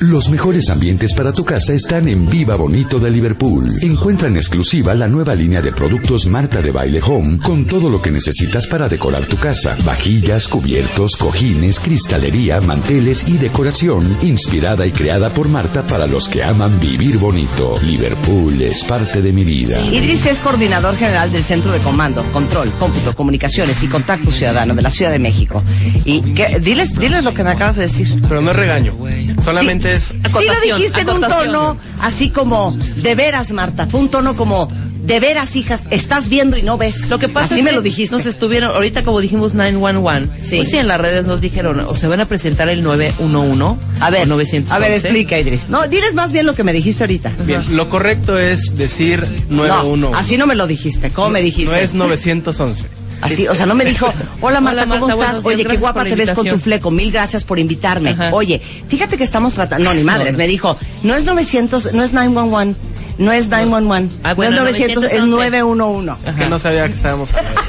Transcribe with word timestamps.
Los 0.00 0.30
mejores 0.30 0.70
ambientes 0.70 1.12
para 1.12 1.30
tu 1.30 1.44
casa 1.44 1.74
están 1.74 2.08
en 2.08 2.24
Viva 2.24 2.56
Bonito 2.56 2.98
de 2.98 3.10
Liverpool. 3.10 3.70
Encuentra 3.82 4.28
en 4.28 4.36
exclusiva 4.36 4.94
la 4.94 5.06
nueva 5.08 5.34
línea 5.34 5.60
de 5.60 5.72
productos 5.72 6.24
Marta 6.24 6.62
de 6.62 6.70
Baile 6.70 7.02
Home 7.04 7.36
con 7.44 7.66
todo 7.66 7.90
lo 7.90 8.00
que 8.00 8.10
necesitas 8.10 8.66
para 8.66 8.88
decorar 8.88 9.26
tu 9.26 9.36
casa. 9.36 9.76
Vajillas, 9.84 10.48
cubiertos, 10.48 11.14
cojines, 11.18 11.78
cristalería, 11.80 12.62
manteles 12.62 13.22
y 13.28 13.36
decoración 13.36 14.16
inspirada 14.22 14.86
y 14.86 14.92
creada 14.92 15.34
por 15.34 15.50
Marta 15.50 15.86
para 15.86 16.06
los 16.06 16.26
que 16.30 16.42
aman 16.42 16.80
vivir 16.80 17.18
bonito. 17.18 17.78
Liverpool 17.82 18.62
es 18.62 18.82
parte 18.84 19.20
de 19.20 19.34
mi 19.34 19.44
vida. 19.44 19.84
Idris 19.84 20.24
es 20.24 20.38
coordinador 20.38 20.96
general 20.96 21.30
del 21.30 21.44
Centro 21.44 21.72
de 21.72 21.80
Comando, 21.80 22.24
Control, 22.32 22.72
Cómputo, 22.78 23.14
Comunicaciones 23.14 23.76
y 23.82 23.86
Contacto 23.86 24.32
Ciudadano 24.32 24.74
de 24.74 24.80
la 24.80 24.90
Ciudad 24.90 25.12
de 25.12 25.18
México. 25.18 25.62
Y 26.06 26.32
que, 26.32 26.58
diles, 26.58 26.90
diles 26.98 27.22
lo 27.22 27.34
que 27.34 27.44
me 27.44 27.50
acabas 27.50 27.76
de 27.76 27.88
decir. 27.88 28.08
Pero 28.26 28.40
no 28.40 28.50
es 28.50 28.56
regaño. 28.56 28.94
Solamente 29.42 29.89
es 29.96 30.02
Sí 30.04 30.46
lo 30.46 30.76
dijiste 30.76 31.00
en 31.00 31.10
un 31.10 31.20
tono 31.20 31.78
así 32.00 32.30
como, 32.30 32.76
de 32.96 33.14
veras, 33.14 33.50
Marta. 33.50 33.86
Fue 33.86 34.00
un 34.00 34.10
tono 34.10 34.36
como, 34.36 34.68
de 35.02 35.18
veras, 35.18 35.54
hijas, 35.56 35.80
estás 35.90 36.28
viendo 36.28 36.56
y 36.56 36.62
no 36.62 36.76
ves. 36.76 36.94
Lo 37.08 37.18
que 37.18 37.28
pasa 37.28 37.46
así 37.46 37.58
es 37.58 37.64
me 37.64 37.70
que 37.70 37.76
lo 37.76 37.82
dijiste. 37.82 38.14
nos 38.14 38.26
estuvieron, 38.26 38.70
ahorita 38.70 39.02
como 39.02 39.20
dijimos 39.20 39.54
911, 39.54 40.28
Sí. 40.48 40.56
pues 40.56 40.70
sí, 40.70 40.76
en 40.76 40.88
las 40.88 41.00
redes 41.00 41.26
nos 41.26 41.40
dijeron, 41.40 41.80
o 41.80 41.96
se 41.96 42.06
van 42.06 42.20
a 42.20 42.26
presentar 42.26 42.68
el 42.68 42.82
911 42.82 43.80
A 44.00 44.10
ver, 44.10 44.22
o 44.22 44.26
911. 44.26 44.72
a 44.72 44.78
ver, 44.78 44.92
explica, 44.92 45.38
Idris. 45.38 45.68
No, 45.68 45.86
diles 45.88 46.14
más 46.14 46.32
bien 46.32 46.46
lo 46.46 46.54
que 46.54 46.64
me 46.64 46.72
dijiste 46.72 47.02
ahorita. 47.02 47.32
Bien, 47.44 47.76
lo 47.76 47.88
correcto 47.88 48.38
es 48.38 48.60
decir 48.76 49.24
911. 49.48 50.00
No, 50.10 50.14
así 50.16 50.36
no 50.36 50.46
me 50.46 50.54
lo 50.54 50.66
dijiste. 50.66 51.10
¿Cómo 51.10 51.30
me 51.30 51.42
dijiste? 51.42 51.70
No 51.70 51.76
es 51.76 51.92
911. 51.94 52.86
Así, 53.20 53.46
o 53.46 53.54
sea, 53.54 53.66
no 53.66 53.74
me 53.74 53.84
dijo, 53.84 54.06
hola 54.40 54.60
Marta, 54.60 54.82
Hola, 54.82 54.86
Marta, 54.86 55.00
¿cómo 55.00 55.12
estás? 55.22 55.32
días, 55.42 55.44
Oye, 55.46 55.64
qué 55.64 55.76
guapa 55.76 56.04
te 56.04 56.14
ves 56.14 56.30
con 56.32 56.46
tu 56.46 56.58
fleco, 56.58 56.90
mil 56.90 57.12
gracias 57.12 57.44
por 57.44 57.58
invitarme. 57.58 58.10
Ajá. 58.10 58.30
Oye, 58.32 58.60
fíjate 58.88 59.16
que 59.18 59.24
estamos 59.24 59.52
tratando, 59.54 59.84
no, 59.90 59.94
ni 59.94 60.02
madres, 60.02 60.32
No, 60.32 60.38
no. 60.38 60.38
me 60.38 60.46
dijo, 60.48 60.76
no 61.02 61.14
es 61.14 61.24
900, 61.24 61.92
no 61.92 62.02
es 62.02 62.12
911, 62.12 62.80
no 63.18 63.32
es 63.32 63.46
911, 63.48 64.16
Ah, 64.22 64.28
no 64.30 64.34
bueno, 64.36 64.56
es 64.56 64.62
900, 64.62 65.04
es 65.04 65.24
911. 65.26 66.30
Es 66.30 66.34
que 66.36 66.46
no 66.48 66.58
sabía 66.58 66.86
que 66.86 66.94
estábamos 66.94 67.32
hablando. 67.34 67.60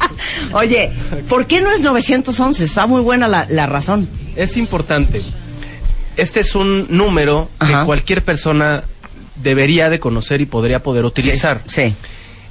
Oye, 0.52 0.92
¿por 1.28 1.46
qué 1.46 1.60
no 1.60 1.70
es 1.70 1.80
911? 1.80 2.64
Está 2.64 2.86
muy 2.86 3.00
buena 3.02 3.26
la, 3.28 3.46
la 3.48 3.66
razón. 3.66 4.08
Es 4.36 4.56
importante. 4.56 5.22
Este 6.16 6.40
es 6.40 6.54
un 6.54 6.86
número 6.90 7.48
Ajá. 7.58 7.80
que 7.80 7.86
cualquier 7.86 8.22
persona 8.22 8.84
debería 9.36 9.88
de 9.88 9.98
conocer 9.98 10.40
y 10.40 10.46
podría 10.46 10.80
poder 10.80 11.04
utilizar. 11.04 11.62
Sí. 11.66 11.94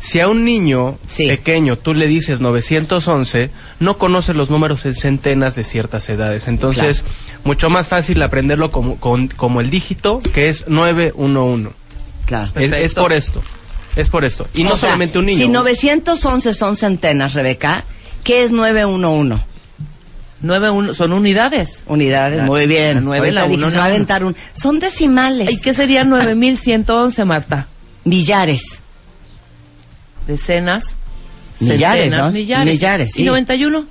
Si 0.02 0.19
a 0.19 0.28
un 0.28 0.45
niño 0.45 0.97
Sí. 1.09 1.28
pequeño 1.28 1.75
tú 1.75 1.94
le 1.94 2.08
dices 2.08 2.39
911, 2.39 3.50
no 3.81 3.97
conoce 3.97 4.33
los 4.33 4.50
números 4.50 4.86
en 4.86 4.94
centenas 4.94 5.55
de 5.55 5.64
ciertas 5.64 6.08
edades. 6.09 6.47
Entonces, 6.47 7.03
mucho 7.44 7.69
más 7.69 7.89
fácil 7.89 8.22
aprenderlo 8.23 8.72
como, 8.72 8.97
con- 9.00 9.27
como 9.27 9.59
el 9.59 9.70
dígito, 9.70 10.22
que 10.33 10.50
es 10.50 10.66
911. 10.70 11.72
Claro. 12.25 12.52
Es, 12.55 12.72
es 12.72 12.94
por 12.95 13.11
esto. 13.11 13.42
Es 13.95 14.08
por 14.09 14.23
esto. 14.23 14.47
Y 14.53 14.64
no 14.64 14.70
O 14.75 14.77
sea, 14.77 14.89
solamente 14.89 15.20
un 15.20 15.25
niño. 15.25 15.39
Si 15.45 15.47
911 15.50 16.53
son 16.53 16.77
centenas, 16.77 17.33
Rebeca, 17.33 17.83
¿qué 18.23 18.43
es 18.43 18.52
911? 18.52 19.43
91 20.42 20.93
son 20.93 21.11
unidades. 21.11 21.67
Unidades, 21.88 22.38
La- 22.38 22.45
muy 22.45 22.65
bien. 22.67 22.95
la 22.95 23.02
nueve, 23.02 23.32
la 23.33 23.45
uno, 23.45 23.70
se 23.70 23.76
va 23.77 23.83
a 23.83 23.88
uno. 23.88 23.95
aventar 23.95 24.23
un... 24.23 24.36
Son 24.54 24.80
decimales. 24.80 25.52
¿Y 25.52 25.58
qué 25.59 25.73
sería 25.73 26.05
9111, 26.05 27.26
Marta? 27.26 27.67
Millares. 28.05 28.61
Decenas. 30.29 30.83
Millares, 31.59 32.03
centenas, 32.03 32.27
¿no? 32.27 32.31
Millares. 32.39 32.73
Millares, 32.73 33.09
sí. 33.13 33.21
¿Y 33.23 33.25
91? 33.25 33.85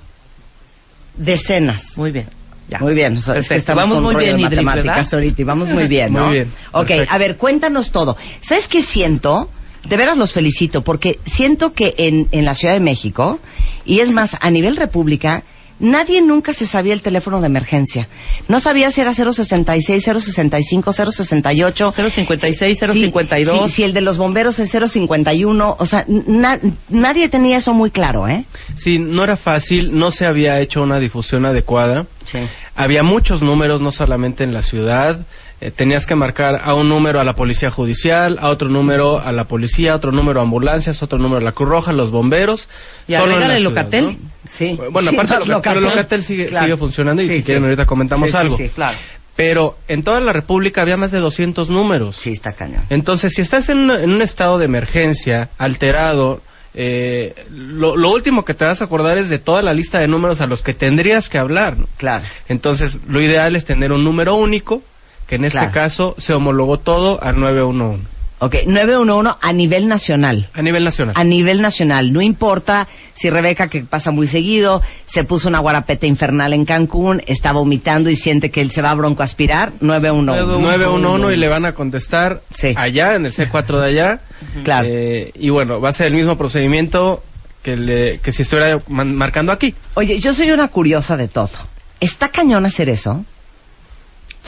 Decenas. 1.16 1.82
Muy 1.96 2.12
bien. 2.12 2.26
Ya. 2.68 2.78
Muy 2.80 2.94
bien, 2.94 3.16
o 3.16 3.22
sea, 3.22 3.36
es 3.36 3.48
que 3.48 3.56
estamos 3.56 3.84
Vamos 3.84 3.96
con 3.96 4.04
muy 4.12 4.24
bien, 4.24 4.38
Idris, 4.38 4.44
matemáticas 4.62 4.96
¿verdad? 4.96 5.14
ahorita 5.14 5.40
y 5.40 5.44
vamos 5.44 5.68
muy 5.70 5.86
bien, 5.88 6.12
¿no? 6.12 6.26
Muy 6.26 6.34
bien, 6.34 6.52
Ok, 6.72 6.86
perfecto. 6.88 7.14
a 7.14 7.18
ver, 7.18 7.36
cuéntanos 7.38 7.90
todo. 7.90 8.16
¿Sabes 8.42 8.68
qué 8.68 8.82
siento? 8.82 9.50
De 9.88 9.96
veras 9.96 10.18
los 10.18 10.32
felicito 10.34 10.82
porque 10.84 11.18
siento 11.24 11.72
que 11.72 11.94
en, 11.96 12.28
en 12.30 12.44
la 12.44 12.54
Ciudad 12.54 12.74
de 12.74 12.80
México, 12.80 13.40
y 13.86 14.00
es 14.00 14.10
más, 14.10 14.30
a 14.38 14.50
nivel 14.50 14.76
república, 14.76 15.42
nadie 15.80 16.20
nunca 16.22 16.52
se 16.52 16.66
sabía 16.66 16.92
el 16.94 17.02
teléfono 17.02 17.40
de 17.40 17.46
emergencia. 17.46 18.08
No 18.48 18.60
sabía 18.60 18.90
si 18.90 19.00
era 19.00 19.14
066, 19.14 20.04
065, 20.04 20.92
068. 20.92 21.94
056, 22.10 22.58
Sí, 22.58 22.76
052. 22.86 23.70
sí, 23.70 23.76
si 23.76 23.82
el 23.84 23.92
de 23.94 24.00
los 24.00 24.16
bomberos 24.16 24.58
es 24.58 24.70
051, 24.70 25.76
o 25.78 25.86
sea, 25.86 26.04
na- 26.08 26.58
nadie 26.88 27.28
tenía 27.28 27.58
eso 27.58 27.74
muy 27.74 27.90
claro, 27.90 28.28
¿eh? 28.28 28.44
Sí, 28.76 28.98
no 28.98 29.24
era 29.24 29.36
fácil, 29.36 29.96
no 29.96 30.10
se 30.10 30.26
había 30.26 30.60
hecho 30.60 30.82
una 30.82 30.98
difusión 30.98 31.44
adecuada. 31.46 32.06
Sí. 32.24 32.38
Había 32.74 33.02
muchos 33.02 33.42
números, 33.42 33.80
no 33.80 33.90
solamente 33.90 34.44
en 34.44 34.52
la 34.54 34.62
ciudad. 34.62 35.26
Eh, 35.60 35.72
tenías 35.72 36.06
que 36.06 36.14
marcar 36.14 36.60
a 36.62 36.74
un 36.74 36.88
número 36.88 37.18
a 37.18 37.24
la 37.24 37.32
policía 37.34 37.70
judicial, 37.72 38.38
a 38.40 38.48
otro 38.50 38.68
número 38.68 39.18
a 39.18 39.32
la 39.32 39.44
policía, 39.44 39.92
a 39.92 39.96
otro 39.96 40.12
número 40.12 40.38
a 40.38 40.44
ambulancias, 40.44 41.02
otro 41.02 41.18
número 41.18 41.38
a 41.40 41.44
la 41.44 41.50
Cruz 41.52 41.68
Roja, 41.68 41.92
los 41.92 42.12
bomberos. 42.12 42.68
Y 43.08 43.14
Solo 43.14 43.32
en 43.34 43.40
la 43.40 43.46
el 43.56 43.62
ciudad, 43.62 43.70
Locatel. 43.70 44.04
¿no? 44.04 44.16
Sí. 44.56 44.78
Bueno, 44.92 45.10
Sí, 45.10 45.16
aparte 45.16 45.34
de 45.34 45.40
Locatel, 45.46 45.62
pero 45.82 45.90
Locatel 45.90 46.22
sigue, 46.22 46.46
Claro. 46.46 46.64
sigue 46.66 46.76
funcionando 46.76 47.22
y 47.22 47.26
Sí, 47.26 47.32
si 47.32 47.38
sí. 47.40 47.44
quieren 47.44 47.64
ahorita 47.64 47.86
comentamos 47.86 48.28
Sí, 48.28 48.32
sí, 48.32 48.36
algo. 48.38 48.56
sí, 48.56 48.68
claro. 48.74 48.98
Pero 49.34 49.76
en 49.88 50.02
toda 50.04 50.20
la 50.20 50.32
República 50.32 50.82
había 50.82 50.96
más 50.96 51.10
de 51.12 51.18
200 51.18 51.70
números. 51.70 52.16
Sí, 52.22 52.32
está 52.32 52.52
cañón. 52.52 52.82
Entonces, 52.90 53.32
si 53.34 53.42
estás 53.42 53.68
en 53.68 53.78
un 53.90 54.22
estado 54.22 54.58
de 54.58 54.64
emergencia, 54.64 55.50
alterado, 55.58 56.40
eh, 56.74 57.34
lo, 57.52 57.96
lo 57.96 58.10
último 58.12 58.44
que 58.44 58.54
te 58.54 58.64
vas 58.64 58.80
a 58.80 58.84
acordar 58.84 59.16
es 59.18 59.28
de 59.28 59.38
toda 59.38 59.62
la 59.62 59.72
lista 59.72 59.98
de 59.98 60.06
números 60.08 60.40
a 60.40 60.46
los 60.46 60.62
que 60.62 60.74
tendrías 60.74 61.28
que 61.28 61.38
hablar. 61.38 61.76
¿no? 61.78 61.86
Claro. 61.96 62.24
Entonces, 62.48 62.98
lo 63.08 63.20
ideal 63.20 63.56
es 63.56 63.64
tener 63.64 63.90
un 63.92 64.04
número 64.04 64.34
único, 64.36 64.82
que 65.28 65.36
en 65.36 65.44
este 65.44 65.58
Claro. 65.58 65.72
caso 65.72 66.14
se 66.18 66.32
homologó 66.34 66.78
todo 66.78 67.22
al 67.22 67.38
911, 67.38 68.02
Ok, 68.40 68.54
911 68.66 69.36
a 69.40 69.52
nivel 69.52 69.88
nacional. 69.88 70.48
a 70.54 70.62
nivel 70.62 70.84
nacional. 70.84 71.12
A 71.18 71.24
nivel 71.24 71.60
nacional. 71.60 72.12
No 72.12 72.22
importa 72.22 72.86
si 73.16 73.30
Rebeca, 73.30 73.66
que 73.68 73.82
pasa 73.82 74.12
muy 74.12 74.28
seguido, 74.28 74.80
se 75.06 75.24
puso 75.24 75.48
una 75.48 75.58
guarapeta 75.58 76.06
infernal 76.06 76.52
en 76.52 76.64
Cancún, 76.64 77.20
está 77.26 77.50
vomitando 77.52 78.10
y 78.10 78.16
siente 78.16 78.50
que 78.50 78.60
él 78.60 78.70
se 78.70 78.80
va 78.80 78.90
a 78.92 78.94
broncoaspirar, 78.94 79.72
911. 79.80 80.46
911 80.62 81.34
y 81.34 81.36
le 81.36 81.48
van 81.48 81.64
a 81.66 81.72
contestar 81.72 82.40
Sí. 82.54 82.74
allá, 82.76 83.16
en 83.16 83.26
el 83.26 83.32
C4 83.32 83.80
de 83.80 83.86
allá. 83.88 84.20
Claro. 84.62 84.86
Eh, 84.88 85.32
y 85.34 85.50
bueno, 85.50 85.80
va 85.80 85.88
a 85.88 85.94
ser 85.94 86.06
el 86.06 86.14
mismo 86.14 86.38
procedimiento 86.38 87.24
que, 87.64 87.76
le, 87.76 88.20
que 88.20 88.30
si 88.32 88.42
estuviera 88.42 88.78
marcando 88.88 89.50
aquí. 89.50 89.74
Oye, 89.94 90.20
yo 90.20 90.32
soy 90.32 90.52
una 90.52 90.68
curiosa 90.68 91.16
de 91.16 91.26
todo. 91.26 91.50
¿Está 91.98 92.28
cañón 92.28 92.64
hacer 92.66 92.88
eso? 92.88 93.24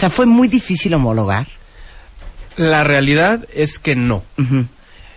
O 0.00 0.09
sea, 0.09 0.11
fue 0.11 0.25
muy 0.25 0.49
difícil 0.49 0.94
homologar. 0.94 1.47
La 2.56 2.84
realidad 2.84 3.47
es 3.55 3.78
que 3.78 3.94
no. 3.94 4.22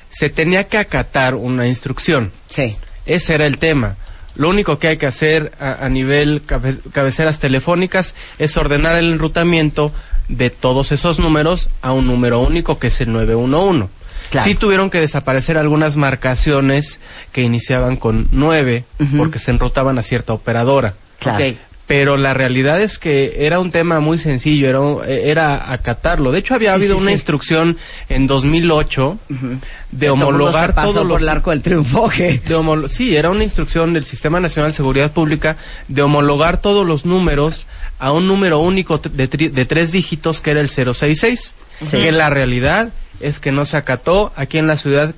Se 0.09 0.29
tenía 0.29 0.65
que 0.65 0.77
acatar 0.77 1.35
una 1.35 1.67
instrucción. 1.67 2.31
Sí. 2.49 2.75
Ese 3.05 3.33
era 3.33 3.47
el 3.47 3.57
tema. 3.59 3.95
Lo 4.35 4.49
único 4.49 4.77
que 4.77 4.89
hay 4.89 4.97
que 4.97 5.07
hacer 5.07 5.53
a, 5.59 5.85
a 5.85 5.89
nivel 5.89 6.41
cabe- 6.45 6.79
cabeceras 6.91 7.39
telefónicas 7.39 8.13
es 8.39 8.57
ordenar 8.57 8.97
el 8.97 9.11
enrutamiento 9.13 9.93
de 10.27 10.49
todos 10.49 10.91
esos 10.91 11.17
números 11.17 11.69
a 11.81 11.93
un 11.93 12.05
número 12.07 12.39
único 12.41 12.77
que 12.77 12.87
es 12.87 12.99
el 12.99 13.11
911. 13.13 13.87
Claro. 14.31 14.47
Sí 14.51 14.55
tuvieron 14.57 14.89
que 14.89 14.99
desaparecer 14.99 15.57
algunas 15.57 15.95
marcaciones 15.95 16.99
que 17.31 17.41
iniciaban 17.41 17.95
con 17.95 18.27
9 18.31 18.83
Ujú. 18.99 19.17
porque 19.17 19.39
se 19.39 19.51
enrutaban 19.51 19.97
a 19.97 20.03
cierta 20.03 20.33
operadora. 20.33 20.93
Claro. 21.19 21.45
Ok. 21.45 21.57
Pero 21.85 22.15
la 22.15 22.33
realidad 22.33 22.81
es 22.81 22.97
que 22.97 23.45
era 23.45 23.59
un 23.59 23.69
tema 23.69 23.99
muy 23.99 24.17
sencillo, 24.17 24.69
era, 24.69 25.05
era 25.05 25.71
acatarlo. 25.73 26.31
De 26.31 26.39
hecho, 26.39 26.53
había 26.53 26.69
Sí, 26.69 26.75
habido 26.75 26.95
sí, 26.95 27.01
una 27.01 27.11
sí. 27.11 27.15
instrucción 27.15 27.77
en 28.07 28.25
2008 28.25 29.17
Ujú. 29.29 29.47
de 29.91 30.07
Todo 30.07 30.15
mundo 30.15 30.31
se 30.31 30.35
homologar 30.35 30.73
pasó 30.75 30.87
todos 30.93 31.01
por 31.01 31.07
los 31.09 31.21
el 31.21 31.29
arco 31.29 31.51
del 31.51 31.61
triunfo. 31.61 32.07
¿qué? 32.15 32.39
de 32.47 32.55
homolo- 32.55 32.87
sí, 32.87 33.13
era 33.15 33.29
una 33.29 33.43
instrucción 33.43 33.91
del 33.93 34.05
Sistema 34.05 34.39
Nacional 34.39 34.71
de 34.71 34.77
Seguridad 34.77 35.11
Pública 35.11 35.57
de 35.89 36.01
homologar 36.01 36.61
todos 36.61 36.87
los 36.87 37.05
números 37.05 37.65
a 37.99 38.13
un 38.13 38.27
número 38.27 38.59
único 38.59 38.97
de, 38.99 39.29
tri- 39.29 39.51
de 39.51 39.65
tres 39.65 39.91
dígitos 39.91 40.39
que 40.39 40.51
era 40.51 40.61
el 40.61 40.69
066. 40.69 41.53
Que 41.91 42.11
la 42.13 42.29
realidad 42.29 42.93
es 43.19 43.39
que 43.39 43.51
no 43.51 43.65
se 43.65 43.75
acató 43.75 44.31
aquí 44.37 44.57
en 44.57 44.67
la 44.67 44.77
ciudad. 44.77 45.13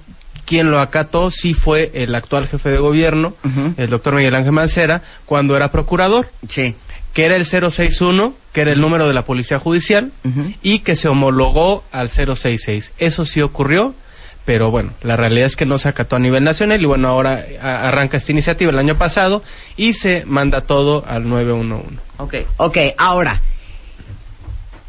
Quien 0.46 0.70
lo 0.70 0.80
acató 0.80 1.32
sí 1.32 1.54
fue 1.54 1.92
el 1.94 2.14
actual 2.14 2.48
jefe 2.48 2.70
de 2.70 2.78
gobierno, 2.78 3.34
el 3.78 3.90
doctor 3.90 4.16
Miguel 4.16 4.36
Ángel 4.36 4.52
Mancera, 4.52 5.02
cuando 5.26 5.56
era 5.56 5.72
procurador. 5.72 6.28
Sí. 6.50 6.76
que 7.14 7.26
era 7.26 7.38
el 7.38 7.46
061, 7.46 8.36
que 8.52 8.62
era 8.62 8.74
el 8.74 8.82
número 8.82 9.08
de 9.08 9.14
la 9.14 9.22
Policía 9.24 9.58
Judicial, 9.58 10.12
y 10.62 10.80
que 10.80 10.98
se 10.98 11.08
homologó 11.08 11.84
al 11.92 12.10
066. 12.10 12.92
Eso 12.98 13.24
sí 13.24 13.42
ocurrió, 13.42 13.96
pero 14.44 14.70
bueno, 14.70 14.92
la 15.02 15.16
realidad 15.16 15.48
es 15.48 15.56
que 15.56 15.66
no 15.66 15.80
se 15.80 15.88
acató 15.88 16.18
a 16.18 16.20
nivel 16.20 16.44
nacional 16.44 16.82
y 16.82 16.86
bueno, 16.86 17.08
ahora 17.08 17.44
arranca 17.62 18.18
esta 18.18 18.32
iniciativa 18.32 18.70
el 18.70 18.78
año 18.78 18.98
pasado 18.98 19.44
y 19.78 19.94
se 19.94 20.24
manda 20.26 20.62
todo 20.62 21.06
al 21.08 21.28
911. 21.28 22.00
Ok. 22.18 22.36
Ok, 22.58 22.78
ahora. 22.98 23.42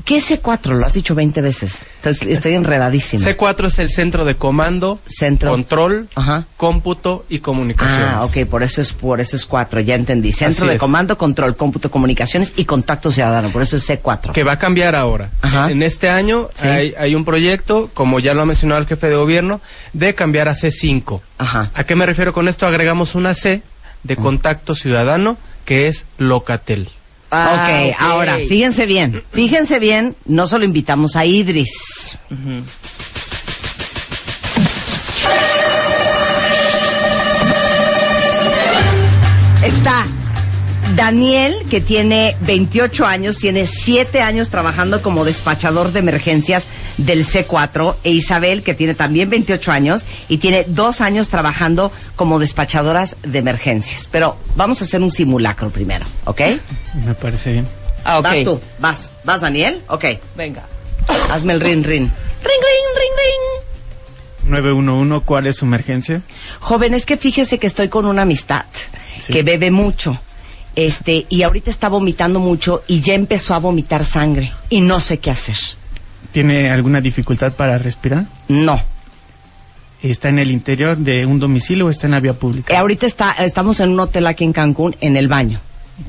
¿Qué 0.06 0.19
es 0.19 0.25
C4? 0.31 0.69
Lo 0.79 0.87
has 0.87 0.93
dicho 0.93 1.17
20 1.17 1.41
veces. 1.41 1.73
Entonces, 1.97 2.29
estoy 2.29 2.55
enredadísima. 2.55 3.26
C4 3.26 3.67
es 3.67 3.79
el 3.81 3.88
centro 3.91 4.25
de 4.25 4.37
comando, 4.37 5.00
Centro. 5.08 5.50
control, 5.50 6.08
Ajá. 6.14 6.47
cómputo 6.56 7.25
y 7.29 7.41
comunicaciones. 7.41 8.12
Ah, 8.14 8.25
ok, 8.25 8.49
por 8.49 8.62
eso 8.62 8.81
es 8.81 8.93
por 8.93 9.20
eso 9.20 9.35
es 9.37 9.44
cuatro, 9.44 9.81
ya 9.81 9.97
entendí. 9.97 10.31
Centro 10.31 10.61
Así 10.62 10.69
de 10.69 10.75
es. 10.76 10.81
comando, 10.81 11.19
control, 11.19 11.56
cómputo, 11.56 11.91
comunicaciones 11.91 12.53
y 12.56 12.64
contacto 12.64 13.11
ciudadano, 13.11 13.50
por 13.50 13.62
eso 13.62 13.76
es 13.76 13.85
C4. 13.88 14.31
que 14.32 14.44
va 14.44 14.53
a 14.53 14.58
cambiar 14.61 14.94
ahora. 14.94 15.31
Ajá. 15.43 15.73
En 15.73 15.82
este 15.82 16.08
año 16.08 16.50
Sí. 16.55 16.69
hay, 16.69 16.94
hay 16.97 17.17
un 17.17 17.25
proyecto, 17.25 17.91
como 17.93 18.20
ya 18.20 18.32
lo 18.32 18.43
ha 18.43 18.47
mencionado 18.47 18.81
el 18.81 18.87
jefe 18.87 19.08
de 19.08 19.17
gobierno, 19.17 19.61
de 19.93 20.14
cambiar 20.14 20.49
a 20.49 20.55
C5. 20.55 21.20
Ajá. 21.37 21.73
¿A 21.75 21.82
qué 21.82 21.97
me 21.97 22.06
refiero 22.06 22.32
con 22.32 22.47
esto? 22.47 22.64
Agregamos 22.64 23.17
una 23.17 23.35
C 23.35 23.61
de 24.05 24.14
contacto 24.14 24.76
ciudadano 24.76 25.37
que 25.64 25.88
es 25.88 26.06
Locatel. 26.19 26.91
Ah, 27.38 27.52
ok, 27.52 27.94
ahora, 27.98 28.38
fíjense 28.48 28.86
bien, 28.86 29.22
fíjense 29.32 29.78
bien, 29.78 30.14
no 30.24 30.46
solo 30.46 30.64
invitamos 30.64 31.16
a 31.16 31.24
Idris. 31.26 31.68
Ujú. 32.30 32.64
Está 39.62 40.06
Daniel, 40.94 41.66
que 41.68 41.80
tiene 41.80 42.36
28 42.40 43.04
años, 43.04 43.38
tiene 43.38 43.66
7 43.66 44.22
años 44.22 44.48
trabajando 44.48 45.02
como 45.02 45.24
despachador 45.24 45.92
de 45.92 45.98
emergencias 45.98 46.64
del 46.96 47.26
C4, 47.26 47.96
e 48.04 48.10
Isabel, 48.10 48.62
que 48.62 48.75
tiene 48.75 48.94
también 48.94 49.28
28 49.28 49.70
años 49.70 50.04
y 50.28 50.38
tiene 50.38 50.64
2 50.66 51.00
años 51.00 51.28
trabajando 51.28 51.93
como 52.16 52.38
despachadoras 52.38 53.14
de 53.22 53.38
emergencias. 53.38 54.08
Pero 54.10 54.37
vamos 54.56 54.81
a 54.81 54.84
hacer 54.87 55.00
un 55.02 55.10
simulacro 55.10 55.70
primero, 55.70 56.06
¿ok? 56.25 56.40
Me 57.04 57.14
parece 57.14 57.52
bien. 57.52 57.69
Ah, 58.04 58.19
ok. 58.19 58.25
Vas 58.25 58.44
tú, 58.44 58.60
vas, 58.78 59.10
vas 59.25 59.40
Daniel, 59.40 59.82
ok. 59.88 60.04
Venga. 60.37 60.64
Hazme 61.31 61.52
el 61.52 61.60
rin 61.60 61.84
rin. 61.84 62.04
Ring, 62.04 62.12
ring, 62.43 62.96
ring, 62.96 63.12
ring. 63.16 64.50
911, 64.50 65.25
¿cuál 65.25 65.46
es 65.48 65.56
su 65.56 65.64
emergencia? 65.64 66.22
Joven, 66.60 66.94
es 66.94 67.04
que 67.04 67.16
fíjese 67.16 67.58
que 67.58 67.66
estoy 67.66 67.88
con 67.88 68.06
una 68.06 68.22
amistad 68.22 68.64
Sí. 69.26 69.32
que 69.32 69.43
bebe 69.43 69.70
mucho. 69.70 70.16
Este, 70.75 71.25
y 71.31 71.43
ahorita 71.43 71.70
está 71.70 71.88
vomitando 71.88 72.38
mucho 72.38 72.82
y 72.87 73.00
ya 73.00 73.14
empezó 73.14 73.54
a 73.54 73.58
vomitar 73.58 74.04
sangre 74.04 74.52
y 74.69 74.82
no 74.82 75.00
sé 75.00 75.19
qué 75.19 75.31
hacer. 75.31 75.56
¿Tiene 76.32 76.70
alguna 76.70 77.00
dificultad 77.00 77.52
para 77.55 77.78
respirar? 77.78 78.26
No. 78.49 78.81
¿Está 80.02 80.28
en 80.28 80.38
el 80.38 80.50
interior 80.50 80.96
de 80.96 81.25
un 81.26 81.38
domicilio 81.38 81.87
o 81.87 81.90
está 81.90 82.06
en 82.06 82.12
la 82.12 82.20
vía 82.20 82.34
pública? 82.34 82.73
Eh, 82.73 82.76
ahorita 82.76 83.06
está, 83.06 83.32
estamos 83.32 83.81
en 83.81 83.90
un 83.90 84.00
hotel 84.00 84.26
aquí 84.26 84.44
en 84.44 84.52
Cancún, 84.52 84.94
en 85.00 85.17
el 85.17 85.28
baño. 85.28 85.61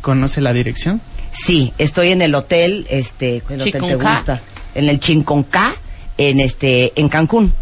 ¿Conoce 0.02 0.42
la 0.42 0.52
dirección? 0.54 1.02
Sí, 1.46 1.72
estoy 1.78 2.12
en 2.12 2.22
el 2.22 2.36
hotel, 2.36 2.86
este, 2.90 3.42
¿cuál 3.42 3.62
hotel 3.62 3.72
te 3.74 3.80
Chiconca. 3.80 4.16
gusta? 4.18 4.42
En 4.76 4.90
el 4.90 5.00
Chinconca, 5.00 5.76
en 6.18 6.40
este, 6.40 7.00
en 7.00 7.10
Cancún. 7.10 7.54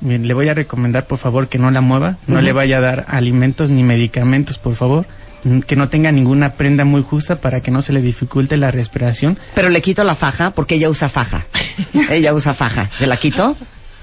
Bien, 0.00 0.26
le 0.26 0.34
voy 0.34 0.48
a 0.48 0.54
recomendar 0.54 1.06
por 1.06 1.18
favor 1.18 1.48
que 1.48 1.58
no 1.58 1.70
la 1.70 1.80
mueva, 1.80 2.16
no 2.26 2.40
le 2.40 2.52
vaya 2.52 2.78
a 2.78 2.80
dar 2.80 3.04
alimentos 3.08 3.70
ni 3.70 3.82
medicamentos, 3.82 4.58
por 4.58 4.76
favor, 4.76 5.06
que 5.66 5.76
no 5.76 5.88
tenga 5.88 6.10
ninguna 6.12 6.54
prenda 6.54 6.84
muy 6.84 7.02
justa 7.02 7.36
para 7.36 7.60
que 7.60 7.70
no 7.70 7.82
se 7.82 7.92
le 7.92 8.02
dificulte 8.02 8.56
la 8.56 8.70
respiración. 8.70 9.38
Pero 9.54 9.68
le 9.68 9.80
quito 9.80 10.04
la 10.04 10.14
faja 10.14 10.50
porque 10.50 10.74
ella 10.74 10.90
usa 10.90 11.08
faja. 11.08 11.46
ella 12.10 12.34
usa 12.34 12.54
faja. 12.54 12.90
¿Se 12.98 13.06
la 13.06 13.16
quito? 13.16 13.56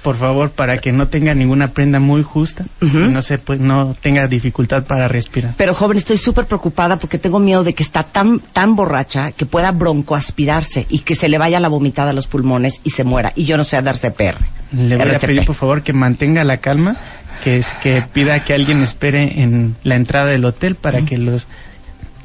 Por 0.04 0.18
favor, 0.18 0.50
para 0.50 0.76
que 0.76 0.92
no 0.92 1.08
tenga 1.08 1.32
ninguna 1.32 1.68
prenda 1.68 1.98
muy 1.98 2.22
justa 2.22 2.66
y 2.82 2.86
no 2.86 3.22
se 3.22 3.38
pues, 3.38 3.58
no 3.58 3.96
tenga 4.02 4.28
dificultad 4.28 4.84
para 4.84 5.08
respirar. 5.08 5.54
Pero 5.56 5.74
joven, 5.74 5.96
estoy 5.96 6.18
súper 6.18 6.44
preocupada 6.44 6.98
porque 6.98 7.18
tengo 7.18 7.38
miedo 7.38 7.64
de 7.64 7.72
que 7.72 7.82
está 7.82 8.02
tan 8.02 8.38
tan 8.52 8.76
borracha 8.76 9.32
que 9.32 9.46
pueda 9.46 9.72
broncoaspirarse 9.72 10.84
y 10.90 10.98
que 10.98 11.14
se 11.14 11.26
le 11.30 11.38
vaya 11.38 11.58
la 11.58 11.68
vomitada 11.68 12.10
a 12.10 12.12
los 12.12 12.26
pulmones 12.26 12.74
y 12.84 12.90
se 12.90 13.02
muera. 13.02 13.32
Y 13.34 13.46
yo 13.46 13.56
no 13.56 13.64
sé 13.64 13.80
dar 13.80 13.96
CPR. 13.96 14.36
Le 14.72 14.96
voy 14.96 15.14
a 15.14 15.18
pedir 15.18 15.46
por 15.46 15.56
favor 15.56 15.82
que 15.82 15.94
mantenga 15.94 16.44
la 16.44 16.58
calma, 16.58 16.96
que 17.42 17.56
es 17.56 17.66
que 17.82 18.02
pida 18.12 18.44
que 18.44 18.52
alguien 18.52 18.82
espere 18.82 19.40
en 19.40 19.74
la 19.84 19.96
entrada 19.96 20.32
del 20.32 20.44
hotel 20.44 20.74
para 20.74 21.06
que 21.06 21.16
los 21.16 21.46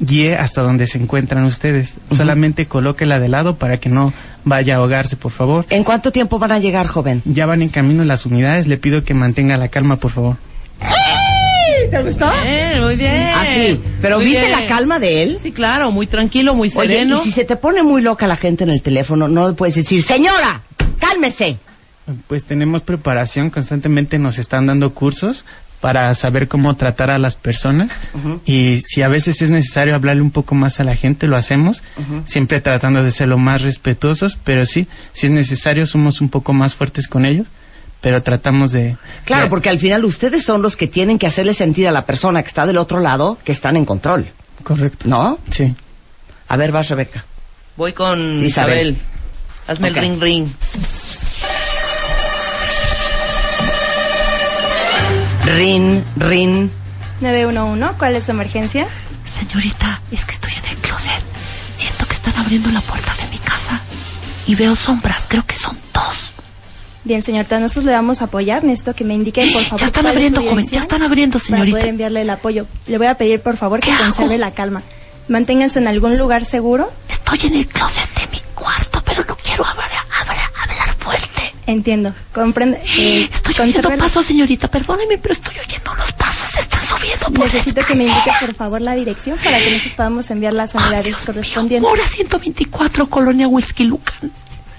guíe 0.00 0.34
hasta 0.34 0.62
donde 0.62 0.86
se 0.86 0.98
encuentran 0.98 1.44
ustedes. 1.44 1.92
Ujú. 2.06 2.16
Solamente 2.16 2.66
colóquela 2.66 3.18
de 3.20 3.28
lado 3.28 3.56
para 3.56 3.76
que 3.78 3.88
no 3.88 4.12
vaya 4.44 4.74
a 4.74 4.78
ahogarse, 4.78 5.16
por 5.16 5.30
favor. 5.32 5.66
¿En 5.70 5.84
cuánto 5.84 6.10
tiempo 6.10 6.38
van 6.38 6.52
a 6.52 6.58
llegar, 6.58 6.86
joven? 6.88 7.22
Ya 7.26 7.46
van 7.46 7.62
en 7.62 7.68
camino 7.68 8.04
las 8.04 8.24
unidades, 8.26 8.66
le 8.66 8.78
pido 8.78 9.04
que 9.04 9.14
mantenga 9.14 9.56
la 9.56 9.68
calma, 9.68 9.96
por 9.96 10.10
favor. 10.10 10.36
¿Te 11.90 12.02
gustó? 12.02 12.26
Bien, 12.42 12.80
muy 12.82 12.96
bien. 12.96 13.28
Así. 13.28 13.80
Pero 14.00 14.16
Muy 14.16 14.26
¿viste 14.26 14.46
bien. 14.46 14.52
la 14.52 14.66
calma 14.68 14.98
de 14.98 15.22
él? 15.22 15.38
Sí, 15.42 15.50
claro, 15.52 15.90
muy 15.90 16.06
tranquilo, 16.06 16.54
muy 16.54 16.70
Oye, 16.74 16.88
sereno. 16.88 17.20
y 17.22 17.26
si 17.26 17.32
se 17.32 17.44
te 17.44 17.56
pone 17.56 17.82
muy 17.82 18.00
loca 18.02 18.26
la 18.26 18.36
gente 18.36 18.64
en 18.64 18.70
el 18.70 18.80
teléfono, 18.82 19.28
no 19.28 19.54
puedes 19.56 19.74
decir, 19.74 20.02
señora, 20.02 20.62
cálmese. 20.98 21.58
Pues 22.26 22.44
tenemos 22.44 22.82
preparación, 22.82 23.50
constantemente 23.50 24.18
nos 24.18 24.38
están 24.38 24.66
dando 24.66 24.90
cursos 24.94 25.44
para 25.80 26.14
saber 26.14 26.46
cómo 26.48 26.74
tratar 26.76 27.10
a 27.10 27.18
las 27.18 27.34
personas 27.36 27.90
Ujú. 28.14 28.40
y 28.44 28.82
si 28.86 29.02
a 29.02 29.08
veces 29.08 29.40
es 29.40 29.48
necesario 29.50 29.94
hablarle 29.94 30.20
un 30.22 30.30
poco 30.30 30.54
más 30.54 30.78
a 30.80 30.84
la 30.84 30.94
gente, 30.94 31.26
lo 31.26 31.36
hacemos, 31.36 31.82
Ujú. 31.96 32.22
siempre 32.26 32.60
tratando 32.60 33.02
de 33.02 33.10
ser 33.10 33.28
lo 33.28 33.38
más 33.38 33.62
respetuosos, 33.62 34.38
pero 34.44 34.66
sí, 34.66 34.86
si 35.14 35.26
es 35.26 35.32
necesario 35.32 35.86
somos 35.86 36.20
un 36.20 36.28
poco 36.28 36.52
más 36.52 36.74
fuertes 36.74 37.08
con 37.08 37.24
ellos, 37.24 37.46
pero 38.02 38.22
tratamos 38.22 38.72
de... 38.72 38.96
Claro, 39.24 39.44
de- 39.44 39.50
porque 39.50 39.68
al 39.70 39.78
final 39.78 40.04
ustedes 40.04 40.44
son 40.44 40.62
los 40.62 40.76
que 40.76 40.86
tienen 40.86 41.18
que 41.18 41.26
hacerle 41.26 41.54
sentir 41.54 41.88
a 41.88 41.92
la 41.92 42.04
persona 42.04 42.42
que 42.42 42.48
está 42.48 42.66
del 42.66 42.76
otro 42.78 43.00
lado 43.00 43.38
que 43.44 43.52
están 43.52 43.76
en 43.76 43.84
control, 43.86 44.26
Correcto. 44.62 45.08
¿no? 45.08 45.38
Sí. 45.50 45.74
A 46.48 46.56
ver, 46.56 46.72
vas, 46.72 46.88
Rebeca. 46.88 47.24
Voy 47.76 47.92
con 47.94 48.18
Isabel. 48.44 48.88
Isabel. 48.90 48.96
Hazme 49.66 49.90
Ok. 49.90 49.96
el 49.96 50.02
ring, 50.02 50.20
ring. 50.22 50.48
Rin, 55.54 56.04
rin. 56.16 56.70
911, 57.20 57.98
¿cuál 57.98 58.16
es 58.16 58.24
su 58.24 58.30
emergencia? 58.30 58.86
Señorita, 59.38 60.00
es 60.10 60.24
que 60.24 60.34
estoy 60.34 60.52
en 60.52 60.64
el 60.70 60.76
closet. 60.78 61.22
Siento 61.78 62.06
que 62.06 62.14
están 62.14 62.36
abriendo 62.36 62.70
la 62.70 62.80
puerta 62.82 63.14
de 63.16 63.26
mi 63.28 63.38
casa. 63.38 63.80
Y 64.46 64.54
veo 64.54 64.74
sombras, 64.76 65.22
creo 65.28 65.44
que 65.44 65.56
son 65.56 65.76
dos. 65.92 66.34
Bien, 67.04 67.22
señorita, 67.22 67.58
nosotros 67.58 67.84
le 67.84 67.92
vamos 67.92 68.20
a 68.20 68.24
apoyar. 68.26 68.62
Necesito 68.64 68.94
que 68.94 69.04
me 69.04 69.14
indique, 69.14 69.44
por 69.52 69.64
favor. 69.64 69.80
Ya 69.80 69.86
están 69.86 70.06
abriendo, 70.06 70.42
joven, 70.42 70.68
ya 70.70 70.80
están 70.82 71.02
abriendo, 71.02 71.38
Para 71.38 71.46
señorita. 71.46 71.76
poder 71.78 71.88
enviarle 71.88 72.22
el 72.22 72.30
apoyo. 72.30 72.66
Le 72.86 72.98
voy 72.98 73.06
a 73.06 73.14
pedir, 73.14 73.40
por 73.40 73.56
favor, 73.56 73.80
que 73.80 73.90
conserve 73.96 74.38
la 74.38 74.52
calma. 74.52 74.82
Manténganse 75.28 75.78
en 75.78 75.88
algún 75.88 76.18
lugar 76.18 76.44
seguro. 76.44 76.90
Estoy 77.08 77.40
en 77.48 77.56
el 77.56 77.66
closet 77.66 78.08
de 78.14 78.26
mi 78.28 78.40
cuarto, 78.54 79.02
pero 79.04 79.24
no 79.26 79.36
quiero 79.36 79.64
hablar, 79.64 79.90
hablar, 80.20 80.38
hablar 80.62 80.96
fuerte. 81.00 81.52
Entiendo. 81.66 82.14
Comprende. 82.32 82.80
eh, 82.98 83.28
Estoy 83.32 83.54
oyendo 83.68 83.88
pasos, 83.96 84.26
señorita. 84.26 84.68
Perdóneme, 84.68 85.18
pero 85.18 85.34
estoy 85.34 85.54
oyendo 85.58 85.94
los 85.94 86.12
pasos. 86.12 86.50
Se 86.54 86.60
están 86.62 86.84
subiendo 86.86 87.26
por 87.26 87.38
Necesito 87.46 87.84
que 87.84 87.94
me 87.94 88.04
indique, 88.04 88.30
por 88.40 88.54
favor, 88.54 88.80
la 88.80 88.94
dirección 88.94 89.38
para 89.42 89.58
que 89.58 89.70
nosotros 89.70 89.94
podamos 89.94 90.30
enviar 90.30 90.52
las 90.52 90.74
unidades 90.74 91.06
mío. 91.06 91.16
correspondientes. 91.26 91.90
Hora 91.90 92.08
124, 92.08 93.06
Colonia 93.10 93.48
Whisky 93.48 93.84
Lucan. 93.84 94.30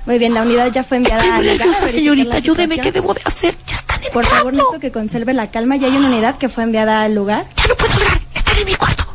Muy 0.05 0.17
bien, 0.17 0.33
la 0.33 0.41
unidad 0.41 0.71
ya 0.71 0.83
fue 0.83 0.97
enviada 0.97 1.23
Estoy 1.23 1.45
nerviosa, 1.57 1.87
señorita. 1.91 2.35
Ayúdeme, 2.37 2.79
¿qué 2.79 2.91
debo 2.91 3.13
de 3.13 3.21
hacer? 3.23 3.55
Ya 3.67 3.75
están 3.75 3.97
entrando. 4.03 4.13
Por 4.13 4.25
favor, 4.25 4.53
necesito 4.53 4.79
que 4.79 4.91
conserve 4.91 5.33
la 5.33 5.51
calma. 5.51 5.75
Ya 5.77 5.87
hay 5.87 5.95
una 5.95 6.07
unidad 6.07 6.37
que 6.37 6.49
fue 6.49 6.63
enviada 6.63 7.03
al 7.03 7.13
lugar. 7.13 7.45
Ya 7.55 7.67
no 7.67 7.75
puedo 7.75 7.93
hablar. 7.93 8.19
Están 8.33 8.57
en 8.57 8.65
mi 8.65 8.75
cuarto. 8.75 9.05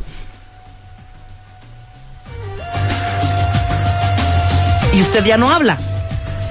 Y 4.93 5.01
usted 5.01 5.25
ya 5.25 5.37
no 5.37 5.49
habla. 5.51 5.77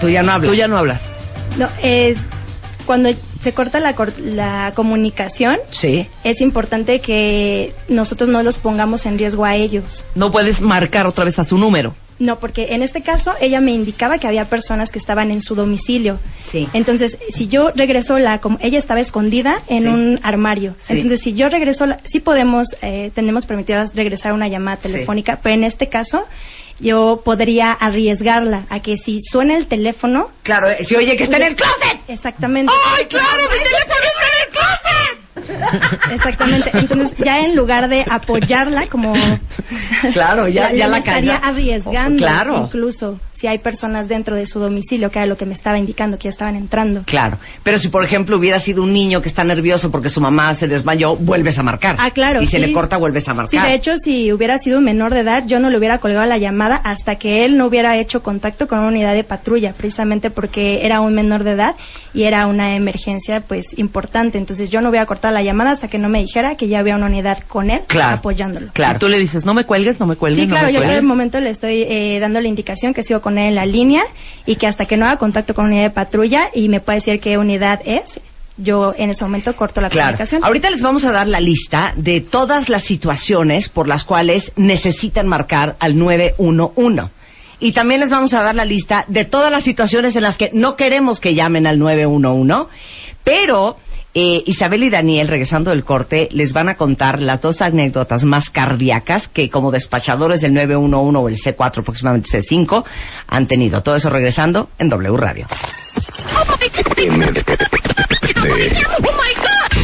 Tú 0.00 0.08
ya 0.08 0.22
no 0.22 0.32
hablas. 0.32 0.50
Tú 0.50 0.54
ya 0.56 0.68
no 0.68 0.76
hablas. 0.76 1.00
No, 1.58 1.68
eh, 1.82 2.14
cuando 2.84 3.10
se 3.42 3.52
corta 3.52 3.80
la, 3.80 4.72
comunicación, 4.74 5.56
Sí. 5.70 6.06
es 6.24 6.40
importante 6.40 7.00
que 7.00 7.72
nosotros 7.88 8.28
no 8.28 8.42
los 8.42 8.58
pongamos 8.58 9.06
en 9.06 9.18
riesgo 9.18 9.44
a 9.44 9.54
ellos. 9.56 10.04
No 10.14 10.30
puedes 10.30 10.60
marcar 10.60 11.06
otra 11.06 11.24
vez 11.24 11.38
a 11.38 11.44
su 11.44 11.56
número. 11.58 11.94
No, 12.18 12.38
porque 12.38 12.68
en 12.70 12.82
este 12.82 13.02
caso 13.02 13.34
ella 13.40 13.60
me 13.60 13.72
indicaba 13.72 14.18
que 14.18 14.26
había 14.26 14.46
personas 14.46 14.90
que 14.90 14.98
estaban 14.98 15.30
en 15.30 15.42
su 15.42 15.54
domicilio. 15.54 16.18
Sí. 16.50 16.66
Entonces, 16.72 17.18
si 17.34 17.46
yo 17.46 17.70
regreso 17.74 18.18
la, 18.18 18.40
ella 18.60 18.78
estaba 18.78 19.00
escondida 19.00 19.62
en 19.68 19.82
Sí. 19.82 19.88
un 19.88 20.20
armario. 20.22 20.74
Sí. 20.86 20.94
Entonces, 20.94 21.20
si 21.20 21.34
yo 21.34 21.48
regreso, 21.50 21.84
la, 21.86 21.98
sí 22.04 22.20
podemos, 22.20 22.68
eh, 22.80 23.10
tenemos 23.14 23.44
permitidas 23.44 23.94
regresar 23.94 24.32
una 24.32 24.48
llamada 24.48 24.78
Sí. 24.78 24.84
telefónica, 24.90 25.40
pero 25.42 25.54
en 25.56 25.64
este 25.64 25.88
caso 25.88 26.24
yo 26.78 27.22
podría 27.24 27.72
arriesgarla 27.72 28.64
a 28.68 28.80
que 28.80 28.96
si 28.96 29.20
suena 29.22 29.56
el 29.56 29.66
teléfono, 29.66 30.28
Claro, 30.42 30.68
eh, 30.70 30.84
si 30.84 30.94
oye 30.96 31.16
que 31.16 31.24
está 31.24 31.36
en 31.36 31.42
el 31.44 31.56
closet. 31.56 32.00
exactamente. 32.08 32.72
¡Ay, 32.96 33.06
claro! 33.06 33.42
¡Mi 33.50 33.58
teléfono 33.58 33.94
está 34.04 34.24
en 34.26 34.42
el 34.42 34.50
closet! 34.52 35.16
Exactamente. 36.12 36.70
Entonces, 36.72 37.18
ya 37.18 37.40
en 37.40 37.54
lugar 37.56 37.88
de 37.88 38.04
apoyarla, 38.08 38.86
como. 38.88 39.12
Claro, 40.12 40.48
ya- 40.48 40.72
ya 40.72 40.88
la 40.88 40.98
estaría 41.04 41.36
arriesgando. 41.36 42.18
Claro. 42.18 42.56
Incluso 42.64 43.20
si 43.46 43.50
hay 43.50 43.58
personas 43.58 44.08
dentro 44.08 44.34
de 44.34 44.44
su 44.44 44.58
domicilio, 44.58 45.08
que 45.08 45.20
era 45.20 45.26
lo 45.26 45.36
que 45.36 45.46
me 45.46 45.54
estaba 45.54 45.78
indicando, 45.78 46.18
que 46.18 46.24
ya 46.24 46.30
estaban 46.30 46.56
entrando. 46.56 47.02
Claro, 47.06 47.38
pero 47.62 47.78
si 47.78 47.86
por 47.88 48.02
ejemplo 48.04 48.36
hubiera 48.36 48.58
sido 48.58 48.82
un 48.82 48.92
niño 48.92 49.22
que 49.22 49.28
está 49.28 49.44
nervioso 49.44 49.88
porque 49.92 50.08
su 50.08 50.20
mamá 50.20 50.52
se 50.56 50.66
desmayó, 50.66 51.14
vuelves 51.14 51.56
a 51.56 51.62
marcar. 51.62 51.94
Ah, 51.98 52.10
claro. 52.10 52.42
Y 52.42 52.46
se 52.46 52.56
sí. 52.56 52.66
le 52.66 52.72
corta, 52.72 52.96
vuelves 52.96 53.28
a 53.28 53.30
Sí, 53.30 53.36
marcar. 53.36 53.68
de 53.68 53.74
hecho, 53.74 53.98
si 53.98 54.32
hubiera 54.32 54.58
sido 54.58 54.78
un 54.78 54.84
menor 54.84 55.14
de 55.14 55.20
edad, 55.20 55.44
yo 55.46 55.60
no 55.60 55.70
le 55.70 55.78
hubiera 55.78 55.98
colgado 55.98 56.26
la 56.26 56.38
llamada 56.38 56.74
hasta 56.76 57.16
que 57.16 57.44
él 57.44 57.56
no 57.56 57.66
hubiera 57.66 57.96
hecho 57.98 58.20
contacto 58.20 58.66
con 58.66 58.80
una 58.80 58.88
unidad 58.88 59.14
de 59.14 59.22
patrulla, 59.22 59.74
precisamente 59.74 60.30
porque 60.30 60.84
era 60.84 61.00
un 61.00 61.14
menor 61.14 61.44
de 61.44 61.52
edad 61.52 61.76
y 62.12 62.24
era 62.24 62.46
una 62.48 62.74
emergencia, 62.74 63.42
pues, 63.46 63.66
importante. 63.78 64.38
Entonces, 64.38 64.70
yo 64.70 64.80
no 64.80 64.88
hubiera 64.88 65.06
cortado 65.06 65.32
la 65.34 65.42
llamada 65.42 65.70
hasta 65.70 65.86
que 65.86 65.98
no 65.98 66.08
me 66.08 66.18
dijera 66.20 66.56
que 66.56 66.66
ya 66.66 66.80
había 66.80 66.96
una 66.96 67.06
unidad 67.06 67.38
con 67.46 67.70
él 67.70 67.82
Claro. 67.86 68.16
apoyándolo. 68.16 68.72
Y 68.74 68.98
tú 68.98 69.06
le 69.08 69.18
dices, 69.20 69.44
no 69.44 69.54
me 69.54 69.64
cuelgues, 69.64 70.00
no 70.00 70.06
me 70.06 70.16
cuelgues, 70.16 70.44
Sí, 70.44 70.48
no 70.48 70.54
claro, 70.56 70.66
me 70.68 70.72
yo 70.72 70.82
en 70.82 70.88
todo 70.88 71.02
momento 71.04 71.38
le 71.38 71.50
estoy 71.50 71.82
eh, 71.88 72.18
dando 72.20 72.40
la 72.40 72.48
indicación 72.48 72.92
que 72.92 73.02
sigo 73.02 73.20
con 73.20 73.35
en 73.38 73.54
la 73.54 73.66
línea 73.66 74.02
y 74.46 74.56
que 74.56 74.66
hasta 74.66 74.84
que 74.86 74.96
no 74.96 75.06
haga 75.06 75.16
contacto 75.18 75.54
con 75.54 75.66
unidad 75.66 75.82
de 75.84 75.90
patrulla 75.90 76.50
y 76.54 76.68
me 76.68 76.80
pueda 76.80 76.96
decir 76.96 77.20
qué 77.20 77.38
unidad 77.38 77.80
es, 77.84 78.04
yo 78.58 78.94
en 78.96 79.10
ese 79.10 79.22
momento 79.24 79.54
corto 79.54 79.80
la 79.80 79.90
Claro. 79.90 80.06
comunicación. 80.12 80.42
Ahorita 80.44 80.70
les 80.70 80.80
vamos 80.80 81.04
a 81.04 81.12
dar 81.12 81.28
la 81.28 81.40
lista 81.40 81.92
de 81.96 82.22
todas 82.22 82.68
las 82.70 82.84
situaciones 82.84 83.68
por 83.68 83.86
las 83.86 84.04
cuales 84.04 84.50
necesitan 84.56 85.28
marcar 85.28 85.76
al 85.78 85.98
911. 85.98 87.10
Y 87.58 87.72
también 87.72 88.00
les 88.00 88.10
vamos 88.10 88.32
a 88.34 88.42
dar 88.42 88.54
la 88.54 88.64
lista 88.64 89.04
de 89.08 89.24
todas 89.24 89.50
las 89.50 89.64
situaciones 89.64 90.14
en 90.16 90.22
las 90.22 90.36
que 90.36 90.50
no 90.52 90.76
queremos 90.76 91.20
que 91.20 91.34
llamen 91.34 91.66
al 91.66 91.78
911, 91.78 92.66
pero 93.24 93.76
eh, 94.18 94.42
Isabel 94.46 94.82
y 94.82 94.88
Daniel, 94.88 95.28
regresando 95.28 95.68
del 95.68 95.84
corte, 95.84 96.30
les 96.32 96.54
van 96.54 96.70
a 96.70 96.76
contar 96.76 97.20
las 97.20 97.42
dos 97.42 97.60
anécdotas 97.60 98.24
más 98.24 98.48
cardíacas 98.48 99.28
que 99.28 99.50
como 99.50 99.70
despachadores 99.70 100.40
del 100.40 100.54
911 100.54 101.18
o 101.18 101.28
el 101.28 101.36
C4, 101.36 101.80
aproximadamente 101.80 102.30
C5, 102.30 102.82
han 103.28 103.46
tenido. 103.46 103.82
Todo 103.82 103.96
eso 103.96 104.08
regresando 104.08 104.70
en 104.78 104.88
W 104.88 105.18
Radio. 105.18 105.46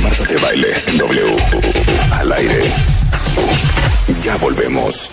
Marta 0.03 0.25
de 0.25 0.37
baile 0.41 0.69
en 0.87 0.97
W. 0.97 1.37
Al 2.11 2.33
aire. 2.33 2.73
Ya 4.25 4.37
volvemos. 4.39 5.11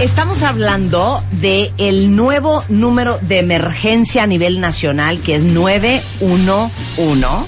Estamos 0.00 0.42
hablando 0.42 1.22
de 1.42 1.72
el 1.76 2.16
nuevo 2.16 2.64
número 2.70 3.18
de 3.18 3.38
emergencia 3.38 4.22
a 4.22 4.26
nivel 4.26 4.58
nacional 4.58 5.20
que 5.20 5.36
es 5.36 5.44
911 5.44 7.46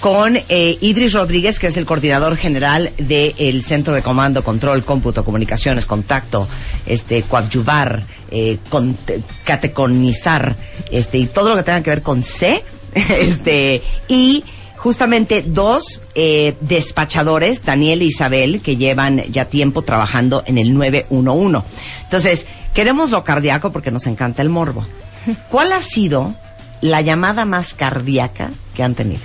con 0.00 0.36
eh, 0.36 0.76
Idris 0.82 1.14
Rodríguez, 1.14 1.58
que 1.58 1.68
es 1.68 1.76
el 1.78 1.86
coordinador 1.86 2.36
general 2.36 2.90
del 2.98 3.64
Centro 3.64 3.94
de 3.94 4.02
Comando, 4.02 4.44
Control, 4.44 4.84
Cómputo, 4.84 5.24
Comunicaciones, 5.24 5.86
Contacto, 5.86 6.46
este, 6.84 7.22
coadyuvar, 7.22 8.02
eh, 8.30 8.58
con- 8.68 8.98
cateconizar, 9.44 10.54
este, 10.90 11.16
y 11.16 11.26
todo 11.28 11.48
lo 11.48 11.56
que 11.56 11.62
tenga 11.62 11.82
que 11.82 11.90
ver 11.90 12.02
con 12.02 12.22
C, 12.22 12.62
este, 12.94 13.80
y 14.06 14.44
justamente 14.78 15.42
dos 15.42 16.00
eh, 16.14 16.56
despachadores, 16.60 17.64
Daniel 17.64 18.02
e 18.02 18.06
Isabel, 18.06 18.60
que 18.62 18.76
llevan 18.76 19.22
ya 19.30 19.46
tiempo 19.46 19.82
trabajando 19.82 20.42
en 20.46 20.58
el 20.58 20.74
911. 20.74 21.66
Entonces, 22.04 22.46
queremos 22.74 23.10
lo 23.10 23.24
cardíaco 23.24 23.72
porque 23.72 23.90
nos 23.90 24.06
encanta 24.06 24.42
el 24.42 24.48
morbo. 24.48 24.86
¿Cuál 25.50 25.72
ha 25.72 25.82
sido 25.82 26.34
la 26.80 27.00
llamada 27.00 27.44
más 27.44 27.74
cardíaca 27.74 28.50
que 28.74 28.82
han 28.82 28.94
tenido? 28.94 29.24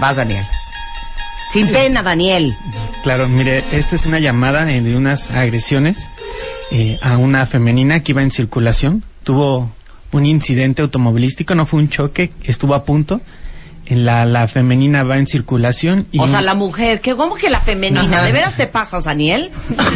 Vas, 0.00 0.16
Daniel. 0.16 0.44
Sin 1.52 1.70
pena, 1.70 2.02
Daniel. 2.02 2.56
Claro, 3.02 3.28
mire, 3.28 3.62
esta 3.72 3.96
es 3.96 4.06
una 4.06 4.18
llamada 4.18 4.68
eh, 4.70 4.80
de 4.80 4.96
unas 4.96 5.30
agresiones 5.30 5.98
eh, 6.70 6.98
a 7.02 7.18
una 7.18 7.44
femenina 7.44 8.00
que 8.00 8.12
iba 8.12 8.22
en 8.22 8.30
circulación. 8.30 9.04
Tuvo 9.22 9.70
un 10.20 10.26
incidente 10.26 10.82
automovilístico, 10.82 11.54
no 11.54 11.64
fue 11.66 11.80
un 11.80 11.88
choque, 11.88 12.30
estuvo 12.44 12.74
a 12.74 12.84
punto. 12.84 13.20
En 13.84 14.04
la, 14.06 14.24
la 14.24 14.46
femenina 14.46 15.02
va 15.02 15.16
en 15.18 15.26
circulación 15.26 16.06
y 16.12 16.18
O 16.20 16.26
sea, 16.28 16.40
la 16.40 16.54
mujer, 16.54 17.00
que 17.00 17.14
¿cómo 17.16 17.34
que 17.34 17.50
la 17.50 17.62
femenina? 17.62 18.02
Ajá. 18.02 18.22
¿De 18.26 18.32
veras 18.32 18.56
te 18.56 18.68
pasas, 18.68 19.04
Daniel? 19.04 19.50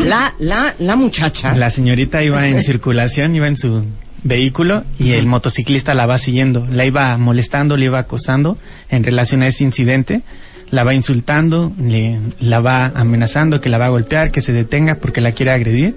La, 0.04 0.34
la, 0.40 0.74
la 0.80 0.96
muchacha. 0.96 1.54
la 1.54 1.70
señorita 1.70 2.22
iba 2.22 2.46
en 2.48 2.62
circulación, 2.64 3.36
iba 3.36 3.46
en 3.46 3.56
su 3.56 3.84
vehículo 4.24 4.82
y 4.98 5.12
el 5.12 5.26
motociclista 5.26 5.94
la 5.94 6.04
va 6.06 6.18
siguiendo, 6.18 6.66
la 6.68 6.84
iba 6.84 7.16
molestando, 7.16 7.76
le 7.76 7.84
iba 7.86 8.00
acosando 8.00 8.58
en 8.90 9.04
relación 9.04 9.42
a 9.42 9.46
ese 9.46 9.62
incidente, 9.62 10.22
la 10.70 10.82
va 10.82 10.92
insultando, 10.92 11.72
le- 11.80 12.18
la 12.40 12.58
va 12.60 12.86
amenazando 12.86 13.60
que 13.60 13.68
la 13.70 13.78
va 13.78 13.84
a 13.86 13.90
golpear, 13.90 14.32
que 14.32 14.40
se 14.40 14.52
detenga 14.52 14.96
porque 15.00 15.20
la 15.20 15.30
quiere 15.30 15.52
agredir. 15.52 15.94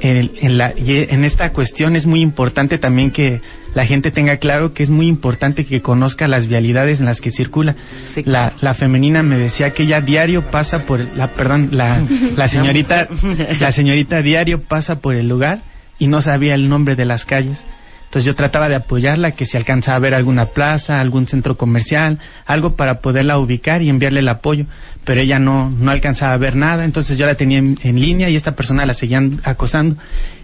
En, 0.00 0.32
en 0.40 0.58
la- 0.58 0.74
y 0.76 1.06
en 1.08 1.24
esta 1.24 1.50
cuestión 1.52 1.96
es 1.96 2.04
muy 2.04 2.20
importante 2.20 2.78
también 2.78 3.10
que 3.10 3.40
la 3.74 3.86
gente 3.86 4.10
tenga 4.10 4.36
claro 4.36 4.72
que 4.74 4.82
es 4.82 4.90
muy 4.90 5.06
importante 5.08 5.64
que 5.64 5.80
conozca 5.80 6.28
las 6.28 6.46
vialidades 6.46 7.00
en 7.00 7.06
las 7.06 7.20
que 7.20 7.30
circula. 7.30 7.74
La, 8.26 8.52
la 8.60 8.74
femenina 8.74 9.22
me 9.22 9.38
decía 9.38 9.70
que 9.70 9.84
ella 9.84 10.00
diario 10.00 10.42
pasa 10.50 10.80
por 10.86 11.00
la 11.16 11.28
perdón 11.34 11.70
la, 11.72 12.00
la 12.36 12.48
señorita 12.48 13.08
la 13.60 13.72
señorita 13.72 14.20
diario 14.22 14.60
pasa 14.62 14.96
por 14.96 15.14
el 15.14 15.28
lugar 15.28 15.60
y 15.98 16.06
no 16.08 16.20
sabía 16.20 16.54
el 16.54 16.68
nombre 16.68 16.96
de 16.96 17.04
las 17.06 17.24
calles. 17.24 17.58
Entonces 18.14 18.28
yo 18.28 18.36
trataba 18.36 18.68
de 18.68 18.76
apoyarla, 18.76 19.32
que 19.32 19.44
si 19.44 19.56
alcanzaba 19.56 19.96
a 19.96 19.98
ver 19.98 20.14
alguna 20.14 20.46
plaza, 20.46 21.00
algún 21.00 21.26
centro 21.26 21.56
comercial, 21.56 22.20
algo 22.46 22.76
para 22.76 23.00
poderla 23.00 23.38
ubicar 23.38 23.82
y 23.82 23.90
enviarle 23.90 24.20
el 24.20 24.28
apoyo. 24.28 24.66
Pero 25.04 25.20
ella 25.20 25.40
no, 25.40 25.68
no 25.68 25.90
alcanzaba 25.90 26.32
a 26.32 26.36
ver 26.36 26.54
nada, 26.54 26.84
entonces 26.84 27.18
yo 27.18 27.26
la 27.26 27.34
tenía 27.34 27.58
en, 27.58 27.76
en 27.82 28.00
línea 28.00 28.30
y 28.30 28.36
esta 28.36 28.52
persona 28.52 28.86
la 28.86 28.94
seguían 28.94 29.40
acosando. 29.42 29.96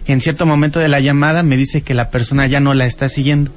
En 0.05 0.19
cierto 0.19 0.45
momento 0.45 0.81
de 0.81 0.89
la 0.89 0.99
llamada 0.99 1.43
me 1.43 1.55
dice 1.55 1.81
que 1.81 1.93
la 1.93 2.09
persona 2.09 2.45
ya 2.45 2.59
no 2.59 2.73
la 2.73 2.87
está 2.87 3.07
siguiendo, 3.07 3.51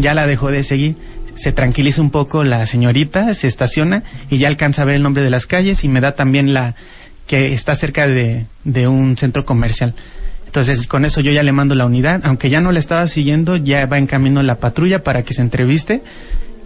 ya 0.00 0.14
la 0.14 0.26
dejó 0.26 0.50
de 0.50 0.64
seguir. 0.64 0.96
Se 1.36 1.52
tranquiliza 1.52 2.02
un 2.02 2.10
poco 2.10 2.42
la 2.42 2.66
señorita, 2.66 3.34
se 3.34 3.46
estaciona 3.46 4.02
y 4.30 4.38
ya 4.38 4.48
alcanza 4.48 4.82
a 4.82 4.84
ver 4.84 4.96
el 4.96 5.04
nombre 5.04 5.22
de 5.22 5.30
las 5.30 5.46
calles 5.46 5.84
y 5.84 5.88
me 5.88 6.00
da 6.00 6.16
también 6.16 6.52
la 6.52 6.74
que 7.28 7.54
está 7.54 7.76
cerca 7.76 8.08
de, 8.08 8.46
de 8.64 8.88
un 8.88 9.16
centro 9.16 9.44
comercial. 9.44 9.94
Entonces, 10.50 10.88
con 10.88 11.04
eso 11.04 11.20
yo 11.20 11.30
ya 11.30 11.44
le 11.44 11.52
mando 11.52 11.76
la 11.76 11.86
unidad, 11.86 12.22
aunque 12.24 12.50
ya 12.50 12.60
no 12.60 12.72
la 12.72 12.80
estaba 12.80 13.06
siguiendo, 13.06 13.54
ya 13.54 13.86
va 13.86 13.98
en 13.98 14.08
camino 14.08 14.42
la 14.42 14.56
patrulla 14.56 14.98
para 14.98 15.22
que 15.22 15.32
se 15.32 15.42
entreviste. 15.42 16.02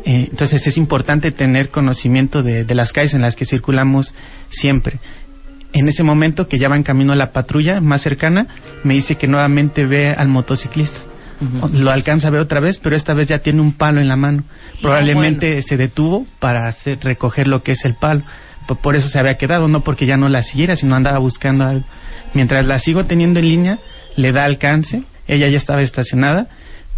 Eh, 0.06 0.28
entonces, 0.30 0.66
es 0.66 0.78
importante 0.78 1.32
tener 1.32 1.68
conocimiento 1.68 2.42
de, 2.42 2.64
de 2.64 2.74
las 2.74 2.92
calles 2.92 3.12
en 3.12 3.20
las 3.20 3.36
que 3.36 3.44
circulamos 3.44 4.14
siempre. 4.48 5.00
En 5.74 5.86
ese 5.86 6.02
momento 6.02 6.48
que 6.48 6.58
ya 6.58 6.70
va 6.70 6.76
en 6.76 6.82
camino 6.82 7.14
la 7.14 7.30
patrulla 7.32 7.82
más 7.82 8.00
cercana, 8.00 8.46
me 8.84 8.94
dice 8.94 9.16
que 9.16 9.26
nuevamente 9.26 9.84
ve 9.84 10.14
al 10.16 10.28
motociclista. 10.28 10.98
Lo 11.74 11.90
alcanza 11.90 12.28
a 12.28 12.30
ver 12.30 12.40
otra 12.40 12.60
vez, 12.60 12.78
pero 12.82 12.96
esta 12.96 13.12
vez 13.12 13.26
ya 13.26 13.40
tiene 13.40 13.60
un 13.60 13.72
palo 13.72 14.00
en 14.00 14.08
la 14.08 14.16
mano. 14.16 14.44
Probablemente 14.80 15.60
se 15.60 15.76
detuvo 15.76 16.24
para 16.38 16.70
hacer, 16.70 17.00
recoger 17.02 17.48
lo 17.48 17.62
que 17.62 17.72
es 17.72 17.84
el 17.84 17.96
palo. 17.96 18.22
Por, 18.82 18.96
eso 18.96 19.08
se 19.08 19.18
había 19.18 19.36
quedado, 19.36 19.68
no 19.68 19.80
porque 19.80 20.06
ya 20.06 20.16
no 20.16 20.28
la 20.28 20.42
siguiera, 20.42 20.76
sino 20.76 20.94
andaba 20.94 21.18
buscando 21.18 21.64
algo. 21.64 21.84
Mientras 22.32 22.64
la 22.66 22.78
sigo 22.78 23.04
teniendo 23.04 23.40
en 23.40 23.48
línea, 23.48 23.78
le 24.16 24.32
da 24.32 24.44
alcance, 24.44 25.02
ella 25.26 25.48
ya 25.48 25.56
estaba 25.58 25.82
estacionada, 25.82 26.46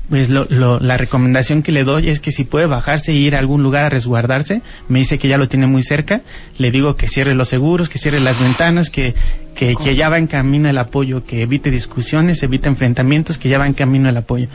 pues 0.09 0.31
lo, 0.31 0.45
lo- 0.45 0.79
la 0.79 0.97
recomendación 0.97 1.63
que 1.63 1.73
le 1.73 1.83
doy 1.83 2.09
es 2.09 2.21
que 2.21 2.31
si 2.31 2.45
puede 2.45 2.67
bajarse 2.67 3.11
e 3.11 3.17
ir 3.17 3.35
a 3.35 3.41
algún 3.41 3.65
lugar 3.65 3.87
a 3.87 3.89
resguardarse, 3.89 4.63
me 4.89 5.01
dice 5.01 5.19
que 5.19 5.27
ya 5.29 5.37
lo 5.39 5.49
tiene 5.49 5.67
muy 5.67 5.83
cerca, 5.83 6.21
le 6.59 6.71
digo 6.71 6.95
que 6.95 7.09
cierre 7.09 7.35
los 7.35 7.49
seguros, 7.49 7.89
que 7.89 7.99
cierre 7.99 8.21
las 8.21 8.39
ventanas, 8.39 8.89
que, 8.91 9.15
que, 9.57 9.75
que 9.75 9.97
ya 9.97 10.09
va 10.09 10.19
en 10.19 10.29
camino 10.29 10.71
el 10.71 10.79
apoyo, 10.79 11.25
que 11.25 11.43
evite 11.43 11.71
discusiones, 11.73 12.41
evite 12.45 12.69
enfrentamientos, 12.69 13.37
que 13.39 13.49
ya 13.49 13.59
va 13.59 13.67
en 13.67 13.75
camino 13.75 14.09
el 14.09 14.17
apoyo. 14.17 14.47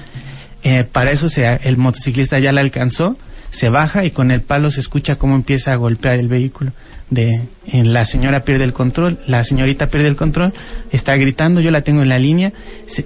Eh, 0.63 0.86
para 0.89 1.12
eso 1.12 1.27
se, 1.27 1.46
el 1.63 1.75
motociclista 1.75 2.39
ya 2.39 2.53
la 2.53 2.62
alcanzó, 2.62 3.18
se 3.50 3.68
baja 3.68 4.06
y 4.06 4.12
con 4.12 4.32
el 4.32 4.41
palo 4.44 4.72
se 4.72 4.80
escucha 4.80 5.18
cómo 5.18 5.36
empieza 5.36 5.74
a 5.74 5.75
golpear 5.75 6.18
el 6.20 6.30
vehículo. 6.30 6.72
De, 7.12 7.41
eh, 7.68 7.84
la 7.84 8.06
señora 8.06 8.46
pierde 8.46 8.63
el 8.63 8.72
control, 8.72 9.20
la 9.27 9.44
señorita 9.44 9.88
pierde 9.88 10.08
el 10.08 10.15
control, 10.15 10.53
está 10.94 11.13
gritando, 11.18 11.60
yo 11.60 11.70
la 11.70 11.82
tengo 11.82 12.01
en 12.01 12.08
la 12.08 12.18
línea, 12.18 12.53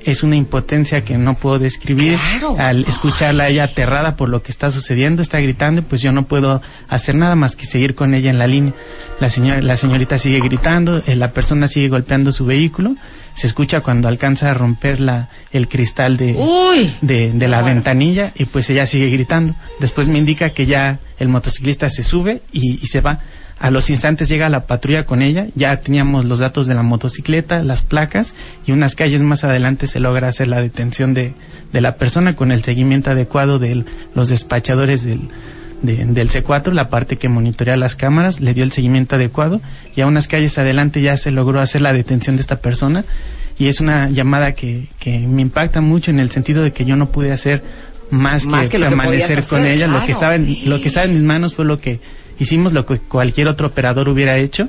es 0.03 0.21
una 0.21 0.35
impotencia 0.35 1.01
que 1.01 1.17
no 1.17 1.33
puedo 1.33 1.57
describir. 1.57 2.19
Al 2.59 2.85
escucharla 2.85 3.49
ella 3.49 3.63
aterrada 3.63 4.15
por 4.15 4.29
lo 4.29 4.43
que 4.43 4.51
está 4.51 4.69
sucediendo, 4.69 5.23
está 5.23 5.39
gritando, 5.39 5.81
pues 5.81 6.03
yo 6.03 6.11
no 6.11 6.27
puedo 6.27 6.61
hacer 6.87 7.15
nada 7.15 7.35
más 7.35 7.55
que 7.55 7.65
seguir 7.65 7.95
con 7.95 8.13
ella 8.13 8.29
en 8.29 8.37
la 8.37 8.45
línea. 8.45 8.73
La 9.19 9.31
señora, 9.31 9.59
la 9.63 9.75
señorita 9.75 10.19
sigue 10.19 10.39
gritando, 10.39 11.01
eh, 11.07 11.15
la 11.15 11.31
persona 11.31 11.67
sigue 11.67 11.89
golpeando 11.89 12.31
su 12.31 12.45
vehículo, 12.45 12.95
se 13.33 13.47
escucha 13.47 13.81
cuando 13.81 14.07
alcanza 14.07 14.51
a 14.51 14.53
romper 14.53 14.99
la, 14.99 15.29
el 15.51 15.67
cristal 15.67 16.15
de, 16.15 16.35
de, 17.01 17.31
de 17.31 17.47
la 17.47 17.63
ventanilla 17.63 18.33
y 18.35 18.45
pues 18.45 18.69
ella 18.69 18.85
sigue 18.85 19.09
gritando. 19.09 19.55
Después 19.79 20.07
me 20.07 20.19
indica 20.19 20.51
que 20.51 20.67
ya 20.67 20.99
el 21.17 21.27
motociclista 21.27 21.89
se 21.89 22.03
sube 22.03 22.43
y, 22.51 22.83
y 22.83 22.87
se 22.87 23.01
va. 23.01 23.19
A 23.57 23.71
los 23.71 23.89
instantes 23.89 24.27
llega 24.27 24.49
la 24.49 24.67
patrulla 24.67 25.05
con 25.05 25.21
ella, 25.21 25.47
ya 25.55 25.77
teníamos 25.77 26.25
los 26.25 26.39
datos 26.39 26.67
de 26.67 26.75
la 26.75 26.83
motocicleta, 26.83 27.63
las 27.63 27.83
placas 27.83 28.33
y 28.65 28.73
unas 28.73 28.95
calles 28.95 29.21
más 29.21 29.43
adelante 29.45 29.87
se 29.87 29.99
logra 30.01 30.27
hacer 30.27 30.47
la 30.49 30.61
detención 30.61 31.13
de, 31.13 31.33
de 31.71 31.81
la 31.81 31.95
persona 31.95 32.35
con 32.35 32.51
el 32.51 32.63
seguimiento 32.63 33.11
adecuado 33.11 33.57
de 33.57 33.85
los 34.13 34.27
despachadores 34.27 35.03
del, 35.05 35.21
de- 35.81 36.03
del 36.05 36.29
C4, 36.29 36.73
la 36.73 36.89
parte 36.89 37.15
que 37.17 37.29
monitorea 37.29 37.77
las 37.77 37.95
cámaras, 37.95 38.41
le 38.41 38.53
dio 38.53 38.63
el 38.65 38.73
seguimiento 38.73 39.15
adecuado 39.15 39.61
y 39.95 40.01
a 40.01 40.07
unas 40.07 40.27
calles 40.27 40.57
adelante 40.57 41.01
ya 41.01 41.15
se 41.15 41.31
logró 41.31 41.61
hacer 41.61 41.81
la 41.81 41.93
detención 41.93 42.35
de 42.35 42.41
esta 42.41 42.57
persona 42.57 43.05
y 43.57 43.67
es 43.69 43.79
una 43.79 44.09
llamada 44.09 44.51
que, 44.51 44.89
que 44.99 45.17
me 45.17 45.41
impacta 45.41 45.79
mucho 45.79 46.11
en 46.11 46.19
el 46.19 46.29
sentido 46.29 46.61
de 46.61 46.73
que 46.73 46.83
yo 46.83 46.97
no 46.97 47.05
pude 47.05 47.31
hacer 47.31 47.63
más, 48.11 48.43
Más 48.45 48.67
que, 48.69 48.77
permanecer 48.79 49.45
con 49.45 49.65
ella, 49.65 49.87
lo 49.87 50.03
que 50.05 50.11
estaba 50.11 50.35
en, 50.35 50.69
lo 50.69 50.81
que 50.81 50.89
estaba 50.89 51.05
en 51.05 51.13
mis 51.13 51.23
manos 51.23 51.55
fue 51.55 51.63
lo 51.63 51.77
que 51.77 51.99
hicimos, 52.39 52.73
lo 52.73 52.85
que 52.85 52.99
cualquier 52.99 53.47
otro 53.47 53.67
operador 53.67 54.09
hubiera 54.09 54.37
hecho 54.37 54.67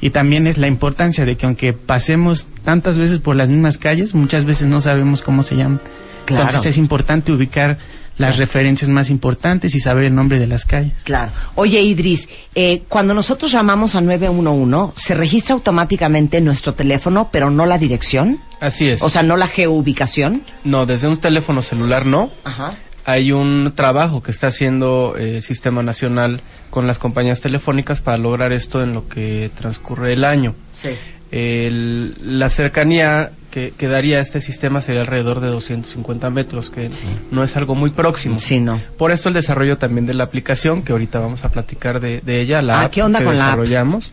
y 0.00 0.10
también 0.10 0.46
es 0.46 0.58
la 0.58 0.68
importancia 0.68 1.24
de 1.24 1.36
que 1.36 1.46
aunque 1.46 1.72
pasemos 1.72 2.46
tantas 2.64 2.96
veces 2.96 3.20
por 3.20 3.34
las 3.36 3.48
mismas 3.48 3.78
calles, 3.78 4.14
muchas 4.14 4.44
veces 4.44 4.68
no 4.68 4.80
sabemos 4.80 5.22
cómo 5.22 5.42
se 5.42 5.56
llaman. 5.56 5.80
Claro. 6.24 6.46
Entonces 6.46 6.72
es 6.72 6.78
importante 6.78 7.32
ubicar 7.32 7.78
las 8.18 8.36
referencias 8.36 8.90
más 8.90 9.10
importantes 9.10 9.74
y 9.74 9.80
saber 9.80 10.04
el 10.04 10.14
nombre 10.14 10.38
de 10.38 10.46
las 10.46 10.64
calles. 10.64 10.92
Claro. 11.04 11.30
Oye, 11.54 11.80
Idris, 11.80 12.28
eh, 12.54 12.82
cuando 12.88 13.14
nosotros 13.14 13.52
llamamos 13.52 13.94
a 13.94 14.00
911, 14.00 14.92
¿se 14.96 15.14
registra 15.14 15.54
automáticamente 15.54 16.40
nuestro 16.40 16.74
teléfono, 16.74 17.28
pero 17.30 17.50
no 17.50 17.64
la 17.64 17.78
dirección? 17.78 18.40
Así 18.60 18.86
es. 18.86 19.02
O 19.02 19.08
sea, 19.08 19.22
no 19.22 19.36
la 19.36 19.46
geoubicación. 19.46 20.42
no, 20.64 20.84
desde 20.84 21.06
un 21.08 21.18
teléfono 21.18 21.62
celular 21.62 22.04
no. 22.06 22.30
Ajá. 22.44 22.76
Hay 23.10 23.32
un 23.32 23.72
trabajo 23.74 24.22
que 24.22 24.32
está 24.32 24.48
haciendo 24.48 25.14
eh, 25.16 25.36
el 25.36 25.42
Sistema 25.42 25.82
Nacional 25.82 26.42
con 26.68 26.86
las 26.86 26.98
compañías 26.98 27.40
telefónicas 27.40 28.02
para 28.02 28.18
lograr 28.18 28.52
esto 28.52 28.82
en 28.82 28.92
lo 28.92 29.08
que 29.08 29.50
transcurre 29.58 30.12
el 30.12 30.24
año. 30.24 30.54
Sí. 30.82 30.90
El- 31.30 32.38
la 32.38 32.50
cercanía 32.50 33.30
que, 33.50 33.72
que 33.78 33.88
daría 33.88 34.20
este 34.20 34.42
sistema 34.42 34.82
sería 34.82 35.00
alrededor 35.00 35.40
de 35.40 35.48
250 35.48 36.28
metros, 36.28 36.68
que 36.68 36.90
no 37.30 37.42
es 37.42 37.56
algo 37.56 37.74
muy 37.74 37.90
próximo. 37.90 38.38
Sí, 38.40 38.60
no. 38.60 38.78
Por 38.98 39.10
esto 39.10 39.28
el 39.30 39.34
desarrollo 39.36 39.78
también 39.78 40.04
de 40.06 40.12
la 40.12 40.24
aplicación, 40.24 40.82
que 40.82 40.92
ahorita 40.92 41.18
vamos 41.18 41.42
a 41.46 41.48
platicar 41.48 42.00
de, 42.00 42.20
de 42.20 42.42
ella, 42.42 42.60
la 42.60 42.80
Ah, 42.80 42.84
app 42.84 42.92
¿qué 42.92 43.02
onda 43.02 43.20
que 43.20 43.24
con 43.24 43.38
la 43.38 43.44
app? 43.46 43.50
desarrollamos. 43.58 44.12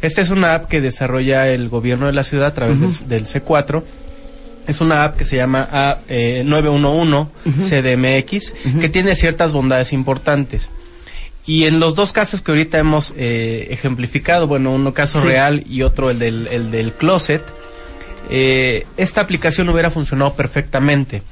Esta 0.00 0.22
es 0.22 0.30
una 0.30 0.54
app 0.54 0.68
que 0.68 0.80
desarrolla 0.80 1.48
el 1.48 1.68
gobierno 1.68 2.06
de 2.06 2.12
la 2.14 2.24
ciudad 2.24 2.46
a 2.48 2.54
través 2.54 2.80
del, 2.80 3.08
del 3.08 3.26
C4. 3.26 3.82
Es 4.66 4.80
una 4.80 5.04
app 5.04 5.16
que 5.16 5.24
se 5.24 5.36
llama 5.36 5.68
A- 5.70 5.98
eh, 6.08 6.42
911 6.44 7.30
Ujú. 7.44 7.68
CDMX, 7.68 8.54
que 8.80 8.88
tiene 8.88 9.14
ciertas 9.14 9.52
bondades 9.52 9.92
importantes. 9.92 10.68
Y 11.44 11.64
en 11.64 11.80
los 11.80 11.94
dos 11.96 12.12
casos 12.12 12.40
que 12.40 12.52
ahorita 12.52 12.78
hemos 12.78 13.12
eh, 13.16 13.66
ejemplificado, 13.70 14.46
bueno, 14.46 14.70
uno 14.72 14.94
caso 14.94 15.20
Sí. 15.20 15.26
real 15.26 15.64
y 15.68 15.82
otro 15.82 16.10
el 16.10 16.18
del, 16.20 16.46
el 16.46 16.70
del 16.70 16.92
closet, 16.92 17.42
eh, 18.30 18.86
esta 18.96 19.20
aplicación 19.20 19.68
hubiera 19.68 19.90
funcionado 19.90 20.34
perfectamente. 20.34 21.22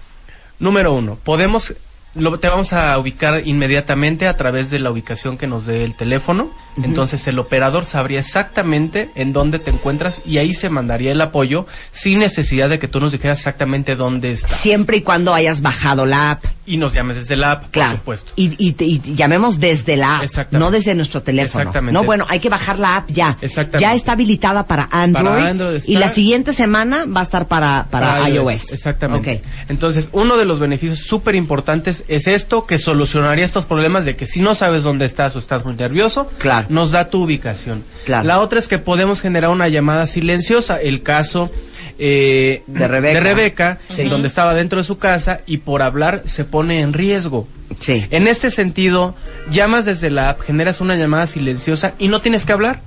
Número 0.59 0.93
uno, 0.93 1.17
podemos, 1.25 1.73
lo, 2.15 2.39
te 2.39 2.49
vamos 2.49 2.73
a 2.73 2.99
ubicar 2.99 3.47
inmediatamente 3.47 4.27
a 4.27 4.37
través 4.37 4.71
de 4.71 4.79
la 4.79 4.91
ubicación 4.91 5.39
que 5.39 5.47
nos 5.47 5.67
dé 5.67 5.85
el 5.85 5.95
teléfono. 5.95 6.51
Entonces 6.83 7.27
el 7.27 7.39
operador 7.39 7.85
sabría 7.85 8.21
exactamente 8.21 9.11
en 9.15 9.33
dónde 9.33 9.59
te 9.59 9.71
encuentras 9.71 10.21
y 10.25 10.39
ahí 10.39 10.55
se 10.55 10.71
mandaría 10.71 11.13
el 11.13 11.21
apoyo 11.21 11.67
sin 11.93 12.21
necesidad 12.21 12.71
de 12.71 12.79
que 12.79 12.89
tú 12.89 13.01
nos 13.01 13.13
dijeras 13.13 13.39
exactamente 13.39 13.97
dónde 13.97 14.33
estás. 14.33 14.61
Siempre 14.63 14.99
y 14.99 15.03
cuando 15.03 15.35
hayas 15.35 15.61
bajado 15.61 16.07
la 16.07 16.33
app. 16.33 16.45
Y 16.71 16.77
nos 16.77 16.95
llames 16.95 17.17
desde 17.17 17.37
la 17.37 17.53
app, 17.53 17.71
Claro. 17.71 17.91
por 17.91 17.99
supuesto. 18.17 18.33
Y, 18.37 18.55
y, 18.59 19.15
llamemos 19.17 19.59
desde 19.59 19.97
la 19.97 20.19
app, 20.21 20.53
no 20.53 20.71
desde 20.71 20.95
nuestro 20.95 21.23
teléfono. 21.23 21.63
Exactamente. 21.63 21.93
No, 21.93 22.05
bueno, 22.05 22.25
hay 22.29 22.39
que 22.39 22.49
bajar 22.49 22.79
la 22.79 22.97
app 22.99 23.11
ya. 23.11 23.37
Exactamente. 23.41 23.81
Ya 23.81 23.95
está 23.95 24.13
habilitada 24.13 24.67
para 24.67 24.89
Android. 24.91 25.25
Para 25.27 25.49
Android 25.49 25.77
está. 25.77 25.91
y 25.91 25.97
la 25.97 26.15
siguiente 26.15 26.55
semana 26.55 27.07
va 27.07 27.21
a 27.21 27.25
estar 27.25 27.49
para, 27.49 27.87
para, 27.91 28.29
iOS. 28.29 28.73
Exactamente. 28.73 29.43
Entonces, 29.69 30.09
uno 30.13 30.37
de 30.37 30.45
los 30.45 30.61
beneficios 30.61 31.01
súper 31.01 31.35
importantes 31.35 32.05
es 32.07 32.27
esto, 32.27 32.67
que 32.67 32.79
solucionaría 32.79 33.45
estos 33.45 33.67
problemas 33.67 34.05
de 34.05 34.15
que 34.17 34.27
si 34.27 34.41
no 34.41 34.55
sabes 34.55 34.85
dónde 34.85 35.07
estás 35.07 35.35
o 35.37 35.39
estás 35.41 35.65
muy 35.65 35.75
nervioso, 35.75 36.31
Claro. 36.39 36.67
nos 36.71 36.93
da 36.93 37.09
tu 37.11 37.25
ubicación. 37.25 37.83
Claro. 38.05 38.27
La 38.27 38.41
otra 38.41 38.59
es 38.61 38.69
que 38.69 38.79
podemos 38.79 39.21
generar 39.21 39.51
una 39.51 39.69
llamada 39.69 40.07
silenciosa. 40.07 40.81
El 40.81 41.03
caso 41.03 41.51
eh, 42.03 42.63
De 42.67 42.89
Rebeca. 42.89 43.21
Rebeca, 43.21 43.79
Sí. 43.91 44.05
donde 44.05 44.29
estaba 44.29 44.55
dentro 44.55 44.79
de 44.79 44.85
su 44.85 44.97
casa 44.99 45.41
y 45.47 45.59
por 45.59 45.83
hablar 45.83 46.23
se 46.25 46.45
pone 46.47 46.81
en 46.81 46.93
riesgo. 46.95 47.47
Sí. 47.81 47.93
En 48.11 48.27
este 48.27 48.51
sentido, 48.51 49.15
llamas 49.51 49.85
desde 49.85 50.09
la 50.11 50.31
app, 50.31 50.41
generas 50.41 50.81
una 50.81 50.97
llamada 50.97 51.27
silenciosa 51.27 51.93
y 51.99 52.09
no 52.09 52.21
tienes 52.21 52.45
que 52.47 52.53
hablar. 52.53 52.81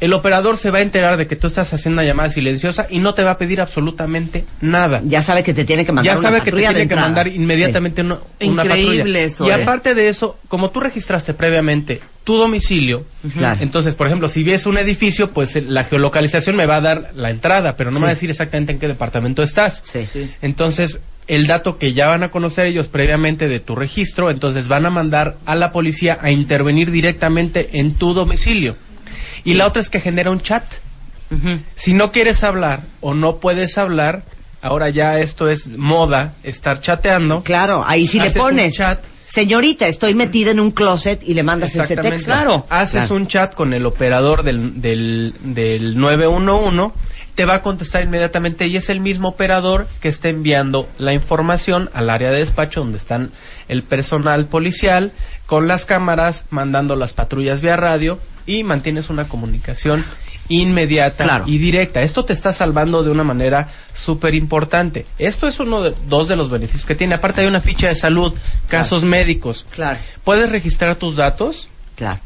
El 0.00 0.12
operador 0.14 0.56
se 0.56 0.70
va 0.70 0.78
a 0.78 0.82
enterar 0.82 1.16
de 1.18 1.26
que 1.26 1.36
tú 1.36 1.46
estás 1.48 1.72
haciendo 1.74 2.00
una 2.00 2.08
llamada 2.08 2.30
silenciosa 2.30 2.86
y 2.88 2.98
no 3.00 3.12
te 3.14 3.22
va 3.22 3.32
a 3.32 3.36
pedir 3.38 3.60
absolutamente 3.60 4.44
nada. 4.62 5.02
Ya 5.04 5.22
sabe 5.22 5.44
que 5.44 5.52
te 5.52 5.64
tiene 5.66 5.84
que 5.84 5.92
mandar 5.92 6.14
Ya 6.14 6.18
una 6.18 6.28
sabe 6.28 6.40
que 6.42 6.50
te 6.50 6.56
tiene 6.56 6.88
que 6.88 6.96
mandar 6.96 7.28
inmediatamente 7.28 8.00
una, 8.00 8.14
una 8.40 8.64
Increíble 8.64 8.96
patrulla. 8.98 9.20
eso, 9.20 9.46
y 9.46 9.50
¿eh? 9.50 9.54
aparte 9.62 9.94
de 9.94 10.08
eso, 10.08 10.38
como 10.48 10.70
tú 10.70 10.80
registraste 10.80 11.34
previamente 11.34 12.00
tu 12.24 12.36
domicilio, 12.36 13.04
Claro. 13.34 13.58
entonces, 13.60 13.94
por 13.94 14.06
ejemplo, 14.06 14.28
si 14.28 14.42
ves 14.42 14.64
un 14.66 14.78
edificio, 14.78 15.32
pues 15.32 15.54
eh, 15.56 15.62
la 15.66 15.84
geolocalización 15.84 16.56
me 16.56 16.66
va 16.66 16.76
a 16.76 16.80
dar 16.80 17.10
la 17.14 17.30
entrada, 17.30 17.76
pero 17.76 17.90
no 17.90 17.98
me 18.00 18.06
va 18.06 18.12
a 18.12 18.14
Sí. 18.14 18.16
decir 18.20 18.30
exactamente 18.30 18.72
en 18.72 18.78
qué 18.78 18.88
departamento 18.88 19.42
estás. 19.42 19.82
Sí. 19.92 20.06
Entonces, 20.40 20.98
el 21.28 21.46
dato 21.46 21.76
que 21.78 21.92
ya 21.92 22.06
van 22.08 22.22
a 22.22 22.30
conocer 22.30 22.66
ellos 22.66 22.88
previamente 22.88 23.48
de 23.48 23.60
tu 23.60 23.76
registro, 23.76 24.30
entonces 24.30 24.66
van 24.66 24.86
a 24.86 24.90
mandar 24.90 25.36
a 25.46 25.54
la 25.54 25.70
policía 25.70 26.18
a 26.20 26.30
intervenir 26.30 26.90
directamente 26.90 27.68
en 27.74 27.96
tu 27.96 28.14
domicilio. 28.14 28.76
Y 29.44 29.54
la 29.54 29.66
otra 29.66 29.82
es 29.82 29.88
que 29.90 30.00
genera 30.00 30.30
un 30.30 30.40
chat. 30.40 30.64
Si 31.76 31.94
no 31.94 32.10
quieres 32.10 32.42
hablar 32.42 32.80
o 33.00 33.14
no 33.14 33.38
puedes 33.38 33.78
hablar, 33.78 34.22
ahora 34.62 34.88
ya 34.90 35.20
esto 35.20 35.48
es 35.48 35.66
moda, 35.68 36.34
estar 36.42 36.80
chateando. 36.80 37.42
Claro, 37.44 37.84
ahí 37.86 38.08
sí 38.08 38.18
le 38.18 38.28
un 38.28 38.34
pones. 38.34 38.74
chat. 38.74 39.00
Señorita, 39.32 39.86
estoy 39.86 40.12
metida 40.16 40.50
en 40.50 40.58
un 40.58 40.72
closet 40.72 41.22
y 41.22 41.34
le 41.34 41.44
mandas 41.44 41.72
ese 41.76 41.94
texto. 41.96 42.24
Claro. 42.24 42.66
Haces 42.68 43.02
Claro. 43.06 43.14
un 43.14 43.28
chat 43.28 43.54
con 43.54 43.72
el 43.74 43.86
operador 43.86 44.42
del, 44.42 44.80
del, 44.82 45.34
del 45.40 45.96
911, 45.96 46.92
te 47.36 47.44
va 47.44 47.54
a 47.54 47.60
contestar 47.60 48.02
inmediatamente 48.02 48.66
y 48.66 48.76
es 48.76 48.88
el 48.90 48.98
mismo 48.98 49.28
operador 49.28 49.86
que 50.00 50.08
está 50.08 50.28
enviando 50.28 50.88
la 50.98 51.12
información 51.12 51.88
al 51.94 52.10
área 52.10 52.32
de 52.32 52.40
despacho 52.40 52.80
donde 52.80 52.98
están 52.98 53.30
el 53.68 53.84
personal 53.84 54.46
policial 54.48 55.12
con 55.46 55.68
las 55.68 55.84
cámaras, 55.84 56.44
mandando 56.50 56.96
las 56.96 57.12
patrullas 57.12 57.60
vía 57.60 57.76
radio 57.76 58.18
y 58.46 58.64
mantienes 58.64 59.10
una 59.10 59.28
comunicación 59.28 60.04
inmediata 60.48 61.24
Claro. 61.24 61.44
y 61.46 61.58
directa. 61.58 62.02
Esto 62.02 62.24
te 62.24 62.32
está 62.32 62.52
salvando 62.52 63.02
de 63.02 63.10
una 63.10 63.22
manera 63.22 63.68
súper 63.94 64.34
importante. 64.34 65.06
Esto 65.18 65.46
es 65.46 65.60
uno 65.60 65.82
de 65.82 65.94
dos 66.08 66.28
de 66.28 66.36
los 66.36 66.50
beneficios 66.50 66.84
que 66.84 66.94
tiene. 66.96 67.14
Aparte 67.14 67.40
hay 67.42 67.46
una 67.46 67.60
ficha 67.60 67.88
de 67.88 67.94
salud, 67.94 68.34
casos 68.68 69.04
médicos. 69.04 69.64
Claro. 69.70 70.00
Puedes 70.24 70.50
registrar 70.50 70.96
tus 70.96 71.16
datos, 71.16 71.68
Claro. 71.94 72.20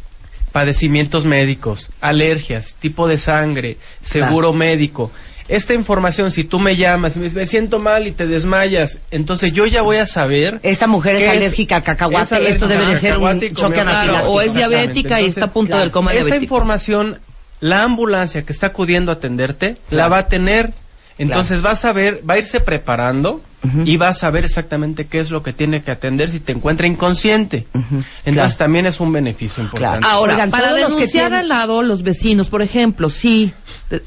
padecimientos 0.52 1.24
médicos, 1.24 1.90
alergias, 2.00 2.76
tipo 2.80 3.08
de 3.08 3.18
sangre, 3.18 3.76
seguro 4.02 4.52
médico. 4.52 5.10
Esta 5.48 5.74
información, 5.74 6.30
si 6.30 6.44
tú 6.44 6.58
me 6.58 6.74
llamas 6.76 7.16
y 7.16 7.18
me 7.18 7.24
dices, 7.24 7.36
me 7.36 7.46
siento 7.46 7.78
mal 7.78 8.06
y 8.06 8.12
te 8.12 8.26
desmayas, 8.26 8.98
entonces 9.10 9.52
yo 9.52 9.66
ya 9.66 9.82
voy 9.82 9.98
a 9.98 10.06
saber. 10.06 10.58
Esta 10.62 10.86
mujer 10.86 11.16
es 11.16 11.28
alérgica 11.28 11.76
al 11.76 11.82
Es 11.82 11.86
cacahuate. 11.86 12.34
alérgica 12.34 12.54
Esto 12.54 12.68
debe 12.68 12.86
de 12.86 13.00
ser 13.00 13.18
un 13.18 13.40
choque 13.54 13.80
anafiláctico. 13.80 14.32
O 14.32 14.40
es 14.40 14.54
diabética 14.54 15.20
y 15.20 15.26
está 15.26 15.46
a 15.46 15.52
punto 15.52 15.68
Claro. 15.70 15.82
del 15.82 15.90
coma 15.90 16.12
Esa 16.12 16.24
diabético. 16.24 16.54
información, 16.54 17.18
la 17.60 17.82
ambulancia 17.82 18.42
que 18.42 18.52
está 18.54 18.68
acudiendo 18.68 19.12
a 19.12 19.16
atenderte, 19.16 19.76
la 19.90 20.08
va 20.08 20.18
a 20.18 20.28
tener. 20.28 20.72
Entonces 21.16 21.62
vas 21.62 21.84
a 21.84 21.92
ver, 21.92 22.22
va 22.28 22.34
a 22.34 22.38
irse 22.38 22.58
preparando 22.60 23.40
y 23.84 23.96
va 23.96 24.08
a 24.08 24.14
saber 24.14 24.44
exactamente 24.44 25.06
qué 25.06 25.20
es 25.20 25.30
lo 25.30 25.42
que 25.44 25.52
tiene 25.52 25.82
que 25.82 25.90
atender 25.92 26.28
si 26.30 26.40
te 26.40 26.50
encuentra 26.52 26.86
inconsciente. 26.88 27.66
Entonces 27.72 28.32
Claro. 28.34 28.54
también 28.58 28.86
es 28.86 28.98
un 28.98 29.12
beneficio 29.12 29.62
importante. 29.62 30.00
Claro. 30.00 30.12
Ahora, 30.12 30.34
Oigan, 30.34 30.50
para 30.50 30.68
todos 30.70 30.80
los 30.80 30.88
que 30.90 30.94
denunciar 30.96 31.28
tienen- 31.30 31.38
al 31.40 31.48
lado, 31.48 31.82
los 31.82 32.02
vecinos, 32.02 32.48
por 32.48 32.62
ejemplo, 32.62 33.08
de- 33.10 33.52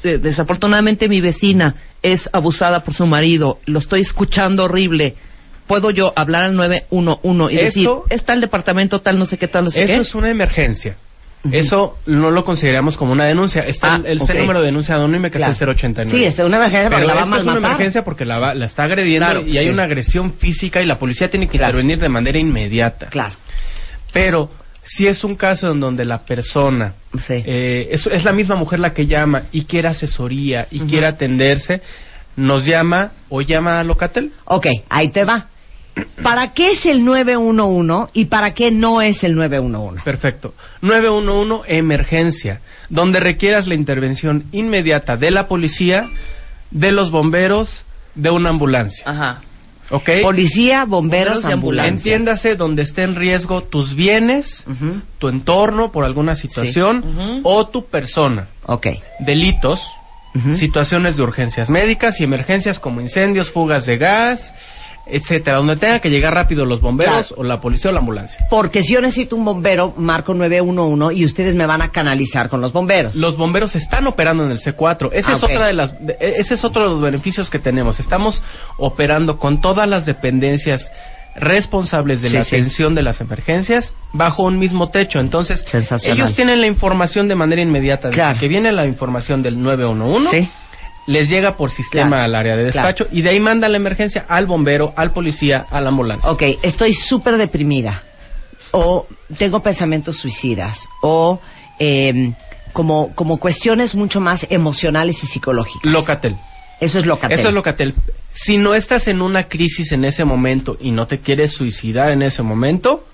desafortunadamente 0.02 1.08
mi 1.08 1.20
vecina 1.20 1.74
es 2.02 2.28
abusada 2.32 2.80
por 2.84 2.94
su 2.94 3.06
marido, 3.06 3.58
lo 3.66 3.78
estoy 3.78 4.02
escuchando 4.02 4.64
horrible, 4.64 5.14
¿puedo 5.66 5.90
yo 5.90 6.12
hablar 6.16 6.44
al 6.44 6.54
911 6.56 7.54
y 7.54 7.58
Eso- 7.58 7.64
decir, 7.64 7.88
está 8.10 8.32
el 8.34 8.40
departamento 8.40 9.00
tal, 9.00 9.18
no 9.18 9.26
sé 9.26 9.36
qué 9.38 9.48
tal, 9.48 9.64
no 9.64 9.70
sé 9.70 9.82
Eso 9.82 9.94
qué? 9.94 10.00
es 10.00 10.14
una 10.14 10.30
emergencia. 10.30 10.96
Eso 11.52 11.96
no 12.06 12.32
lo 12.32 12.44
consideramos 12.44 12.96
como 12.96 13.12
una 13.12 13.24
denuncia. 13.24 13.62
Está 13.62 13.94
Ah, 13.94 14.00
el, 14.04 14.18
número 14.18 14.58
de 14.58 14.66
denuncia 14.66 14.96
anónima 14.96 15.30
que 15.30 15.38
Claro. 15.38 15.52
es 15.52 15.62
el 15.62 15.68
089. 15.68 16.18
Sí, 16.18 16.24
es 16.24 16.36
una 16.44 16.56
emergencia 16.56 16.90
porque 16.90 17.04
Pero 17.04 17.06
la 17.06 17.14
va 17.14 17.36
a 17.36 17.38
es 17.38 17.44
una 17.46 17.56
emergencia 17.58 18.04
porque 18.04 18.24
la, 18.24 18.38
va- 18.40 18.54
la 18.54 18.66
está 18.66 18.82
agrediendo 18.84 19.24
Claro, 19.24 19.46
y 19.46 19.56
hay 19.56 19.68
una 19.68 19.84
agresión 19.84 20.32
física 20.34 20.82
y 20.82 20.86
la 20.86 20.98
policía 20.98 21.30
tiene 21.30 21.46
que 21.46 21.56
Claro. 21.56 21.74
intervenir 21.78 22.00
de 22.00 22.08
manera 22.08 22.38
inmediata. 22.38 23.06
Claro. 23.06 23.36
Pero 24.12 24.50
si 24.88 25.06
es 25.06 25.22
un 25.22 25.36
caso 25.36 25.70
en 25.70 25.80
donde 25.80 26.04
la 26.04 26.24
persona 26.24 26.94
Sí. 27.26 27.34
eh, 27.46 27.88
es, 27.92 28.06
es 28.06 28.24
la 28.24 28.32
misma 28.32 28.56
mujer 28.56 28.80
la 28.80 28.92
que 28.92 29.06
llama 29.06 29.44
y 29.52 29.64
quiere 29.64 29.88
asesoría 29.88 30.66
y 30.70 30.80
quiere 30.80 31.06
atenderse, 31.06 31.80
nos 32.36 32.64
llama 32.64 33.12
o 33.28 33.40
llama 33.42 33.80
a 33.80 33.84
Locatel. 33.84 34.32
Ok, 34.44 34.66
ahí 34.88 35.08
te 35.10 35.24
va. 35.24 35.48
¿para 36.22 36.52
qué 36.52 36.72
es 36.72 36.86
el 36.86 37.04
911 37.04 38.10
y 38.12 38.26
para 38.26 38.50
qué 38.52 38.70
no 38.70 39.02
es 39.02 39.22
el 39.24 39.34
911? 39.34 40.02
Perfecto. 40.04 40.54
911 40.82 41.76
emergencia, 41.76 42.60
donde 42.88 43.20
requieras 43.20 43.66
la 43.66 43.74
intervención 43.74 44.44
inmediata 44.52 45.16
de 45.16 45.30
la 45.30 45.48
policía, 45.48 46.08
de 46.70 46.92
los 46.92 47.10
bomberos, 47.10 47.84
de 48.14 48.30
una 48.30 48.50
ambulancia. 48.50 49.02
Ajá. 49.06 49.40
¿Ok? 49.90 50.10
Policía, 50.22 50.84
bomberos, 50.84 51.34
Bomberos 51.36 51.50
y 51.50 51.52
ambulancia. 51.52 51.90
Entiéndase 51.92 52.56
donde 52.56 52.82
esté 52.82 53.02
en 53.02 53.14
riesgo 53.14 53.62
tus 53.62 53.94
bienes, 53.94 54.64
Ujú. 54.66 55.00
tu 55.18 55.28
entorno 55.28 55.90
por 55.90 56.04
alguna 56.04 56.36
situación 56.36 56.98
Ujú. 56.98 57.40
o 57.44 57.66
tu 57.68 57.86
persona. 57.86 58.48
Ok. 58.66 58.86
Delitos, 59.20 59.80
Ujú. 60.34 60.54
situaciones 60.56 61.16
de 61.16 61.22
urgencias 61.22 61.70
médicas 61.70 62.20
y 62.20 62.24
emergencias 62.24 62.78
como 62.78 63.00
incendios, 63.00 63.50
fugas 63.50 63.86
de 63.86 63.96
gas, 63.96 64.54
etcétera, 65.10 65.56
donde 65.56 65.76
tengan 65.76 66.00
que 66.00 66.10
llegar 66.10 66.34
rápido 66.34 66.64
los 66.64 66.80
bomberos 66.80 67.28
Claro. 67.28 67.40
o 67.42 67.44
la 67.44 67.60
policía 67.60 67.90
o 67.90 67.94
la 67.94 68.00
ambulancia. 68.00 68.46
Porque 68.50 68.82
si 68.82 68.92
yo 68.94 69.00
necesito 69.00 69.36
un 69.36 69.44
bombero, 69.44 69.94
marco 69.96 70.34
911 70.34 71.14
y 71.14 71.24
ustedes 71.24 71.54
me 71.54 71.66
van 71.66 71.82
a 71.82 71.88
canalizar 71.90 72.48
con 72.48 72.60
los 72.60 72.72
bomberos. 72.72 73.14
Los 73.14 73.36
bomberos 73.36 73.74
están 73.76 74.06
operando 74.06 74.44
en 74.44 74.50
el 74.50 74.58
C4. 74.60 75.10
Ese 75.12 75.30
Ah, 75.30 75.34
es 75.34 75.42
ok. 75.42 75.50
otra 75.50 75.66
de 75.66 75.72
las 75.72 75.98
de- 76.06 76.16
ese 76.20 76.54
es 76.54 76.64
otro 76.64 76.82
de 76.82 76.88
los 76.90 77.00
beneficios 77.00 77.50
que 77.50 77.58
tenemos. 77.58 77.98
Estamos 78.00 78.42
operando 78.76 79.38
con 79.38 79.60
todas 79.60 79.88
las 79.88 80.06
dependencias 80.06 80.90
responsables 81.36 82.20
de 82.20 82.28
Sí, 82.30 82.34
la 82.34 82.44
sí. 82.44 82.56
atención 82.56 82.94
de 82.94 83.02
las 83.02 83.20
emergencias 83.20 83.94
bajo 84.12 84.42
un 84.44 84.58
mismo 84.58 84.88
techo. 84.90 85.20
Entonces, 85.20 85.64
ellos 86.04 86.34
tienen 86.34 86.60
la 86.60 86.66
información 86.66 87.28
de 87.28 87.34
manera 87.36 87.62
inmediata. 87.62 88.10
Claro. 88.10 88.38
que 88.40 88.48
viene 88.48 88.72
la 88.72 88.86
información 88.86 89.42
del 89.42 89.62
911, 89.62 90.42
Sí. 90.42 90.50
Les 91.08 91.28
llega 91.28 91.56
por 91.56 91.70
sistema 91.70 92.08
Claro. 92.18 92.24
al 92.24 92.34
área 92.34 92.56
de 92.56 92.70
Claro. 92.70 92.88
despacho 92.88 93.08
y 93.10 93.22
de 93.22 93.30
ahí 93.30 93.40
manda 93.40 93.68
la 93.68 93.78
emergencia 93.78 94.26
al 94.28 94.44
bombero, 94.46 94.92
al 94.94 95.10
policía, 95.12 95.64
a 95.70 95.80
la 95.80 95.88
ambulancia. 95.88 96.30
Ok, 96.30 96.42
estoy 96.62 96.92
súper 96.92 97.36
deprimida. 97.38 98.02
O 98.72 99.06
tengo 99.38 99.60
pensamientos 99.62 100.18
suicidas. 100.18 100.78
O 101.00 101.40
eh, 101.78 102.32
como, 102.74 103.14
como 103.14 103.38
cuestiones 103.38 103.94
mucho 103.94 104.20
más 104.20 104.46
emocionales 104.50 105.16
y 105.24 105.26
psicológicas. 105.26 105.90
Locatel. 105.90 106.36
Eso 106.78 106.98
es 106.98 107.06
Locatel. 107.06 107.38
Eso 107.38 107.48
es 107.48 107.54
Locatel. 107.54 107.94
Si 108.34 108.58
no 108.58 108.74
estás 108.74 109.08
en 109.08 109.22
una 109.22 109.44
crisis 109.44 109.90
en 109.92 110.04
ese 110.04 110.24
momento 110.26 110.76
y 110.78 110.90
no 110.90 111.06
te 111.06 111.20
quieres 111.20 111.52
suicidar 111.54 112.10
en 112.10 112.20
ese 112.22 112.42
momento, 112.42 113.04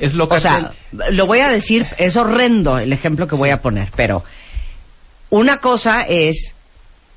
es 0.00 0.12
O 0.14 0.16
Locatel. 0.16 0.42
sea, 0.42 0.72
lo 1.10 1.26
voy 1.26 1.38
a 1.38 1.48
decir, 1.48 1.86
es 1.98 2.16
horrendo 2.16 2.78
el 2.78 2.92
ejemplo 2.92 3.28
que 3.28 3.36
voy 3.36 3.50
a 3.50 3.62
poner, 3.62 3.90
pero 3.94 4.24
una 5.30 5.58
cosa 5.58 6.02
es, 6.02 6.52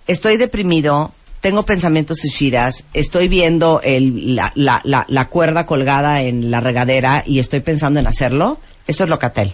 estoy 0.10 0.38
deprimido, 0.38 1.12
tengo 1.42 1.64
pensamientos 1.64 2.18
suicidas, 2.20 2.84
estoy 2.94 3.28
viendo 3.28 3.80
el- 3.84 4.36
la, 4.36 4.52
la- 4.56 4.82
la- 4.84 5.06
la 5.08 5.26
cuerda 5.26 5.66
colgada 5.66 6.22
en 6.22 6.52
la 6.52 6.60
regadera 6.60 7.24
y 7.26 7.40
estoy 7.40 7.62
pensando 7.62 8.00
en 8.00 8.08
hacerlo, 8.08 8.58
eso 8.88 9.04
es 9.04 9.10
Locatel. 9.10 9.54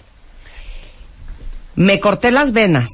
Me 1.75 1.99
corté 1.99 2.31
las 2.31 2.53
venas, 2.53 2.89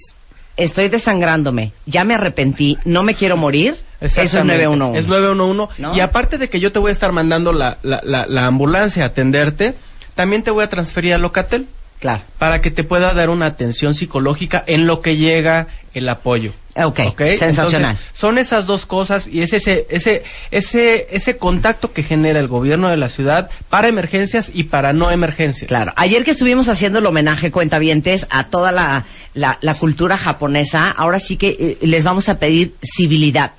estoy 0.57 0.89
desangrándome, 0.89 1.71
ya 1.85 2.03
me 2.03 2.15
arrepentí, 2.15 2.77
no 2.85 3.03
me 3.03 3.15
quiero 3.15 3.37
morir, 3.37 3.73
eso 4.01 4.21
es 4.21 4.33
Exactamente. 4.33 4.65
911. 4.65 4.99
Es 4.99 5.07
911. 5.07 5.73
¿No? 5.81 5.95
Y 5.95 5.99
aparte 5.99 6.37
de 6.39 6.49
que 6.49 6.59
yo 6.59 6.71
te 6.71 6.79
voy 6.79 6.89
a 6.89 6.93
estar 6.93 7.11
mandando 7.11 7.53
la, 7.53 7.77
la, 7.83 8.01
la, 8.03 8.25
la 8.25 8.47
ambulancia 8.47 9.03
a 9.03 9.07
atenderte, 9.07 9.75
también 10.15 10.41
te 10.43 10.49
voy 10.51 10.63
a 10.63 10.67
transferir 10.67 11.13
a 11.13 11.17
Locatel 11.19 11.67
Claro. 12.01 12.23
para 12.39 12.61
que 12.61 12.71
te 12.71 12.83
pueda 12.83 13.13
dar 13.13 13.29
una 13.29 13.45
atención 13.45 13.93
psicológica 13.93 14.63
en 14.65 14.87
lo 14.87 15.01
que 15.01 15.17
llega 15.17 15.67
el 15.93 16.09
apoyo. 16.09 16.51
Ok, 16.75 16.99
¿Ok? 17.09 17.21
sensacional. 17.37 17.91
Entonces, 17.91 18.19
son 18.19 18.37
esas 18.39 18.65
dos 18.65 18.87
cosas 18.87 19.27
y 19.27 19.41
es 19.43 19.53
ese, 19.53 19.85
ese, 19.87 20.23
ese, 20.49 21.07
ese 21.11 21.37
contacto 21.37 21.93
que 21.93 22.01
genera 22.01 22.39
el 22.39 22.47
gobierno 22.47 22.89
de 22.89 22.97
la 22.97 23.09
ciudad 23.09 23.51
para 23.69 23.87
emergencias 23.87 24.49
y 24.51 24.63
para 24.63 24.93
no 24.93 25.11
emergencias. 25.11 25.67
Claro, 25.67 25.93
ayer 25.95 26.23
que 26.23 26.31
estuvimos 26.31 26.69
haciendo 26.69 26.97
el 26.97 27.05
homenaje 27.05 27.51
cuentavientes 27.51 28.25
a 28.31 28.49
toda 28.49 28.71
la, 28.71 29.05
la, 29.35 29.59
la 29.61 29.75
cultura 29.75 30.17
japonesa, 30.17 30.89
ahora 30.89 31.19
sí 31.19 31.37
que 31.37 31.49
eh, 31.49 31.77
les 31.85 32.03
vamos 32.03 32.29
a 32.29 32.39
pedir 32.39 32.73
civilidad. 32.97 33.51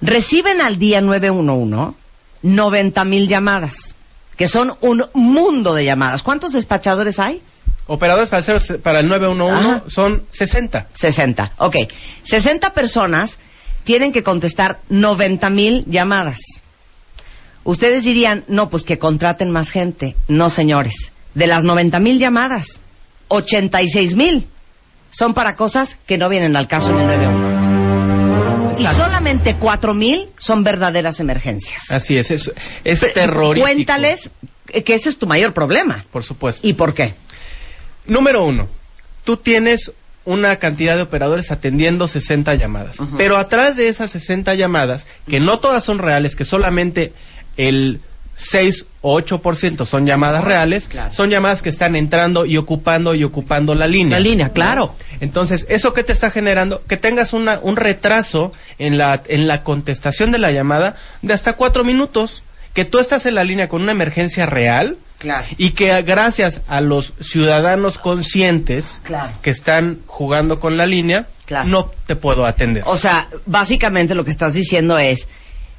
Reciben 0.00 0.62
al 0.62 0.78
día 0.78 1.02
911 1.02 1.98
90 2.42 3.04
mil 3.04 3.28
llamadas, 3.28 3.74
que 4.40 4.48
son 4.48 4.72
un 4.80 5.04
mundo 5.12 5.74
de 5.74 5.84
llamadas. 5.84 6.22
¿Cuántos 6.22 6.54
despachadores 6.54 7.18
hay? 7.18 7.42
Operadores 7.86 8.30
para, 8.82 9.00
el 9.00 9.06
911 9.06 9.60
Ajá. 9.60 9.82
son 9.88 10.22
60. 10.30 10.86
60. 10.98 11.52
Ok, 11.58 11.76
60 12.24 12.72
personas 12.72 13.38
tienen 13.84 14.14
que 14.14 14.22
contestar 14.22 14.78
90 14.88 15.50
mil 15.50 15.84
llamadas. 15.88 16.38
Ustedes 17.64 18.02
dirían, 18.02 18.44
no, 18.48 18.70
pues 18.70 18.82
que 18.84 18.96
contraten 18.96 19.50
más 19.50 19.70
gente. 19.70 20.16
No, 20.26 20.48
señores. 20.48 20.94
De 21.34 21.46
las 21.46 21.62
90 21.62 22.00
mil 22.00 22.18
llamadas, 22.18 22.66
86 23.28 24.16
mil 24.16 24.48
son 25.10 25.34
para 25.34 25.54
cosas 25.54 25.94
que 26.06 26.16
no 26.16 26.30
vienen 26.30 26.56
al 26.56 26.66
caso 26.66 26.88
en 26.88 26.98
el 26.98 27.06
911. 27.06 27.69
Y 28.80 28.94
solamente 28.94 29.56
4 29.56 29.94
mil 29.94 30.28
son 30.38 30.64
verdaderas 30.64 31.20
emergencias. 31.20 31.82
Así 31.88 32.16
es, 32.16 32.30
es, 32.30 32.52
es 32.84 33.00
terrorífico. 33.14 33.66
Cuéntales 33.66 34.30
que 34.84 34.94
ese 34.94 35.08
es 35.08 35.18
tu 35.18 35.26
mayor 35.26 35.52
problema. 35.52 36.04
Por 36.10 36.24
supuesto. 36.24 36.66
¿Y 36.66 36.74
por 36.74 36.94
qué? 36.94 37.14
Número 38.06 38.44
uno, 38.44 38.68
tú 39.24 39.36
tienes 39.36 39.92
una 40.24 40.56
cantidad 40.56 40.96
de 40.96 41.02
operadores 41.02 41.50
atendiendo 41.50 42.06
60 42.06 42.54
llamadas. 42.54 42.96
Pero 43.16 43.36
atrás 43.36 43.76
de 43.76 43.88
esas 43.88 44.10
60 44.12 44.54
llamadas, 44.54 45.06
que 45.26 45.40
no 45.40 45.58
todas 45.58 45.84
son 45.84 45.98
reales, 45.98 46.36
que 46.36 46.44
solamente 46.44 47.12
el 47.56 48.00
6 48.42 48.86
o 49.02 49.20
8% 49.20 49.84
son 49.86 50.06
llamadas 50.06 50.44
reales, 50.44 50.86
Claro. 50.88 51.12
son 51.12 51.30
llamadas 51.30 51.62
que 51.62 51.68
están 51.70 51.96
entrando 51.96 52.44
y 52.44 52.56
ocupando 52.56 53.14
y 53.14 53.24
ocupando 53.24 53.74
la 53.74 53.86
línea. 53.86 54.18
La 54.18 54.24
línea, 54.24 54.48
claro. 54.50 54.94
Entonces, 55.20 55.66
¿eso 55.68 55.92
qué 55.92 56.02
te 56.04 56.12
está 56.12 56.30
generando? 56.30 56.82
Que 56.88 56.96
tengas 56.96 57.32
una, 57.32 57.60
un 57.62 57.76
retraso 57.76 58.52
en 58.78 58.98
la, 58.98 59.22
en 59.28 59.46
la 59.46 59.62
contestación 59.62 60.30
de 60.30 60.38
la 60.38 60.50
llamada 60.52 60.96
de 61.22 61.32
hasta 61.34 61.54
cuatro 61.54 61.84
minutos. 61.84 62.42
Que 62.72 62.84
tú 62.84 62.98
estás 63.00 63.26
en 63.26 63.34
la 63.34 63.42
línea 63.42 63.68
con 63.68 63.82
una 63.82 63.90
emergencia 63.92 64.46
real 64.46 64.96
Claro. 65.18 65.46
y 65.58 65.72
que 65.72 66.00
gracias 66.02 66.62
a 66.68 66.80
los 66.80 67.12
ciudadanos 67.20 67.98
conscientes 67.98 68.86
Claro. 69.02 69.32
que 69.42 69.50
están 69.50 69.98
jugando 70.06 70.60
con 70.60 70.76
la 70.76 70.86
línea, 70.86 71.26
no 71.66 71.90
te 72.06 72.14
puedo 72.14 72.46
atender. 72.46 72.84
O 72.86 72.96
sea, 72.96 73.26
básicamente 73.44 74.14
lo 74.14 74.24
que 74.24 74.30
estás 74.30 74.54
diciendo 74.54 74.96
es, 74.98 75.26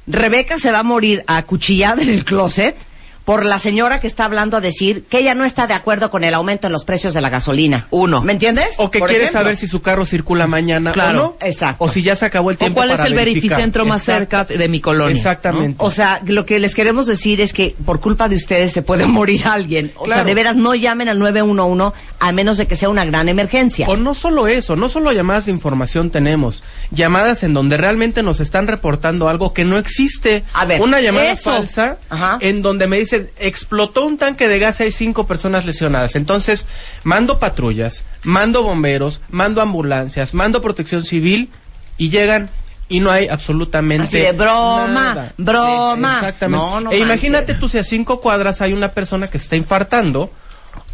Rebeca 0.06 0.58
se 0.58 0.70
va 0.70 0.80
a 0.80 0.82
morir 0.84 1.22
acuchillada 1.26 2.02
en 2.02 2.08
el 2.08 2.24
closet 2.24 2.76
por 3.24 3.44
la 3.44 3.58
señora 3.60 4.00
que 4.00 4.06
está 4.08 4.24
hablando 4.24 4.56
a 4.56 4.60
decir 4.60 5.04
que 5.08 5.18
ella 5.18 5.34
no 5.34 5.44
está 5.44 5.66
de 5.66 5.74
acuerdo 5.74 6.10
con 6.10 6.24
el 6.24 6.34
aumento 6.34 6.66
en 6.66 6.72
los 6.72 6.84
precios 6.84 7.14
de 7.14 7.20
la 7.20 7.28
gasolina. 7.30 7.86
Uno. 7.90 8.22
¿Me 8.22 8.32
entiendes? 8.32 8.66
o 8.78 8.90
que 8.90 8.98
Por 8.98 9.08
quiere 9.08 9.24
ejemplo. 9.24 9.40
saber 9.40 9.56
si 9.56 9.66
su 9.66 9.80
carro 9.80 10.04
circula 10.06 10.46
mañana 10.46 10.92
Claro. 10.92 11.10
o 11.10 11.22
no. 11.22 11.36
Exacto. 11.40 11.84
O 11.84 11.88
si 11.88 12.02
ya 12.02 12.16
se 12.16 12.24
acabó 12.26 12.50
el 12.50 12.56
¿O 12.56 12.58
tiempo 12.58 12.76
cuál 12.76 12.90
es 12.90 13.00
el 13.00 13.14
verificar. 13.14 13.50
verificentro 13.50 13.84
más 13.86 14.02
Exacto. 14.08 14.18
cerca 14.48 14.58
de 14.58 14.68
mi 14.68 14.80
colonia? 14.80 15.16
Exactamente. 15.16 15.76
O 15.78 15.90
sea, 15.90 16.20
lo 16.26 16.44
que 16.46 16.58
les 16.58 16.74
queremos 16.74 17.06
decir 17.06 17.40
es 17.40 17.52
que 17.52 17.74
por 17.84 18.00
culpa 18.00 18.28
de 18.28 18.36
ustedes 18.36 18.72
se 18.72 18.82
puede 18.82 19.06
morir 19.06 19.42
alguien. 19.44 19.92
O 19.96 20.06
sea, 20.06 20.24
de 20.24 20.34
veras 20.34 20.56
no 20.56 20.74
llamen 20.74 21.08
al 21.08 21.18
911 21.18 21.96
a 22.18 22.32
menos 22.32 22.56
de 22.58 22.66
que 22.66 22.76
sea 22.76 22.88
una 22.88 23.04
gran 23.04 23.28
emergencia. 23.28 23.86
O 23.88 23.96
no 23.96 24.14
solo 24.14 24.46
eso, 24.48 24.76
no 24.76 24.88
solo 24.88 25.12
llamadas 25.12 25.46
de 25.46 25.52
información 25.52 26.10
tenemos, 26.10 26.62
llamadas 26.90 27.42
en 27.42 27.52
donde 27.54 27.76
realmente 27.76 28.22
nos 28.22 28.40
están 28.40 28.66
reportando 28.66 29.28
algo 29.28 29.52
que 29.52 29.64
no 29.64 29.78
existe. 29.78 30.44
A 30.52 30.64
ver, 30.66 30.80
una 30.80 31.00
llamada 31.00 31.32
eso. 31.32 31.42
falsa 31.50 31.98
Ajá. 32.08 32.38
en 32.40 32.62
donde 32.62 32.86
me 32.86 32.98
dicen 32.98 33.11
explotó 33.38 34.04
un 34.06 34.18
tanque 34.18 34.48
de 34.48 34.58
gas 34.58 34.80
y 34.80 34.84
hay 34.84 34.90
cinco 34.92 35.26
personas 35.26 35.64
lesionadas. 35.64 36.14
Entonces 36.16 36.64
mando 37.04 37.38
patrullas, 37.38 38.04
mando 38.24 38.62
bomberos, 38.62 39.20
mando 39.30 39.60
ambulancias, 39.60 40.34
mando 40.34 40.60
protección 40.60 41.04
civil 41.04 41.50
y 41.98 42.08
llegan 42.10 42.50
y 42.88 43.00
no 43.00 43.10
hay 43.10 43.28
absolutamente 43.28 44.04
Así 44.18 44.18
de 44.18 44.32
broma, 44.32 44.88
nada. 44.88 45.32
broma. 45.38 46.14
Exactamente. 46.16 46.64
No, 46.66 46.80
no 46.80 46.92
e 46.92 46.98
imagínate 46.98 47.54
tú 47.54 47.68
si 47.68 47.78
a 47.78 47.84
cinco 47.84 48.20
cuadras 48.20 48.60
hay 48.60 48.72
una 48.72 48.88
persona 48.88 49.28
que 49.28 49.38
se 49.38 49.44
está 49.44 49.56
infartando 49.56 50.30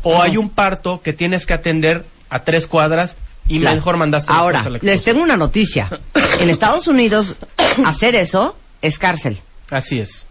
o 0.03 0.21
hay 0.23 0.37
un 0.37 0.51
parto 0.51 1.01
que 1.03 1.13
tienes 1.13 1.45
que 1.47 1.55
atender 1.55 2.05
a 2.31 2.41
tres 2.45 2.67
cuadras 2.67 3.17
y 3.49 3.61
Claro. 3.61 3.77
mejor 3.77 3.97
mandaste 3.97 4.31
Ahora, 4.33 4.61
a 4.61 4.69
la 4.69 4.79
les 4.83 5.03
tengo 5.03 5.23
una 5.23 5.37
noticia. 5.37 5.89
En 6.39 6.51
Estados 6.51 6.87
Unidos, 6.87 7.35
hacer 7.85 8.15
eso 8.15 8.57
es 8.83 8.99
cárcel. 8.99 9.39
Así 9.71 9.99
es. 9.99 10.27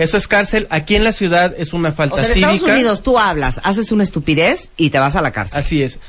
Eso 0.00 0.16
es 0.16 0.26
cárcel. 0.26 0.66
Aquí 0.70 0.96
en 0.96 1.04
la 1.04 1.12
ciudad 1.12 1.54
es 1.58 1.72
una 1.72 1.92
falta 1.92 2.14
O 2.14 2.18
sea, 2.18 2.28
en 2.28 2.32
cívica. 2.34 2.52
Estados 2.54 2.74
Unidos 2.74 3.02
tú 3.02 3.18
hablas, 3.18 3.60
haces 3.62 3.92
una 3.92 4.02
estupidez 4.04 4.68
y 4.76 4.90
te 4.90 4.98
vas 4.98 5.14
a 5.14 5.20
la 5.20 5.30
cárcel. 5.30 5.58
Así 5.58 5.82
es. 5.82 6.00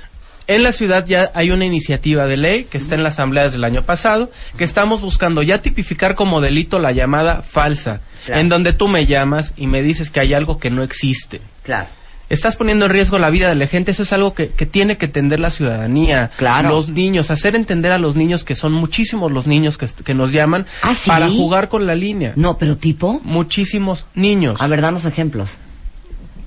En 0.47 0.63
la 0.63 0.71
ciudad 0.71 1.05
ya 1.05 1.29
hay 1.33 1.51
una 1.51 1.65
iniciativa 1.65 2.25
de 2.25 2.35
ley 2.37 2.63
que 2.65 2.77
está 2.77 2.95
en 2.95 3.03
la 3.03 3.09
asamblea 3.09 3.43
desde 3.43 3.57
el 3.57 3.63
año 3.63 3.83
pasado, 3.83 4.31
que 4.57 4.63
estamos 4.63 5.01
buscando 5.01 5.41
ya 5.43 5.61
tipificar 5.61 6.15
como 6.15 6.41
delito 6.41 6.79
la 6.79 6.91
llamada 6.91 7.41
falsa, 7.41 8.01
Claro. 8.25 8.41
en 8.41 8.49
donde 8.49 8.73
tú 8.73 8.87
me 8.87 9.05
llamas 9.05 9.53
y 9.57 9.67
me 9.67 9.81
dices 9.81 10.09
que 10.09 10.19
hay 10.19 10.33
algo 10.33 10.57
que 10.59 10.69
no 10.69 10.83
existe. 10.83 11.41
Claro. 11.63 11.89
Estás 12.31 12.55
poniendo 12.55 12.85
en 12.85 12.91
riesgo 12.91 13.19
la 13.19 13.29
vida 13.29 13.49
de 13.49 13.55
la 13.55 13.67
gente. 13.67 13.91
Eso 13.91 14.03
es 14.03 14.13
algo 14.13 14.33
que, 14.33 14.49
que 14.49 14.65
tiene 14.65 14.97
que 14.97 15.07
entender 15.07 15.39
la 15.39 15.51
ciudadanía. 15.51 16.31
Claro. 16.37 16.69
Los 16.69 16.89
niños, 16.89 17.29
hacer 17.29 17.55
entender 17.55 17.91
a 17.91 17.97
los 17.97 18.15
niños 18.15 18.43
que 18.43 18.55
son 18.55 18.71
muchísimos 18.71 19.31
los 19.31 19.47
niños 19.47 19.77
que, 19.77 19.87
que 20.03 20.13
nos 20.13 20.31
llaman 20.31 20.65
¿Ah, 20.81 20.95
sí? 20.95 21.07
para 21.07 21.29
jugar 21.29 21.67
con 21.67 21.85
la 21.85 21.93
línea. 21.93 22.33
No, 22.35 22.57
pero 22.57 22.77
tipo. 22.77 23.19
Muchísimos 23.23 24.05
niños. 24.15 24.55
A 24.59 24.67
ver, 24.67 24.81
danos 24.81 25.05
ejemplos. 25.05 25.49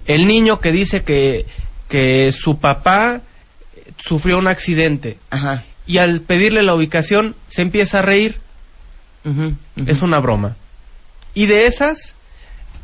El 0.07 0.27
niño 0.27 0.59
que 0.59 0.73
dice 0.73 1.03
que, 1.03 1.47
que 1.88 2.33
su 2.33 2.59
papá 2.59 3.20
sufrió 4.07 4.38
un 4.38 4.49
accidente 4.49 5.18
Ajá. 5.31 5.64
y 5.87 5.99
al 5.99 6.23
pedirle 6.23 6.62
la 6.62 6.75
ubicación 6.75 7.37
se 7.49 7.62
empieza 7.62 7.99
a 8.01 8.03
reír. 8.03 8.37
Es 9.87 10.03
una 10.03 10.18
broma. 10.20 10.57
Y 11.33 11.47
de 11.47 11.66
esas, 11.66 12.14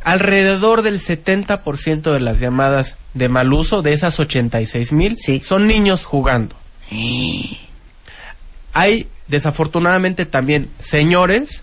alrededor 0.03 0.83
del 0.83 1.01
70% 1.01 2.13
de 2.13 2.21
las 2.21 2.41
llamadas 2.41 2.97
de 3.15 3.29
mal 3.29 3.53
uso, 3.53 3.83
de 3.83 3.93
esas 3.93 4.19
86 4.19 4.93
mil, 4.93 5.17
son 5.43 5.67
niños 5.67 6.05
jugando. 6.05 6.55
Hay, 8.73 9.09
desafortunadamente, 9.29 10.27
también 10.27 10.71
señores 10.79 11.63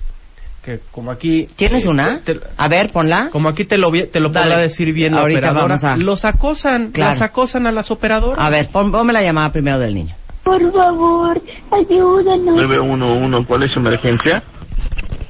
que, 0.64 0.80
como 0.92 1.12
aquí... 1.12 1.48
¿Tienes 1.56 1.86
eh, 1.86 1.90
una? 1.90 2.20
te- 2.26 2.40
A 2.58 2.68
ver, 2.68 2.92
ponla. 2.92 3.30
como 3.32 3.48
aquí 3.48 3.64
te 3.64 3.78
lo, 3.78 3.90
te 3.92 4.20
lo 4.20 4.28
podrá 4.34 4.58
decir 4.58 4.92
bien 4.92 5.16
la 5.16 5.22
Ahorita 5.22 5.40
operadora, 5.40 5.76
vamos 5.78 5.84
a- 5.86 5.96
los 5.98 6.26
acosan, 6.26 6.92
Claro. 6.92 7.12
las 7.14 7.22
acosan 7.22 7.66
a 7.68 7.72
las 7.72 7.90
operadoras. 7.90 8.38
A 8.44 8.50
ver, 8.50 8.68
pon- 8.70 8.92
ponme 8.92 9.14
la 9.14 9.22
llamada 9.22 9.50
primero 9.54 9.80
del 9.80 9.96
niño. 9.96 10.14
Por 10.44 10.60
favor, 10.74 11.42
ayúdanos. 11.72 12.56
911, 12.56 13.46
¿cuál 13.48 13.64
es 13.64 13.72
su 13.74 13.80
emergencia? 13.80 14.44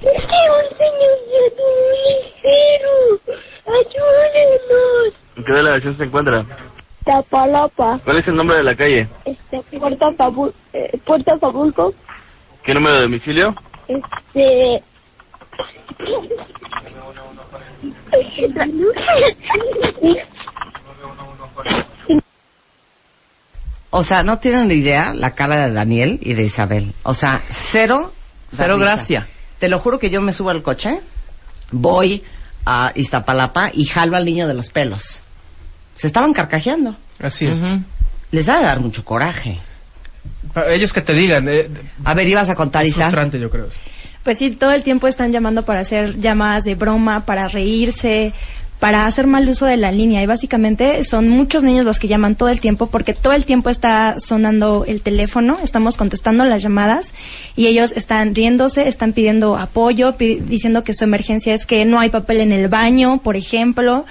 Es 0.01 0.21
que 0.23 0.39
un 0.49 0.77
señor 0.77 2.26
ligero. 2.47 3.19
Ayúdenos. 3.65 5.13
¿En 5.35 5.43
qué 5.43 5.53
delegación 5.53 5.97
se 5.97 6.03
encuentra? 6.03 6.45
Tapalapa. 7.03 7.99
¿Cuál 8.03 8.17
es 8.17 8.27
el 8.27 8.35
nombre 8.35 8.57
de 8.57 8.63
la 8.63 8.75
calle? 8.75 9.07
Este, 9.25 9.61
Puerto, 9.77 10.13
Pabu 10.15 10.53
eh, 10.73 10.97
Puerto. 11.05 11.93
¿Qué 12.63 12.73
número 12.73 12.97
de 12.97 13.03
domicilio? 13.03 13.55
Este. 13.87 14.83
O 23.89 24.03
sea, 24.03 24.21
no 24.21 24.37
tienen 24.39 24.67
ni 24.67 24.75
idea 24.75 25.13
la 25.13 25.33
cara 25.33 25.65
de 25.67 25.73
Daniel 25.73 26.19
y 26.21 26.33
de 26.33 26.43
Isabel. 26.43 26.93
O 27.03 27.13
sea, 27.13 27.41
cero. 27.71 28.11
Cero 28.55 28.77
gracia. 28.77 29.27
Te 29.59 29.69
lo 29.69 29.79
juro 29.79 29.97
que 29.97 30.09
yo 30.09 30.21
me 30.21 30.33
subo 30.33 30.51
al 30.51 30.61
coche, 30.61 31.01
voy 31.71 32.23
a 32.65 32.91
Iztapalapa 32.95 33.71
y 33.73 33.85
jalo 33.85 34.15
al 34.17 34.25
niño 34.25 34.47
de 34.47 34.53
los 34.53 34.69
pelos. 34.69 35.03
Se 35.95 36.07
estaban 36.07 36.33
carcajeando. 36.33 36.95
Así 37.19 37.47
es. 37.47 37.57
Les 38.31 38.45
da 38.45 38.57
de 38.59 38.65
dar 38.65 38.79
mucho 38.79 39.03
coraje. 39.03 39.59
Ellos 40.69 40.91
que 40.93 41.01
te 41.01 41.13
digan. 41.13 41.47
eh, 41.49 41.69
A 42.03 42.13
ver, 42.13 42.27
ibas 42.27 42.49
a 42.49 42.55
contar, 42.55 42.83
es 42.85 42.91
Isa. 42.91 43.03
frustrante, 43.03 43.39
yo 43.39 43.49
creo. 43.49 43.67
Pues 44.23 44.37
sí, 44.39 44.51
todo 44.51 44.71
el 44.71 44.83
tiempo 44.83 45.07
están 45.07 45.31
llamando 45.31 45.63
para 45.63 45.79
hacer 45.79 46.17
llamadas 46.19 46.65
de 46.65 46.75
broma, 46.75 47.25
para 47.25 47.47
reírse, 47.47 48.33
para 48.79 49.05
hacer 49.05 49.25
mal 49.27 49.47
uso 49.49 49.65
de 49.65 49.77
la 49.77 49.91
línea. 49.91 50.21
Y 50.21 50.25
básicamente 50.25 51.03
son 51.05 51.29
muchos 51.29 51.63
niños 51.63 51.85
los 51.85 51.99
que 51.99 52.07
llaman 52.07 52.35
todo 52.35 52.49
el 52.49 52.59
tiempo 52.59 52.87
porque 52.87 53.13
todo 53.13 53.33
el 53.33 53.45
tiempo 53.45 53.69
está 53.69 54.19
sonando 54.19 54.85
el 54.85 55.01
teléfono, 55.01 55.57
estamos 55.63 55.97
contestando 55.97 56.43
las 56.45 56.61
llamadas 56.61 57.11
y 57.55 57.67
ellos 57.67 57.91
están 57.95 58.35
riéndose, 58.35 58.87
están 58.87 59.13
pidiendo 59.13 59.57
apoyo, 59.57 60.13
diciendo 60.13 60.83
que 60.83 60.93
su 60.93 61.03
emergencia 61.03 61.53
es 61.53 61.65
que 61.65 61.85
no 61.85 61.99
hay 61.99 62.09
papel 62.09 62.41
en 62.41 62.51
el 62.51 62.67
baño, 62.67 63.19
por 63.19 63.35
ejemplo, 63.35 64.05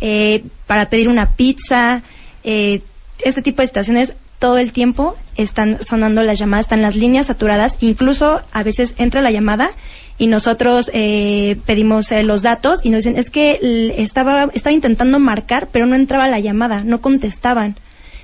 eh, 0.00 0.44
para 0.66 0.90
pedir 0.90 1.08
una 1.08 1.36
pizza. 1.36 2.02
Eh, 2.44 2.82
este 3.22 3.42
tipo 3.42 3.62
de 3.62 3.68
situaciones 3.68 4.14
todo 4.38 4.56
el 4.56 4.72
tiempo 4.72 5.16
están 5.36 5.84
sonando 5.84 6.22
las 6.22 6.38
llamadas, 6.38 6.66
están 6.66 6.82
las 6.82 6.96
líneas 6.96 7.26
saturadas, 7.26 7.76
incluso 7.80 8.40
a 8.52 8.62
veces 8.62 8.94
entra 8.96 9.20
la 9.20 9.30
llamada 9.30 9.70
y 10.20 10.26
nosotros 10.26 10.90
eh, 10.92 11.56
pedimos 11.64 12.12
eh, 12.12 12.22
los 12.22 12.42
datos 12.42 12.80
y 12.84 12.90
nos 12.90 12.98
dicen, 13.02 13.18
es 13.18 13.30
que 13.30 13.94
estaba, 13.96 14.50
estaba 14.52 14.72
intentando 14.74 15.18
marcar, 15.18 15.68
pero 15.72 15.86
no 15.86 15.94
entraba 15.96 16.28
la 16.28 16.38
llamada, 16.40 16.84
no 16.84 17.00
contestaban. 17.00 17.76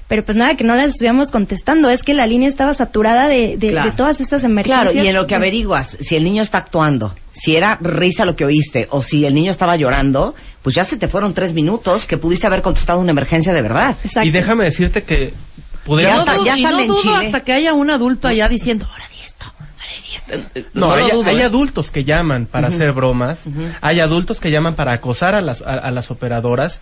Pero 0.09 0.23
pues 0.25 0.37
nada, 0.37 0.55
que 0.57 0.63
no 0.63 0.77
las 0.77 0.91
estuviéramos 0.91 1.31
contestando, 1.31 1.89
es 1.91 2.03
que 2.03 2.13
la 2.15 2.27
línea 2.27 2.49
estaba 2.51 2.75
saturada 2.75 3.27
de, 3.29 3.57
de- 3.57 3.71
Claro. 3.71 3.91
de 3.91 3.97
todas 3.97 4.21
estas 4.21 4.45
emergencias. 4.45 4.93
Claro, 4.93 5.05
y 5.05 5.09
en 5.09 5.15
lo 5.15 5.27
que 5.27 5.35
averiguas, 5.35 5.97
si 6.01 6.15
el 6.15 6.23
niño 6.23 6.43
está 6.43 6.59
actuando, 6.59 7.15
si 7.33 7.57
era 7.57 7.79
risa 7.81 8.25
lo 8.27 8.37
que 8.37 8.45
oíste 8.45 8.87
o 8.91 9.03
si 9.03 9.25
el 9.25 9.33
niño 9.35 9.51
estaba 9.51 9.75
llorando, 9.77 10.35
pues 10.63 10.77
ya 10.77 10.85
se 10.85 10.97
te 10.99 11.09
fueron 11.09 11.33
tres 11.33 11.55
minutos 11.55 12.05
que 12.07 12.19
pudiste 12.19 12.47
haber 12.47 12.61
contestado 12.61 13.01
una 13.01 13.11
emergencia 13.13 13.53
de 13.55 13.63
verdad. 13.63 13.97
Y 14.23 14.31
déjame 14.31 14.65
decirte 14.65 15.03
que 15.03 15.33
No, 15.33 15.85
podríamos... 15.87 16.27
dudo, 16.27 16.57
y 16.57 16.63
no 16.63 16.85
dudo 16.87 17.03
Chile. 17.03 17.27
hasta 17.27 17.41
que 17.41 17.53
haya 17.55 17.73
un 17.73 17.91
adulto 17.91 18.29
allá 18.29 18.49
diciendo, 18.49 18.85
ahora 18.89 19.05
No, 20.75 20.87
No 20.87 20.93
hay, 20.93 21.09
lo 21.09 21.17
dudo, 21.19 21.29
hay 21.31 21.39
¿eh? 21.39 21.45
adultos 21.45 21.91
que 21.91 22.05
llaman 22.05 22.47
para 22.47 22.69
hacer 22.69 22.93
bromas, 22.93 23.45
hay 23.81 24.01
adultos 24.01 24.41
que 24.41 24.51
llaman 24.51 24.75
para 24.75 24.93
acosar 24.93 25.35
a 25.35 25.41
las, 25.41 25.63
a, 25.63 25.75
a 25.75 25.91
las 25.91 26.11
operadoras 26.11 26.81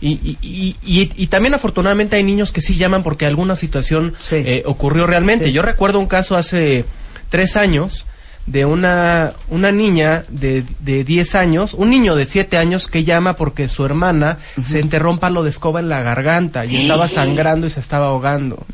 y, 0.00 0.10
y, 0.10 0.38
y, 0.42 0.76
y- 0.82 1.10
y 1.16 1.26
también 1.28 1.54
afortunadamente 1.54 2.16
hay 2.16 2.22
niños 2.22 2.52
que 2.52 2.60
sí 2.60 2.74
llaman 2.76 3.02
porque 3.02 3.24
alguna 3.26 3.56
situación 3.56 4.14
eh, 4.46 4.62
ocurrió 4.66 5.06
realmente. 5.06 5.46
Sí. 5.46 5.52
Yo 5.52 5.62
recuerdo 5.62 5.98
un 5.98 6.06
caso 6.06 6.36
hace 6.36 6.84
tres 7.30 7.56
años 7.56 8.04
de 8.44 8.64
una, 8.64 9.34
una 9.50 9.70
niña 9.70 10.24
de, 10.28 10.64
de 10.80 11.04
10 11.04 11.34
años, 11.36 11.74
un 11.74 11.90
niño 11.90 12.16
de 12.16 12.26
7 12.26 12.56
años 12.58 12.88
que 12.88 13.04
llama 13.04 13.34
porque 13.36 13.68
su 13.68 13.84
hermana 13.86 14.38
se 14.66 14.80
enterró 14.80 15.10
un 15.12 15.18
palo 15.20 15.44
de 15.44 15.50
escoba 15.50 15.78
en 15.78 15.88
la 15.88 16.02
garganta 16.02 16.64
y 16.66 16.76
estaba 16.82 17.08
sangrando 17.08 17.68
y 17.68 17.70
se 17.70 17.78
estaba 17.80 18.06
ahogando. 18.06 18.66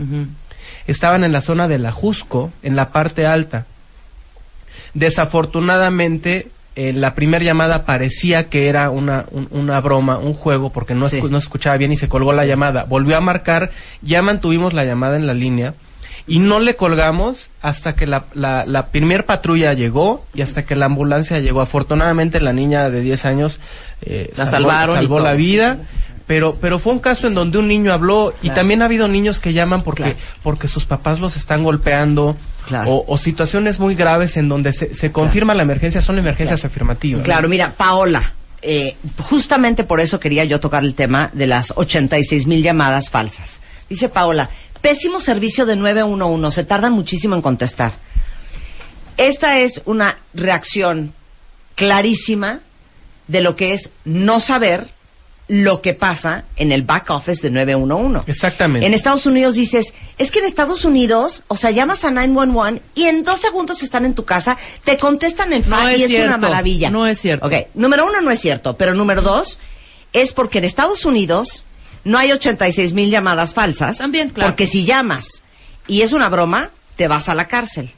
Estaban 0.86 1.22
en 1.22 1.32
la 1.32 1.42
zona 1.42 1.68
de 1.68 1.78
la 1.78 1.92
Jusco, 1.92 2.50
en 2.62 2.76
la 2.76 2.92
parte 2.92 3.26
alta. 3.26 3.66
Desafortunadamente, 4.94 6.48
eh, 6.76 6.92
la 6.92 7.14
primera 7.14 7.44
llamada 7.44 7.84
parecía 7.84 8.44
que 8.48 8.68
era 8.68 8.90
una, 8.90 9.24
un- 9.30 9.48
una 9.50 9.80
broma, 9.80 10.18
un 10.18 10.34
juego, 10.34 10.70
porque 10.70 10.94
no, 10.94 11.06
escu- 11.20 11.30
no 11.30 11.38
escuchaba 11.38 11.76
bien 11.76 11.92
y 11.92 11.96
se 11.96 12.08
colgó 12.08 12.32
la 12.32 12.44
llamada. 12.46 12.84
Volvió 12.84 13.16
a 13.16 13.20
marcar, 13.20 13.70
ya 14.02 14.22
mantuvimos 14.22 14.72
la 14.74 14.84
llamada 14.84 15.16
en 15.16 15.26
la 15.26 15.34
línea 15.34 15.74
y 16.26 16.38
no 16.40 16.60
le 16.60 16.76
colgamos 16.76 17.50
hasta 17.62 17.94
que 17.94 18.06
la, 18.06 18.26
la, 18.34 18.64
la 18.66 18.88
primer 18.88 19.24
patrulla 19.24 19.72
llegó 19.72 20.24
y 20.34 20.42
hasta 20.42 20.64
que 20.64 20.76
la 20.76 20.86
ambulancia 20.86 21.38
llegó. 21.38 21.62
Afortunadamente 21.62 22.40
la 22.40 22.52
niña 22.52 22.90
de 22.90 23.00
10 23.00 23.24
años 23.24 23.58
eh, 24.02 24.30
La 24.36 24.50
salvó, 24.50 24.68
salvaron 24.68 24.96
salvó 24.96 25.20
la 25.20 25.32
vida. 25.32 25.78
Pero, 26.28 26.56
pero 26.60 26.78
fue 26.78 26.92
un 26.92 27.00
caso 27.00 27.26
en 27.26 27.34
donde 27.34 27.58
un 27.58 27.66
niño 27.66 27.92
habló 27.92 28.32
y 28.38 28.42
Claro. 28.42 28.54
también 28.60 28.82
ha 28.82 28.84
habido 28.84 29.08
niños 29.08 29.40
que 29.40 29.52
llaman 29.54 29.82
porque, 29.82 30.02
Claro. 30.04 30.18
porque 30.44 30.68
sus 30.68 30.84
papás 30.84 31.18
los 31.18 31.36
están 31.36 31.64
golpeando 31.64 32.36
o, 32.86 33.04
o 33.08 33.18
situaciones 33.18 33.80
muy 33.80 33.94
graves 33.96 34.36
en 34.36 34.48
donde 34.48 34.72
se, 34.74 34.94
se 34.94 35.10
confirma 35.10 35.54
la 35.54 35.62
emergencia, 35.62 36.02
son 36.02 36.18
emergencias 36.18 36.64
afirmativas. 36.64 37.24
Claro, 37.24 37.48
mira, 37.48 37.72
Paola, 37.76 38.34
eh, 38.60 38.96
justamente 39.22 39.84
por 39.84 40.00
eso 40.00 40.20
quería 40.20 40.44
yo 40.44 40.60
tocar 40.60 40.84
el 40.84 40.94
tema 40.94 41.30
de 41.32 41.46
las 41.46 41.72
86 41.74 42.46
mil 42.46 42.62
llamadas 42.62 43.08
falsas. 43.08 43.60
Dice 43.88 44.10
Paola, 44.10 44.50
pésimo 44.82 45.20
servicio 45.20 45.64
de 45.64 45.76
911, 45.76 46.54
se 46.54 46.64
tardan 46.64 46.92
muchísimo 46.92 47.34
en 47.36 47.40
contestar. 47.40 47.92
Esta 49.16 49.58
es 49.60 49.80
una 49.86 50.18
reacción 50.34 51.14
clarísima 51.74 52.60
de 53.28 53.40
lo 53.40 53.56
que 53.56 53.72
es 53.72 53.88
no 54.04 54.40
saber 54.40 54.88
lo 55.48 55.80
que 55.80 55.94
pasa 55.94 56.44
en 56.56 56.72
el 56.72 56.82
back 56.82 57.08
office 57.10 57.40
de 57.40 57.50
911. 57.50 58.30
Exactamente. 58.30 58.86
En 58.86 58.92
Estados 58.92 59.24
Unidos 59.24 59.54
dices, 59.54 59.86
es 60.18 60.30
que 60.30 60.40
en 60.40 60.44
Estados 60.44 60.84
Unidos, 60.84 61.42
o 61.48 61.56
sea, 61.56 61.70
llamas 61.70 62.04
a 62.04 62.10
911 62.10 62.82
y 62.94 63.04
en 63.04 63.24
dos 63.24 63.40
segundos 63.40 63.82
están 63.82 64.04
en 64.04 64.14
tu 64.14 64.24
casa, 64.24 64.58
te 64.84 64.98
contestan 64.98 65.52
en 65.54 65.68
No 65.68 65.76
fa 65.76 65.92
es 65.92 66.00
y 66.00 66.16
es 66.16 66.24
una 66.24 66.36
maravilla. 66.36 66.90
no 66.90 67.06
es 67.06 67.18
cierto. 67.20 67.46
Ok, 67.46 67.52
número 67.74 68.04
uno 68.04 68.20
no 68.20 68.30
es 68.30 68.40
cierto, 68.40 68.76
pero 68.76 68.94
número 68.94 69.22
dos 69.22 69.58
es 70.12 70.32
porque 70.32 70.58
en 70.58 70.64
Estados 70.64 71.04
Unidos 71.06 71.64
no 72.04 72.18
hay 72.18 72.32
86 72.32 72.92
mil 72.92 73.10
llamadas 73.10 73.54
falsas. 73.54 73.96
También, 73.96 74.30
claro. 74.30 74.50
Porque 74.50 74.66
si 74.66 74.84
llamas 74.84 75.26
y 75.86 76.02
es 76.02 76.12
una 76.12 76.28
broma, 76.28 76.70
te 76.96 77.08
vas 77.08 77.28
a 77.28 77.34
la 77.34 77.46
cárcel. 77.46 77.90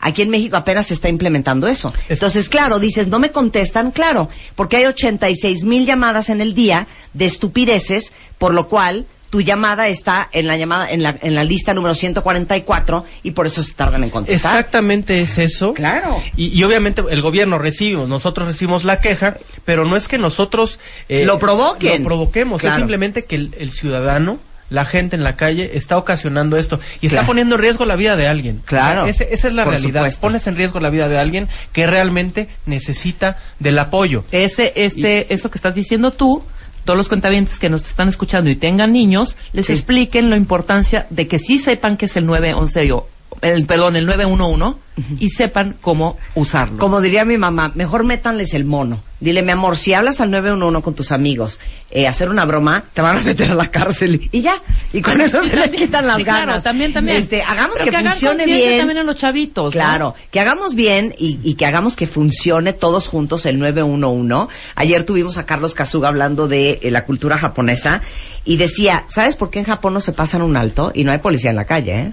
Aquí 0.00 0.22
en 0.22 0.30
México 0.30 0.56
apenas 0.56 0.86
se 0.86 0.94
está 0.94 1.08
implementando 1.08 1.68
eso. 1.68 1.92
Entonces, 2.08 2.48
claro, 2.48 2.78
dices, 2.78 3.08
no 3.08 3.18
me 3.18 3.30
contestan, 3.30 3.90
claro, 3.90 4.28
porque 4.56 4.76
hay 4.78 4.86
86 4.86 5.64
mil 5.64 5.84
llamadas 5.86 6.28
en 6.30 6.40
el 6.40 6.54
día 6.54 6.86
de 7.12 7.26
estupideces, 7.26 8.10
por 8.38 8.54
lo 8.54 8.68
cual 8.68 9.06
tu 9.30 9.40
llamada 9.40 9.86
está 9.86 10.28
en 10.32 10.48
la 10.48 10.56
llamada 10.56 10.90
en 10.90 11.04
la, 11.04 11.16
en 11.22 11.36
la 11.36 11.44
lista 11.44 11.72
número 11.72 11.94
144 11.94 13.04
y 13.22 13.30
por 13.30 13.46
eso 13.46 13.62
se 13.62 13.72
tardan 13.74 14.02
en 14.02 14.10
contestar. 14.10 14.56
Exactamente 14.56 15.20
es 15.20 15.38
eso. 15.38 15.72
Claro. 15.72 16.20
Y, 16.36 16.48
y 16.58 16.64
obviamente 16.64 17.02
el 17.08 17.22
gobierno 17.22 17.56
recibimos, 17.58 18.08
nosotros 18.08 18.46
recibimos 18.48 18.82
la 18.84 19.00
queja, 19.00 19.36
pero 19.64 19.84
no 19.84 19.96
es 19.96 20.08
que 20.08 20.18
nosotros 20.18 20.78
eh, 21.08 21.24
Lo 21.24 21.38
provoquen. 21.38 22.02
Lo 22.02 22.08
provoquemos, 22.08 22.60
Claro. 22.60 22.76
es 22.76 22.80
simplemente 22.80 23.24
que 23.24 23.36
el, 23.36 23.54
el 23.58 23.70
ciudadano, 23.70 24.40
la 24.70 24.84
gente 24.86 25.16
en 25.16 25.24
la 25.24 25.36
calle, 25.36 25.72
está 25.76 25.98
ocasionando 25.98 26.56
esto 26.56 26.80
y 27.00 27.06
está 27.06 27.16
Claro. 27.18 27.26
poniendo 27.26 27.56
en 27.56 27.60
riesgo 27.60 27.84
la 27.84 27.96
vida 27.96 28.16
de 28.16 28.26
alguien. 28.28 28.62
Claro. 28.64 29.06
Ese- 29.06 29.28
esa 29.34 29.48
es 29.48 29.54
la 29.54 29.64
Por 29.64 29.72
realidad. 29.72 30.00
supuesto. 30.00 30.20
Pones 30.20 30.46
en 30.46 30.56
riesgo 30.56 30.80
la 30.80 30.90
vida 30.90 31.08
de 31.08 31.18
alguien 31.18 31.48
que 31.72 31.86
realmente 31.86 32.48
necesita 32.66 33.36
del 33.58 33.78
apoyo. 33.78 34.24
Ese, 34.30 34.72
este, 34.76 35.32
eso 35.34 35.50
que 35.50 35.58
estás 35.58 35.74
diciendo 35.74 36.12
tú 36.12 36.42
todos 36.84 36.96
los 36.96 37.08
cuentavientes 37.08 37.58
que 37.58 37.68
nos 37.68 37.84
están 37.84 38.08
escuchando 38.08 38.48
y 38.48 38.56
tengan 38.56 38.92
niños, 38.92 39.36
les 39.52 39.66
Sí. 39.66 39.72
expliquen 39.74 40.30
la 40.30 40.36
importancia 40.36 41.06
de 41.10 41.28
que 41.28 41.38
sí 41.38 41.58
sepan 41.58 41.96
que 41.98 42.06
es 42.06 42.16
el 42.16 42.24
911 42.24 42.90
o 42.92 43.06
el 43.42 43.64
perdón, 43.66 43.96
el 43.96 44.06
911 44.06 44.78
y 45.18 45.30
sepan 45.30 45.76
cómo 45.80 46.18
usarlo. 46.34 46.76
Como 46.78 47.00
diría 47.00 47.24
mi 47.24 47.38
mamá, 47.38 47.72
mejor 47.74 48.04
métanles 48.04 48.52
el 48.52 48.66
mono. 48.66 49.02
Dile, 49.18 49.40
mi 49.42 49.50
amor, 49.52 49.76
si 49.78 49.94
hablas 49.94 50.20
al 50.20 50.30
911 50.30 50.82
con 50.82 50.94
tus 50.94 51.10
amigos, 51.12 51.58
eh, 51.90 52.06
hacer 52.06 52.28
una 52.28 52.44
broma, 52.44 52.84
te 52.92 53.00
van 53.00 53.18
a 53.18 53.20
meter 53.22 53.50
a 53.50 53.54
la 53.54 53.68
cárcel 53.70 54.28
y 54.30 54.42
ya. 54.42 54.60
Y 54.92 55.00
con 55.00 55.18
eso 55.20 55.42
se 55.42 55.56
les 55.56 55.70
quitan 55.70 56.06
las 56.06 56.18
Sí, 56.18 56.24
claro, 56.24 56.46
ganas. 56.48 56.62
también, 56.64 56.92
también. 56.92 57.18
Este, 57.18 57.40
hagamos 57.42 57.76
Pero 57.78 57.90
que, 57.92 58.04
funcione 58.10 58.44
bien. 58.44 58.78
también 58.78 58.98
a 58.98 59.04
los 59.04 59.16
chavitos, 59.16 59.66
¿no? 59.66 59.70
Claro, 59.80 60.14
que 60.30 60.40
hagamos 60.40 60.74
bien 60.74 61.14
y, 61.18 61.38
y 61.42 61.54
que 61.54 61.64
hagamos 61.64 61.96
que 61.96 62.06
funcione 62.06 62.74
todos 62.74 63.08
juntos 63.08 63.46
el 63.46 63.58
911. 63.58 64.52
Ayer 64.74 65.04
tuvimos 65.04 65.38
a 65.38 65.46
Carlos 65.46 65.74
Kazuga 65.74 66.08
hablando 66.08 66.46
de 66.46 66.78
eh, 66.82 66.90
la 66.90 67.04
cultura 67.06 67.38
japonesa 67.38 68.02
y 68.44 68.56
decía, 68.58 69.04
¿sabes 69.08 69.36
por 69.36 69.50
qué 69.50 69.60
en 69.60 69.64
Japón 69.66 69.94
no 69.94 70.00
se 70.00 70.12
pasan 70.12 70.42
un 70.42 70.56
alto 70.58 70.92
y 70.94 71.04
no 71.04 71.12
hay 71.12 71.18
policía 71.18 71.50
en 71.50 71.56
la 71.56 71.64
calle? 71.64 71.92
eh? 72.00 72.12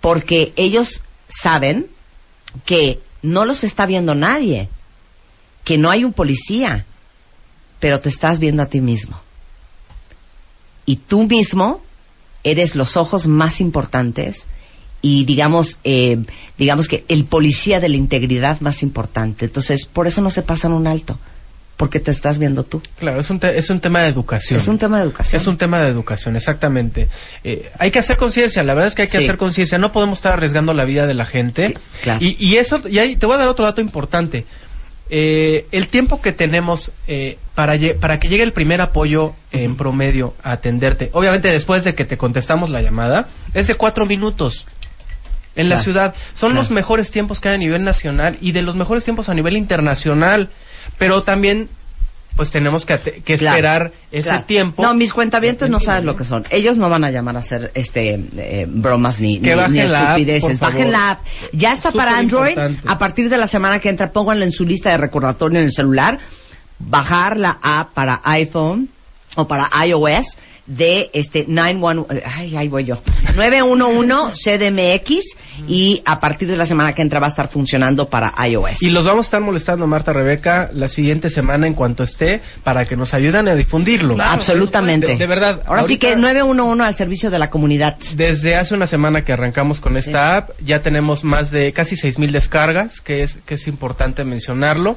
Porque 0.00 0.52
ellos 0.56 1.02
saben 1.42 1.86
que 2.64 3.00
no 3.22 3.44
los 3.44 3.64
está 3.64 3.86
viendo 3.86 4.14
nadie, 4.14 4.68
que 5.64 5.78
no 5.78 5.90
hay 5.90 6.04
un 6.04 6.12
policía, 6.12 6.86
pero 7.78 8.00
te 8.00 8.08
estás 8.08 8.38
viendo 8.38 8.62
a 8.62 8.66
ti 8.66 8.80
mismo. 8.80 9.20
Y 10.86 10.96
tú 10.96 11.24
mismo 11.24 11.82
eres 12.42 12.74
los 12.74 12.96
ojos 12.96 13.26
más 13.26 13.60
importantes 13.60 14.42
y 15.02 15.24
digamos 15.24 15.78
eh, 15.84 16.22
digamos 16.58 16.88
que 16.88 17.04
el 17.08 17.24
policía 17.24 17.80
de 17.80 17.88
la 17.88 17.96
integridad 17.96 18.60
más 18.60 18.82
importante. 18.82 19.46
Entonces, 19.46 19.86
por 19.86 20.06
eso 20.06 20.20
no 20.20 20.30
se 20.30 20.42
pasan 20.42 20.72
un 20.72 20.86
alto, 20.86 21.18
porque 21.80 21.98
te 21.98 22.10
estás 22.10 22.38
viendo 22.38 22.62
tú. 22.64 22.82
Claro, 22.98 23.18
es 23.20 23.30
un, 23.30 23.40
te- 23.40 23.56
es 23.58 23.70
un 23.70 23.80
tema 23.80 24.00
de 24.02 24.08
educación. 24.08 24.60
Es 24.60 24.68
un 24.68 24.78
tema 24.78 24.98
de 24.98 25.04
educación. 25.04 25.40
Es 25.40 25.46
un 25.48 25.56
tema 25.56 25.80
de 25.80 25.88
educación, 25.88 26.36
exactamente. 26.36 27.08
Eh, 27.42 27.70
hay 27.78 27.90
que 27.90 27.98
hacer 28.00 28.18
conciencia, 28.18 28.62
la 28.62 28.74
verdad 28.74 28.88
es 28.88 28.94
que 28.94 29.02
hay 29.02 29.08
que 29.08 29.16
Sí. 29.18 29.24
hacer 29.24 29.38
conciencia. 29.38 29.78
No 29.78 29.90
podemos 29.90 30.18
estar 30.18 30.34
arriesgando 30.34 30.74
la 30.74 30.84
vida 30.84 31.06
de 31.06 31.14
la 31.14 31.24
gente. 31.24 31.74
claro. 32.02 32.18
y, 32.22 32.36
y 32.38 32.56
eso, 32.58 32.82
y 32.86 32.98
ahí 32.98 33.16
te 33.16 33.24
voy 33.24 33.34
a 33.36 33.38
dar 33.38 33.48
otro 33.48 33.64
dato 33.64 33.80
importante. 33.80 34.44
Eh, 35.12 35.66
el 35.72 35.88
tiempo 35.88 36.20
que 36.22 36.32
tenemos 36.32 36.92
eh, 37.08 37.38
para, 37.56 37.74
para 38.00 38.18
que 38.20 38.28
llegue 38.28 38.42
el 38.44 38.52
primer 38.52 38.80
apoyo 38.80 39.32
en 39.50 39.76
promedio 39.76 40.34
a 40.42 40.52
atenderte, 40.52 41.08
obviamente 41.14 41.48
después 41.48 41.82
de 41.82 41.94
que 41.94 42.04
te 42.04 42.16
contestamos 42.16 42.70
la 42.70 42.80
llamada, 42.82 43.28
es 43.54 43.66
de 43.66 43.74
cuatro 43.74 44.04
minutos. 44.06 44.64
En 45.56 45.68
la 45.68 45.82
ciudad 45.82 46.14
son 46.34 46.50
Claro. 46.50 46.62
los 46.62 46.70
mejores 46.70 47.10
tiempos 47.10 47.40
que 47.40 47.48
hay 47.48 47.56
a 47.56 47.58
nivel 47.58 47.82
nacional 47.82 48.38
y 48.40 48.52
de 48.52 48.62
los 48.62 48.76
mejores 48.76 49.02
tiempos 49.02 49.28
a 49.28 49.34
nivel 49.34 49.56
internacional, 49.56 50.50
pero 50.98 51.22
también 51.22 51.68
pues 52.36 52.50
tenemos 52.50 52.86
que, 52.86 52.98
que 53.24 53.36
Claro, 53.36 53.56
esperar 53.56 53.92
ese 54.10 54.28
claro. 54.30 54.44
tiempo. 54.46 54.82
No, 54.82 54.94
mis 54.94 55.12
cuentavientes 55.12 55.68
no 55.68 55.78
saben 55.78 56.06
lo 56.06 56.16
que 56.16 56.24
son. 56.24 56.44
Ellos 56.50 56.78
no 56.78 56.88
van 56.88 57.04
a 57.04 57.10
llamar 57.10 57.36
a 57.36 57.40
hacer 57.40 57.70
este 57.74 58.14
eh, 58.36 58.66
bromas 58.66 59.20
ni, 59.20 59.40
Que 59.40 59.50
ni- 59.50 59.54
bajen 59.56 59.72
ni 59.74 59.82
la 59.88 60.00
app, 60.00 60.18
estupideces. 60.20 60.58
bajen 60.58 60.90
la 60.92 61.10
app. 61.10 61.20
Ya 61.52 61.72
está 61.74 61.90
Súper 61.90 62.06
para 62.06 62.16
Android. 62.18 62.50
importante. 62.52 62.80
A 62.88 62.98
partir 62.98 63.28
de 63.28 63.36
la 63.36 63.46
semana 63.48 63.78
que 63.80 63.90
entra, 63.90 64.10
pónganlo 64.12 64.44
en 64.44 64.52
su 64.52 64.64
lista 64.64 64.90
de 64.90 64.96
recordatorio 64.96 65.58
en 65.58 65.66
el 65.66 65.72
celular. 65.72 66.18
Bajar 66.78 67.36
la 67.36 67.58
app 67.60 67.92
para 67.92 68.20
iPhone 68.24 68.88
o 69.36 69.46
para 69.46 69.68
iOS 69.84 70.24
de 70.70 71.10
este 71.12 71.44
911 71.48 72.22
ay, 72.24 72.56
ahí 72.56 72.68
voy 72.68 72.84
yo 72.84 73.02
911 73.34 74.34
CDMX 74.42 75.24
y 75.66 76.00
a 76.04 76.20
partir 76.20 76.48
de 76.48 76.56
la 76.56 76.64
semana 76.64 76.94
que 76.94 77.02
entra 77.02 77.18
va 77.20 77.26
a 77.26 77.30
estar 77.30 77.48
funcionando 77.48 78.08
para 78.08 78.32
iOS. 78.46 78.80
Y 78.80 78.90
los 78.90 79.04
vamos 79.04 79.26
a 79.26 79.28
estar 79.28 79.40
molestando, 79.40 79.86
Marta 79.86 80.12
Rebeca, 80.12 80.70
la 80.72 80.88
siguiente 80.88 81.28
semana 81.28 81.66
en 81.66 81.74
cuanto 81.74 82.02
esté, 82.02 82.40
para 82.64 82.86
que 82.86 82.96
nos 82.96 83.12
ayuden 83.12 83.48
a 83.48 83.54
difundirlo. 83.54 84.16
Absolutamente. 84.18 85.06
De, 85.08 85.16
de 85.16 85.26
verdad. 85.26 85.62
Ahora 85.66 85.82
sí 85.82 85.94
ahorita- 85.94 86.08
que 86.08 86.16
911 86.16 86.82
al 86.82 86.96
servicio 86.96 87.30
de 87.30 87.38
la 87.38 87.50
comunidad. 87.50 87.96
Desde 88.14 88.56
hace 88.56 88.74
una 88.74 88.86
semana 88.86 89.22
que 89.22 89.32
arrancamos 89.32 89.80
con 89.80 89.96
esta 89.96 90.36
app, 90.38 90.50
ya 90.64 90.80
tenemos 90.80 91.24
más 91.24 91.50
de 91.50 91.72
casi 91.72 91.94
6.000 91.96 92.30
descargas, 92.30 93.00
que 93.02 93.22
es, 93.22 93.38
que 93.44 93.54
es 93.54 93.66
importante 93.66 94.24
mencionarlo. 94.24 94.96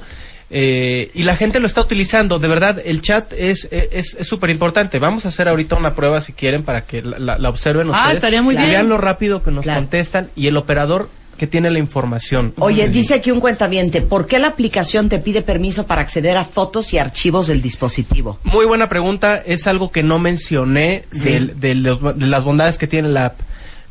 Eh, 0.55 1.09
y 1.15 1.23
la 1.23 1.35
gente 1.35 1.59
lo 1.59 1.65
está 1.65 1.81
utilizando, 1.81 2.37
de 2.37 2.47
verdad, 2.47 2.79
el 2.85 3.01
chat 3.01 3.33
es 3.35 3.67
es 3.71 4.15
es 4.19 4.27
súper 4.27 4.51
importante. 4.51 4.99
Vamos 4.99 5.25
a 5.25 5.29
hacer 5.29 5.47
ahorita 5.47 5.75
una 5.75 5.95
prueba 5.95 6.21
si 6.21 6.31
quieren 6.33 6.63
para 6.63 6.81
que 6.81 7.01
la, 7.01 7.17
la- 7.17 7.37
la 7.39 7.49
observen 7.49 7.87
Ah, 7.87 7.97
ustedes. 8.01 8.15
estaría 8.17 8.41
muy 8.43 8.53
Y 8.53 8.57
bien. 8.59 8.69
Vean 8.69 8.87
lo 8.89 8.99
rápido 8.99 9.41
que 9.41 9.49
nos 9.49 9.63
Claro. 9.63 9.81
contestan 9.81 10.29
y 10.35 10.45
el 10.45 10.55
operador 10.57 11.09
que 11.39 11.47
tiene 11.47 11.71
la 11.71 11.79
información. 11.79 12.53
Oye, 12.59 12.87
dice 12.89 13.15
aquí 13.15 13.31
un 13.31 13.39
cuentaviente, 13.39 14.01
¿por 14.01 14.27
qué 14.27 14.37
la 14.37 14.49
aplicación 14.49 15.09
te 15.09 15.17
pide 15.17 15.41
permiso 15.41 15.87
para 15.87 16.01
acceder 16.01 16.37
a 16.37 16.45
fotos 16.45 16.93
y 16.93 16.99
archivos 16.99 17.47
del 17.47 17.59
dispositivo? 17.59 18.37
Muy 18.43 18.67
buena 18.67 18.87
pregunta. 18.87 19.41
Es 19.43 19.65
algo 19.65 19.91
que 19.91 20.03
no 20.03 20.19
mencioné 20.19 21.05
Sí. 21.11 21.19
del- 21.19 21.59
de, 21.59 21.73
los- 21.73 22.15
de 22.19 22.27
las 22.27 22.43
bondades 22.43 22.77
que 22.77 22.85
tiene 22.85 23.09
la 23.09 23.25
app. 23.25 23.39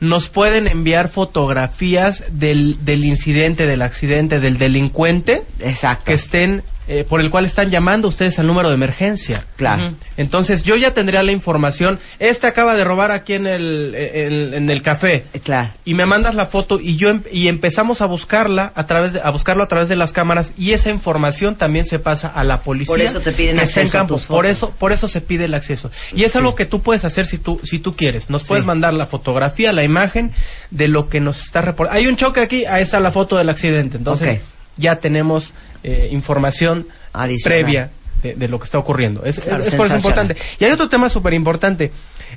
Nos 0.00 0.28
pueden 0.28 0.66
enviar 0.66 1.10
fotografías 1.10 2.24
del, 2.30 2.84
del 2.84 3.04
incidente, 3.04 3.66
del 3.66 3.82
accidente, 3.82 4.40
del 4.40 4.58
delincuente 4.58 5.42
Exacto. 5.60 6.04
que 6.06 6.14
estén, 6.14 6.62
eh, 6.88 7.04
por 7.08 7.20
el 7.20 7.30
cual 7.30 7.44
están 7.44 7.70
llamando 7.70 8.08
ustedes 8.08 8.38
al 8.38 8.46
número 8.46 8.68
de 8.68 8.74
emergencia. 8.74 9.44
Claro. 9.56 9.92
Entonces 10.16 10.62
yo 10.64 10.76
ya 10.76 10.92
tendría 10.92 11.22
la 11.22 11.32
información. 11.32 11.98
Este 12.18 12.46
acaba 12.46 12.74
de 12.76 12.84
robar 12.84 13.10
aquí 13.12 13.34
en 13.34 13.46
el, 13.46 13.94
en, 13.94 14.54
en 14.54 14.70
el 14.70 14.82
café. 14.82 15.24
Eh, 15.32 15.40
Claro. 15.40 15.70
Y 15.84 15.94
me 15.94 16.06
mandas 16.06 16.34
la 16.34 16.46
foto 16.46 16.78
y 16.80 16.96
yo 16.96 17.08
em- 17.10 17.22
y 17.32 17.48
empezamos 17.48 18.00
a 18.00 18.06
buscarla 18.06 18.72
a 18.74 18.86
través 18.86 19.12
de, 19.14 19.20
a 19.22 19.30
buscarlo 19.30 19.62
a 19.64 19.66
través 19.68 19.88
de 19.88 19.96
las 19.96 20.12
cámaras 20.12 20.52
y 20.56 20.72
esa 20.72 20.90
información 20.90 21.56
también 21.56 21.84
se 21.84 21.98
pasa 21.98 22.28
a 22.28 22.44
la 22.44 22.60
policía. 22.62 22.92
Por 22.92 23.00
eso 23.00 23.20
te 23.20 23.32
piden 23.32 23.56
que 23.56 23.62
en 23.62 23.68
acceso 23.68 23.88
a 23.88 24.00
campo. 24.00 24.20
Por 24.28 24.46
eso 24.46 24.74
por 24.78 24.92
eso 24.92 25.08
se 25.08 25.20
pide 25.20 25.44
el 25.46 25.54
acceso. 25.54 25.90
Y 26.14 26.24
es 26.24 26.32
Sí. 26.32 26.38
algo 26.38 26.54
que 26.54 26.66
tú 26.66 26.82
puedes 26.82 27.04
hacer 27.04 27.26
si 27.26 27.38
tú 27.38 27.60
si 27.64 27.78
tú 27.78 27.94
quieres. 27.96 28.28
Nos 28.30 28.44
puedes 28.44 28.62
Sí. 28.62 28.66
mandar 28.66 28.92
la 28.94 29.06
fotografía, 29.06 29.72
la 29.72 29.82
imagen 29.84 30.32
de 30.70 30.88
lo 30.88 31.08
que 31.08 31.20
nos 31.20 31.40
está 31.44 31.60
reportando. 31.60 31.98
Hay 31.98 32.06
un 32.06 32.16
choque 32.16 32.40
aquí, 32.40 32.64
ahí 32.64 32.82
está 32.82 33.00
la 33.00 33.12
foto 33.12 33.36
del 33.36 33.48
accidente. 33.50 33.96
Entonces 33.96 34.38
Ok. 34.38 34.44
Ya 34.76 34.96
tenemos 34.96 35.52
eh, 35.82 36.08
información 36.12 36.86
Adicional. 37.12 37.60
previa 37.62 37.90
de, 38.22 38.34
de 38.34 38.48
lo 38.48 38.58
que 38.58 38.64
está 38.64 38.78
ocurriendo. 38.78 39.24
Es, 39.24 39.38
Claro, 39.40 39.64
es- 39.64 39.74
por 39.74 39.86
eso 39.86 39.96
importante. 39.96 40.36
Y 40.58 40.64
hay 40.64 40.70
otro 40.72 40.88
tema 40.88 41.08
súper 41.08 41.34
importante. 41.34 41.90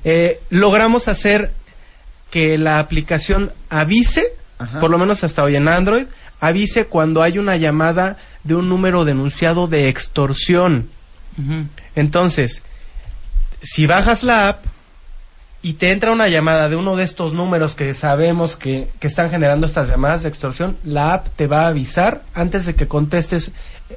Eh, 0.03 0.39
logramos 0.49 1.07
hacer 1.07 1.51
que 2.31 2.57
la 2.57 2.79
aplicación 2.79 3.51
avise, 3.69 4.23
Ajá. 4.57 4.79
por 4.79 4.89
lo 4.89 4.97
menos 4.97 5.23
hasta 5.23 5.43
hoy 5.43 5.55
en 5.55 5.67
Android, 5.67 6.05
avise 6.39 6.85
cuando 6.85 7.21
hay 7.21 7.37
una 7.37 7.55
llamada 7.55 8.17
de 8.43 8.55
un 8.55 8.67
número 8.67 9.05
denunciado 9.05 9.67
de 9.67 9.87
extorsión. 9.87 10.89
Entonces, 11.95 12.61
si 13.63 13.85
bajas 13.85 14.23
la 14.23 14.49
app 14.49 14.65
y 15.65 15.73
te 15.73 15.91
entra 15.91 16.11
una 16.11 16.27
llamada 16.27 16.69
de 16.69 16.75
uno 16.75 16.95
de 16.95 17.03
estos 17.03 17.33
números 17.33 17.73
que 17.73 17.95
sabemos 17.95 18.55
que, 18.55 18.89
que 18.99 19.07
están 19.07 19.31
generando 19.31 19.65
estas 19.65 19.89
llamadas 19.89 20.21
de 20.21 20.29
extorsión, 20.29 20.77
la 20.83 21.15
app 21.15 21.29
te 21.35 21.47
va 21.47 21.63
a 21.63 21.67
avisar 21.69 22.21
antes 22.35 22.67
de 22.67 22.75
que 22.75 22.85
contestes 22.87 23.51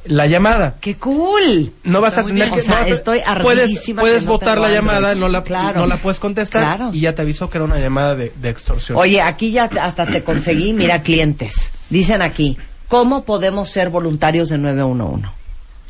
la 0.06 0.26
llamada. 0.26 0.76
¡Qué 0.80 0.94
cool! 0.96 1.72
No 1.84 2.00
vas 2.00 2.12
Está 2.14 2.22
a 2.22 2.24
tener 2.24 2.44
bien. 2.48 2.54
que 2.54 2.60
O 2.62 2.64
sea, 2.64 2.86
no 2.86 2.94
estoy 2.94 3.20
puedes, 3.42 3.70
puedes 3.94 4.24
no 4.24 4.32
votar 4.32 4.56
la 4.56 4.70
llamada, 4.70 5.14
no 5.14 5.28
la, 5.28 5.42
Claro. 5.42 5.80
no 5.80 5.86
la 5.86 5.98
puedes 5.98 6.18
contestar 6.18 6.62
Claro. 6.62 6.90
y 6.94 7.00
ya 7.00 7.14
te 7.14 7.20
avisó 7.20 7.50
que 7.50 7.58
era 7.58 7.66
una 7.66 7.78
llamada 7.78 8.14
de, 8.14 8.32
de 8.34 8.48
extorsión. 8.48 8.96
Oye, 8.96 9.20
aquí 9.20 9.50
ya 9.50 9.64
hasta 9.64 10.06
te 10.06 10.24
conseguí, 10.24 10.72
mira, 10.72 11.02
clientes. 11.02 11.52
Dicen 11.90 12.22
aquí, 12.22 12.56
¿cómo 12.88 13.26
podemos 13.26 13.70
ser 13.70 13.90
voluntarios 13.90 14.48
de 14.48 14.56
911? 14.56 15.28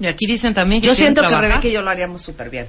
Y 0.01 0.07
aquí 0.07 0.27
dicen 0.27 0.55
también 0.55 0.81
que 0.81 0.89
Yo 0.89 0.95
que. 0.97 1.05
Rebeca 1.41 1.69
y 1.69 1.71
yo 1.73 1.83
lo 1.83 1.91
haríamos 1.91 2.21
súper 2.23 2.51
bien. 2.51 2.67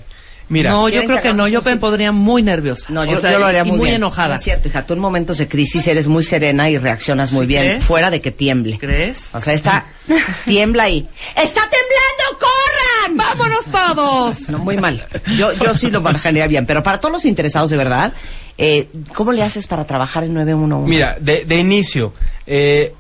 Mira, 0.50 0.72
no, 0.72 0.88
yo 0.90 0.94
¿quieren 1.02 1.08
creo 1.10 1.22
que 1.22 1.34
no. 1.34 1.48
Yo 1.48 1.62
me 1.62 1.78
pondría 1.78 2.12
muy 2.12 2.42
nerviosa. 2.42 2.86
No, 2.90 3.02
O 3.02 3.06
yo, 3.06 3.20
sea, 3.22 3.32
yo 3.32 3.40
lo 3.40 3.46
haría 3.46 3.64
y 3.66 3.72
muy, 3.72 3.82
bien. 3.82 3.96
enojada. 3.98 4.30
No 4.30 4.36
es 4.36 4.44
cierto, 4.44 4.68
hija. 4.68 4.84
Tú 4.86 4.94
en 4.94 5.00
momentos 5.00 5.38
de 5.38 5.48
crisis 5.48 5.86
eres 5.88 6.08
muy 6.08 6.24
serena 6.24 6.70
y 6.70 6.78
reaccionas 6.78 7.32
muy 7.32 7.42
¿Sí 7.46 7.48
bien, 7.48 7.64
crees? 7.64 7.86
fuera 7.86 8.10
de 8.10 8.20
que 8.20 8.32
tiemble. 8.32 8.78
¿Crees? 8.80 9.18
O 9.34 9.40
sea, 9.42 9.54
está, 9.54 9.86
tiembla 10.46 10.84
ahí. 10.84 11.08
¡Está 11.36 11.62
temblando! 11.70 12.40
¡Corran! 12.40 13.16
¡Vámonos 13.18 13.66
todos! 13.66 14.50
No, 14.50 14.60
muy 14.60 14.78
mal. 14.78 15.06
Yo, 15.38 15.54
yo 15.54 15.74
sí 15.76 15.90
lo 15.92 16.02
manejaría 16.02 16.48
bien. 16.48 16.66
Pero 16.66 16.82
para 16.84 17.00
todos 17.00 17.12
los 17.14 17.26
interesados 17.26 17.70
de 17.70 17.78
verdad, 17.78 18.14
eh, 18.58 18.88
¿cómo 19.16 19.32
le 19.32 19.44
haces 19.44 19.68
para 19.68 19.86
trabajar 19.86 20.24
en 20.24 20.34
911? 20.34 20.90
Mira, 20.90 21.16
de, 21.20 21.46
de 21.46 21.56
inicio, 21.58 22.14
eh, 22.48 22.94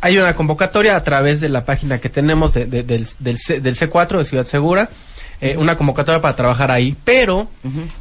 hay 0.00 0.18
una 0.18 0.34
convocatoria 0.34 0.96
a 0.96 1.04
través 1.04 1.40
de 1.40 1.48
la 1.48 1.64
página 1.64 1.98
que 1.98 2.08
tenemos 2.08 2.54
de- 2.54 2.66
de- 2.66 2.82
del, 2.82 3.06
del, 3.18 3.38
C, 3.38 3.60
del 3.60 3.76
C4 3.76 4.18
de 4.18 4.24
Ciudad 4.24 4.44
Segura, 4.44 4.88
eh, 5.40 5.56
una 5.56 5.76
convocatoria 5.76 6.20
para 6.20 6.34
trabajar 6.36 6.70
ahí, 6.70 6.96
pero 7.04 7.48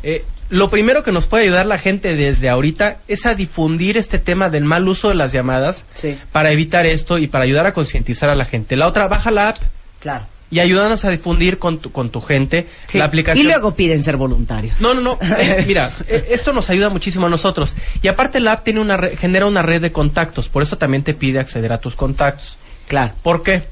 eh, 0.03 0.23
lo 0.49 0.69
primero 0.69 1.03
que 1.03 1.11
nos 1.11 1.25
puede 1.25 1.43
ayudar 1.45 1.65
la 1.65 1.79
gente 1.79 2.15
desde 2.15 2.49
ahorita 2.49 2.97
es 3.07 3.25
a 3.25 3.33
difundir 3.35 3.97
este 3.97 4.19
tema 4.19 4.49
del 4.49 4.63
mal 4.63 4.87
uso 4.87 5.09
de 5.09 5.15
las 5.15 5.31
llamadas 5.31 5.83
Sí, 5.95 6.17
para 6.31 6.51
evitar 6.51 6.85
esto 6.85 7.17
y 7.17 7.27
para 7.27 7.43
ayudar 7.45 7.65
a 7.65 7.73
concientizar 7.73 8.29
a 8.29 8.35
la 8.35 8.45
gente. 8.45 8.75
La 8.75 8.87
otra, 8.87 9.07
baja 9.07 9.31
la 9.31 9.49
app 9.49 9.57
claro. 9.99 10.25
y 10.51 10.59
ayúdanos 10.59 11.03
a 11.03 11.09
difundir 11.09 11.57
con 11.57 11.79
tu, 11.79 11.91
con 11.91 12.11
tu 12.11 12.21
gente 12.21 12.67
Sí. 12.87 12.99
la 12.99 13.05
aplicación. 13.05 13.43
Y 13.43 13.47
luego 13.49 13.73
piden 13.75 14.03
ser 14.03 14.17
voluntarios. 14.17 14.79
No, 14.79 14.93
no, 14.93 15.01
no. 15.01 15.17
Eh, 15.39 15.63
mira, 15.65 15.91
eh, 16.07 16.27
esto 16.29 16.53
nos 16.53 16.69
ayuda 16.69 16.89
muchísimo 16.89 17.25
a 17.25 17.29
nosotros. 17.29 17.75
Y 18.03 18.07
aparte 18.07 18.39
la 18.39 18.51
app 18.53 18.63
tiene 18.63 18.79
una 18.81 18.97
re- 18.97 19.17
genera 19.17 19.47
una 19.47 19.63
red 19.63 19.81
de 19.81 19.91
contactos. 19.91 20.47
Por 20.47 20.61
eso 20.61 20.77
también 20.77 21.03
te 21.03 21.15
pide 21.15 21.39
acceder 21.39 21.73
a 21.73 21.79
tus 21.79 21.95
contactos. 21.95 22.55
Claro. 22.87 23.15
¿Por 23.23 23.41
qué? 23.41 23.63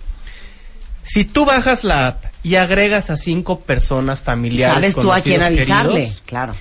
Si 1.06 1.26
tú 1.26 1.46
bajas 1.46 1.84
la 1.84 2.08
app 2.08 2.24
y 2.44 2.56
agregas 2.56 3.10
a 3.10 3.18
cinco 3.18 3.60
personas 3.62 4.22
familiares, 4.22 4.76
¿Sabes 4.76 4.96
tú 4.96 5.12
a 5.12 5.22
quién 5.22 5.42
avisarle? 5.42 5.94
queridos, 5.96 6.24
Claro. 6.26 6.54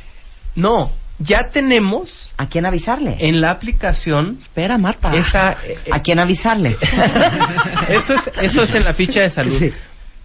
no, 0.54 0.90
ya 1.18 1.50
tenemos 1.50 2.32
¿A 2.36 2.46
quién 2.48 2.66
avisarle? 2.66 3.16
en 3.20 3.40
la 3.40 3.50
aplicación 3.52 4.38
Espera, 4.42 4.78
Marta. 4.78 5.12
esa 5.14 5.52
eh, 5.64 5.76
¿A 5.92 6.00
quién 6.00 6.18
avisarle? 6.18 6.76
eso 7.88 8.14
es 8.14 8.22
eso 8.42 8.62
es 8.62 8.74
en 8.74 8.84
la 8.84 8.94
ficha 8.94 9.20
de 9.20 9.30
salud. 9.30 9.58
Sí. 9.58 9.72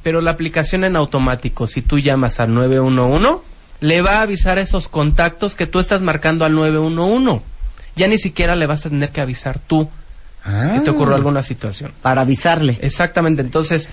Pero 0.04 0.22
la 0.22 0.32
aplicación 0.32 0.84
en 0.84 0.96
automático, 0.96 1.68
si 1.68 1.82
tú 1.82 2.00
llamas 2.00 2.40
al 2.40 2.54
911, 2.54 3.44
le 3.82 4.02
va 4.02 4.20
a 4.20 4.22
avisar 4.22 4.58
a 4.58 4.62
esos 4.62 4.88
contactos 4.88 5.54
que 5.56 5.68
tú 5.68 5.80
estás 5.80 6.02
marcando 6.02 6.46
al 6.46 6.54
911. 6.56 7.42
Ya 7.96 8.08
ni 8.08 8.18
siquiera 8.18 8.56
le 8.56 8.68
vas 8.68 8.86
a 8.86 8.90
tener 8.90 9.10
que 9.10 9.22
avisar 9.22 9.60
tú 9.60 9.90
que 10.74 10.80
te 10.82 10.90
ocurrió 10.92 11.16
alguna 11.16 11.42
situación. 11.44 11.92
Ah. 11.94 12.00
Para 12.02 12.22
avisarle. 12.22 12.78
Exactamente, 12.82 13.42
entonces 13.42 13.88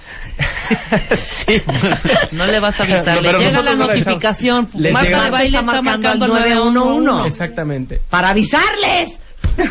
sí. 1.47 1.63
No 2.33 2.47
le 2.47 2.61
vas 2.61 2.79
a 2.79 2.83
avisar, 2.85 3.17
No, 3.17 3.21
le 3.21 3.33
llega 3.39 3.63
la 3.63 3.75
no 3.75 3.87
le 3.87 3.99
notificación. 3.99 4.69
Les 4.75 4.93
Marta 4.93 5.09
llega- 5.09 5.25
de 5.25 5.31
baile 5.31 5.59
está 5.59 5.83
marcando 5.83 6.25
al 6.25 6.31
911. 6.31 7.29
Exactamente. 7.29 8.01
Para 8.09 8.29
avisarles. 8.29 9.19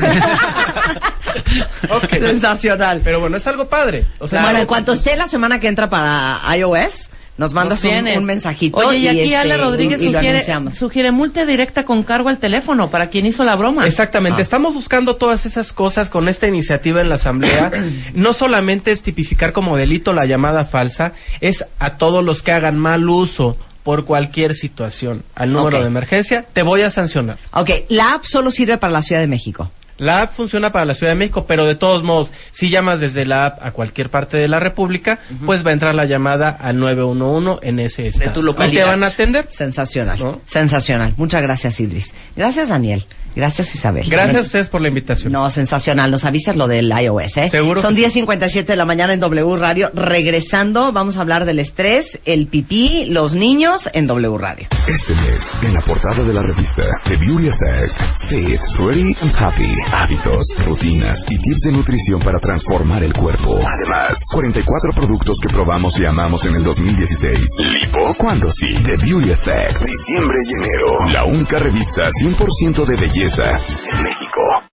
Sensacional. 2.10 3.02
Pero 3.04 3.20
bueno, 3.20 3.38
es 3.38 3.48
algo 3.48 3.68
padre. 3.68 4.06
O 4.20 4.28
sea, 4.28 4.44
bueno, 4.44 4.60
en 4.62 4.68
cuanto 4.68 4.94
esté 4.94 5.16
la 5.16 5.28
semana 5.28 5.60
que 5.60 5.68
entra 5.68 5.90
para 5.90 6.40
iOS, 6.56 6.94
nos 7.38 7.52
mandas 7.52 7.84
Nos 7.84 8.18
un, 8.18 8.26
mensajito. 8.26 8.78
Oye, 8.78 9.00
y 9.00 9.08
aquí 9.08 9.20
este, 9.22 9.36
Ale 9.36 9.58
Rodríguez 9.58 10.00
y 10.00 10.72
sugiere, 10.78 11.12
multa 11.12 11.46
directa 11.46 11.84
con 11.84 12.04
cargo 12.04 12.30
al 12.30 12.38
teléfono 12.38 12.92
para 12.92 13.08
quien 13.08 13.26
hizo 13.26 13.44
la 13.44 13.56
broma. 13.56 13.88
Exactamente, 13.88 14.42
Ah. 14.42 14.44
estamos 14.44 14.76
buscando 14.76 15.16
todas 15.16 15.46
esas 15.46 15.74
cosas 15.74 16.10
con 16.10 16.28
esta 16.28 16.48
iniciativa 16.48 17.02
en 17.02 17.10
la 17.10 17.16
Asamblea. 17.16 17.72
No 18.14 18.34
solamente 18.34 18.92
es 18.92 19.02
tipificar 19.02 19.52
como 19.52 19.76
delito 19.76 20.14
la 20.14 20.26
llamada 20.26 20.66
falsa, 20.66 21.14
es 21.42 21.64
a 21.80 21.98
todos 21.98 22.24
los 22.24 22.44
que 22.44 22.52
hagan 22.52 22.78
mal 22.78 23.10
uso 23.10 23.58
por 23.84 24.06
cualquier 24.06 24.54
situación 24.54 25.24
al 25.36 25.52
número 25.52 25.82
de 25.82 25.88
emergencia, 25.88 26.46
te 26.54 26.62
voy 26.62 26.82
a 26.82 26.92
sancionar. 26.92 27.38
Ok, 27.52 27.70
la 27.90 28.14
app 28.14 28.24
solo 28.24 28.52
sirve 28.52 28.78
para 28.78 28.94
la 28.94 29.02
Ciudad 29.02 29.22
de 29.22 29.28
México. 29.28 29.72
La 29.98 30.22
app 30.24 30.34
funciona 30.34 30.72
para 30.72 30.86
la 30.86 30.94
Ciudad 30.94 31.12
de 31.14 31.18
México, 31.20 31.46
pero 31.48 31.66
de 31.66 31.76
todos 31.76 32.04
modos, 32.04 32.32
si 32.52 32.70
llamas 32.70 33.00
desde 33.00 33.26
la 33.26 33.46
app 33.46 33.60
a 33.64 33.72
cualquier 33.72 34.10
parte 34.10 34.38
de 34.38 34.48
la 34.48 34.60
República, 34.60 35.20
pues 35.46 35.66
va 35.66 35.70
a 35.70 35.74
entrar 35.74 35.94
la 35.94 36.06
llamada 36.06 36.50
al 36.50 36.80
911 36.80 37.60
en 37.68 37.80
ese 37.80 38.08
estado. 38.08 38.34
tu 38.34 38.40
¿Y 38.40 38.44
te 38.44 38.46
localidad. 38.48 38.86
van 38.88 39.04
a 39.04 39.08
atender? 39.08 39.48
Sensacional. 39.52 40.20
¿No? 40.20 40.42
Sensacional. 40.46 41.14
Muchas 41.18 41.42
gracias, 41.42 41.80
Idris. 41.80 42.12
Gracias, 42.36 42.70
Daniel. 42.70 43.06
Gracias, 43.36 43.74
Isabel. 43.76 44.08
Gracias 44.10 44.38
a 44.38 44.42
ustedes 44.42 44.68
por 44.70 44.82
la 44.82 44.90
invitación. 44.90 45.34
No, 45.34 45.50
sensacional. 45.50 46.12
Nos 46.12 46.24
avisas 46.24 46.56
lo 46.56 46.68
del 46.68 46.92
iOS, 46.92 47.38
¿eh? 47.38 47.50
Seguro 47.50 47.82
Son 47.82 47.96
que 47.96 48.10
sí. 48.10 48.22
10.57 48.22 48.66
de 48.66 48.76
la 48.76 48.86
mañana 48.86 49.14
en 49.14 49.20
W 49.20 49.58
Radio. 49.58 49.90
Regresando, 49.94 50.92
vamos 50.92 51.18
a 51.18 51.22
hablar 51.22 51.46
del 51.46 51.60
estrés, 51.60 52.08
el 52.26 52.48
pipí, 52.48 53.06
los 53.10 53.34
niños 53.34 53.90
en 53.94 54.08
W 54.08 54.38
Radio. 54.38 54.68
Este 54.88 55.16
mes, 55.16 55.42
en 55.64 55.74
la 55.74 55.82
portada 55.82 56.24
de 56.24 56.34
la 56.34 56.42
revista 56.42 56.84
The 57.06 57.18
Beauty 57.18 57.48
Effect, 57.48 57.96
Fit, 58.30 58.60
Ready 58.80 59.16
and 59.22 59.34
Happy, 59.38 59.76
hábitos, 59.92 60.48
rutinas 60.66 61.20
y 61.30 61.38
tips 61.40 61.62
de 61.62 61.72
nutrición 61.72 62.20
para 62.20 62.40
transformar 62.40 63.04
el 63.04 63.14
cuerpo. 63.14 63.60
Además, 63.66 64.18
44 64.34 64.92
productos 64.94 65.38
que 65.42 65.50
probamos 65.50 65.98
y 66.00 66.06
amamos 66.06 66.46
en 66.46 66.56
el 66.56 66.64
2016. 66.64 67.40
Lipo, 67.60 68.14
cuando 68.18 68.52
sí. 68.52 68.74
The 68.84 68.98
Beauty 68.98 69.32
Effect, 69.32 69.84
diciembre 69.84 70.38
y 70.46 70.54
enero. 70.54 71.12
La 71.12 71.26
única 71.26 71.60
revista 71.60 72.10
100% 72.10 72.86
de 72.86 72.98
belleza 73.24 73.58
en 73.92 74.04
México. 74.04 74.54